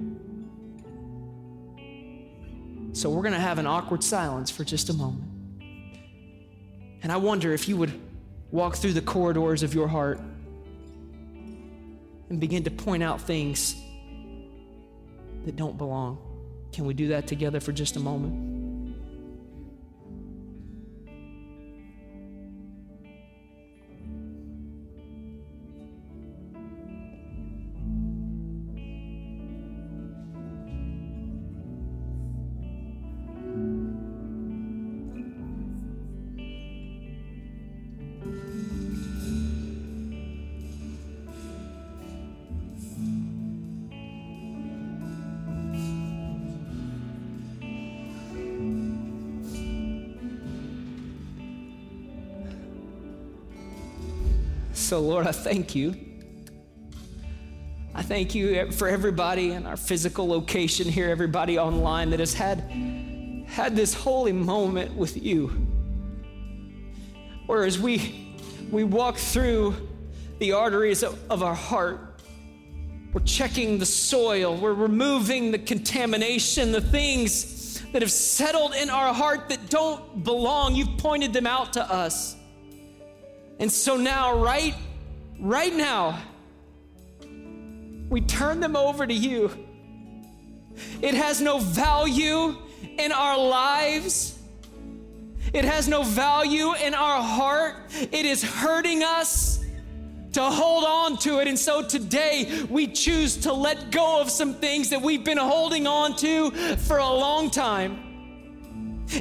So 2.92 3.08
we're 3.08 3.22
going 3.22 3.32
to 3.32 3.40
have 3.40 3.58
an 3.58 3.66
awkward 3.66 4.04
silence 4.04 4.50
for 4.50 4.62
just 4.62 4.90
a 4.90 4.92
moment. 4.92 5.24
And 7.02 7.10
I 7.10 7.16
wonder 7.16 7.54
if 7.54 7.66
you 7.66 7.78
would 7.78 7.98
walk 8.50 8.76
through 8.76 8.92
the 8.92 9.00
corridors 9.00 9.62
of 9.62 9.72
your 9.72 9.88
heart 9.88 10.20
and 12.28 12.40
begin 12.40 12.64
to 12.64 12.70
point 12.70 13.02
out 13.02 13.22
things 13.22 13.74
that 15.46 15.56
don't 15.56 15.78
belong. 15.78 16.18
Can 16.72 16.84
we 16.84 16.92
do 16.92 17.08
that 17.08 17.26
together 17.26 17.60
for 17.60 17.72
just 17.72 17.96
a 17.96 18.00
moment? 18.00 18.55
So, 54.86 55.00
Lord, 55.00 55.26
I 55.26 55.32
thank 55.32 55.74
you. 55.74 55.96
I 57.92 58.02
thank 58.02 58.36
you 58.36 58.70
for 58.70 58.86
everybody 58.86 59.50
in 59.50 59.66
our 59.66 59.76
physical 59.76 60.28
location 60.28 60.88
here, 60.88 61.10
everybody 61.10 61.58
online 61.58 62.10
that 62.10 62.20
has 62.20 62.32
had, 62.32 62.60
had 63.48 63.74
this 63.74 63.92
holy 63.92 64.30
moment 64.30 64.96
with 64.96 65.20
you. 65.20 65.48
Whereas 67.46 67.80
we, 67.80 68.36
we 68.70 68.84
walk 68.84 69.16
through 69.16 69.74
the 70.38 70.52
arteries 70.52 71.02
of, 71.02 71.18
of 71.32 71.42
our 71.42 71.56
heart, 71.56 72.20
we're 73.12 73.22
checking 73.22 73.80
the 73.80 73.86
soil, 73.86 74.56
we're 74.56 74.72
removing 74.72 75.50
the 75.50 75.58
contamination, 75.58 76.70
the 76.70 76.80
things 76.80 77.82
that 77.90 78.02
have 78.02 78.12
settled 78.12 78.72
in 78.72 78.88
our 78.88 79.12
heart 79.12 79.48
that 79.48 79.68
don't 79.68 80.22
belong. 80.22 80.76
You've 80.76 80.96
pointed 80.98 81.32
them 81.32 81.48
out 81.48 81.72
to 81.72 81.82
us. 81.82 82.36
And 83.58 83.72
so 83.72 83.96
now, 83.96 84.38
right, 84.38 84.74
right 85.40 85.74
now, 85.74 86.20
we 88.08 88.20
turn 88.20 88.60
them 88.60 88.76
over 88.76 89.06
to 89.06 89.14
you. 89.14 89.50
It 91.00 91.14
has 91.14 91.40
no 91.40 91.58
value 91.58 92.56
in 92.98 93.12
our 93.12 93.38
lives. 93.38 94.38
It 95.52 95.64
has 95.64 95.88
no 95.88 96.02
value 96.02 96.74
in 96.74 96.94
our 96.94 97.22
heart. 97.22 97.76
It 97.92 98.26
is 98.26 98.42
hurting 98.42 99.02
us 99.02 99.64
to 100.32 100.42
hold 100.42 100.84
on 100.84 101.16
to 101.16 101.40
it. 101.40 101.48
And 101.48 101.58
so 101.58 101.82
today 101.82 102.64
we 102.68 102.86
choose 102.88 103.38
to 103.38 103.52
let 103.54 103.90
go 103.90 104.20
of 104.20 104.28
some 104.28 104.54
things 104.54 104.90
that 104.90 105.00
we've 105.00 105.24
been 105.24 105.38
holding 105.38 105.86
on 105.86 106.14
to 106.16 106.50
for 106.76 106.98
a 106.98 107.10
long 107.10 107.50
time. 107.50 108.02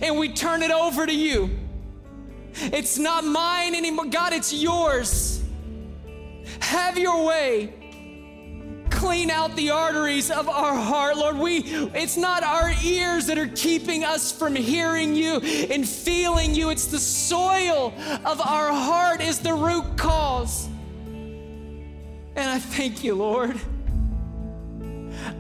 And 0.02 0.20
we 0.20 0.34
turn 0.34 0.62
it 0.62 0.72
over 0.72 1.06
to 1.06 1.16
you. 1.16 1.64
It's 2.56 2.97
not 2.97 3.24
mine 3.26 3.76
anymore. 3.76 4.06
God, 4.06 4.34
it's 4.34 4.53
yours. 4.53 5.43
Have 6.60 6.97
your 6.97 7.26
way. 7.26 7.74
Clean 8.89 9.30
out 9.30 9.56
the 9.56 9.72
arteries 9.72 10.32
of 10.32 10.47
our 10.47 10.76
heart, 10.76 11.18
Lord. 11.18 11.38
We 11.38 11.58
it's 11.93 12.16
not 12.16 12.43
our 12.43 12.72
ears 12.84 13.28
that 13.28 13.38
are 13.38 13.49
keeping 13.49 14.03
us 14.03 14.32
from 14.32 14.56
hearing 14.56 15.16
you 15.16 15.39
and 15.39 15.88
feeling 15.88 16.56
you. 16.56 16.70
It's 16.70 16.86
the 16.88 16.99
soil 16.99 17.93
of 18.24 18.39
our 18.39 18.72
heart 18.72 19.22
is 19.22 19.39
the 19.39 19.53
root 19.53 19.97
cause. 19.97 20.68
And 21.08 22.49
I 22.49 22.60
thank 22.60 23.03
you, 23.03 23.16
Lord. 23.16 23.60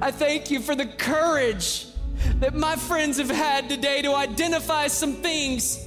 I 0.01 0.11
thank 0.11 0.51
you 0.51 0.59
for 0.59 0.75
the 0.75 0.85
courage 0.85 1.87
that 2.39 2.53
my 2.53 2.75
friends 2.75 3.17
have 3.17 3.29
had 3.29 3.69
today 3.69 4.01
to 4.01 4.15
identify 4.15 4.87
some 4.87 5.13
things 5.13 5.84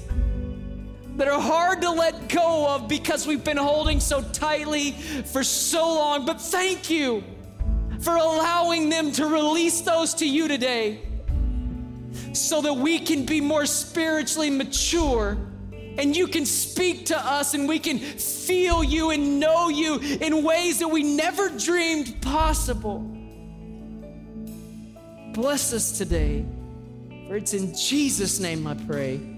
that 1.18 1.26
are 1.26 1.40
hard 1.40 1.82
to 1.82 1.90
let 1.90 2.28
go 2.28 2.74
of 2.74 2.86
because 2.86 3.26
we've 3.26 3.42
been 3.42 3.56
holding 3.56 3.98
so 3.98 4.22
tightly 4.22 4.92
for 4.92 5.42
so 5.42 5.94
long. 5.94 6.24
But 6.24 6.40
thank 6.40 6.88
you 6.88 7.24
for 8.00 8.14
allowing 8.14 8.88
them 8.88 9.10
to 9.12 9.26
release 9.26 9.80
those 9.80 10.14
to 10.14 10.28
you 10.28 10.46
today 10.46 11.02
so 12.32 12.62
that 12.62 12.72
we 12.72 13.00
can 13.00 13.26
be 13.26 13.40
more 13.40 13.66
spiritually 13.66 14.48
mature 14.48 15.36
and 15.72 16.16
you 16.16 16.28
can 16.28 16.46
speak 16.46 17.06
to 17.06 17.18
us 17.18 17.54
and 17.54 17.68
we 17.68 17.80
can 17.80 17.98
feel 17.98 18.84
you 18.84 19.10
and 19.10 19.40
know 19.40 19.68
you 19.68 19.98
in 19.98 20.44
ways 20.44 20.78
that 20.78 20.86
we 20.86 21.02
never 21.02 21.48
dreamed 21.48 22.22
possible. 22.22 23.00
Bless 25.32 25.72
us 25.72 25.98
today, 25.98 26.46
for 27.26 27.36
it's 27.36 27.54
in 27.54 27.74
Jesus' 27.74 28.38
name 28.38 28.68
I 28.68 28.74
pray. 28.74 29.37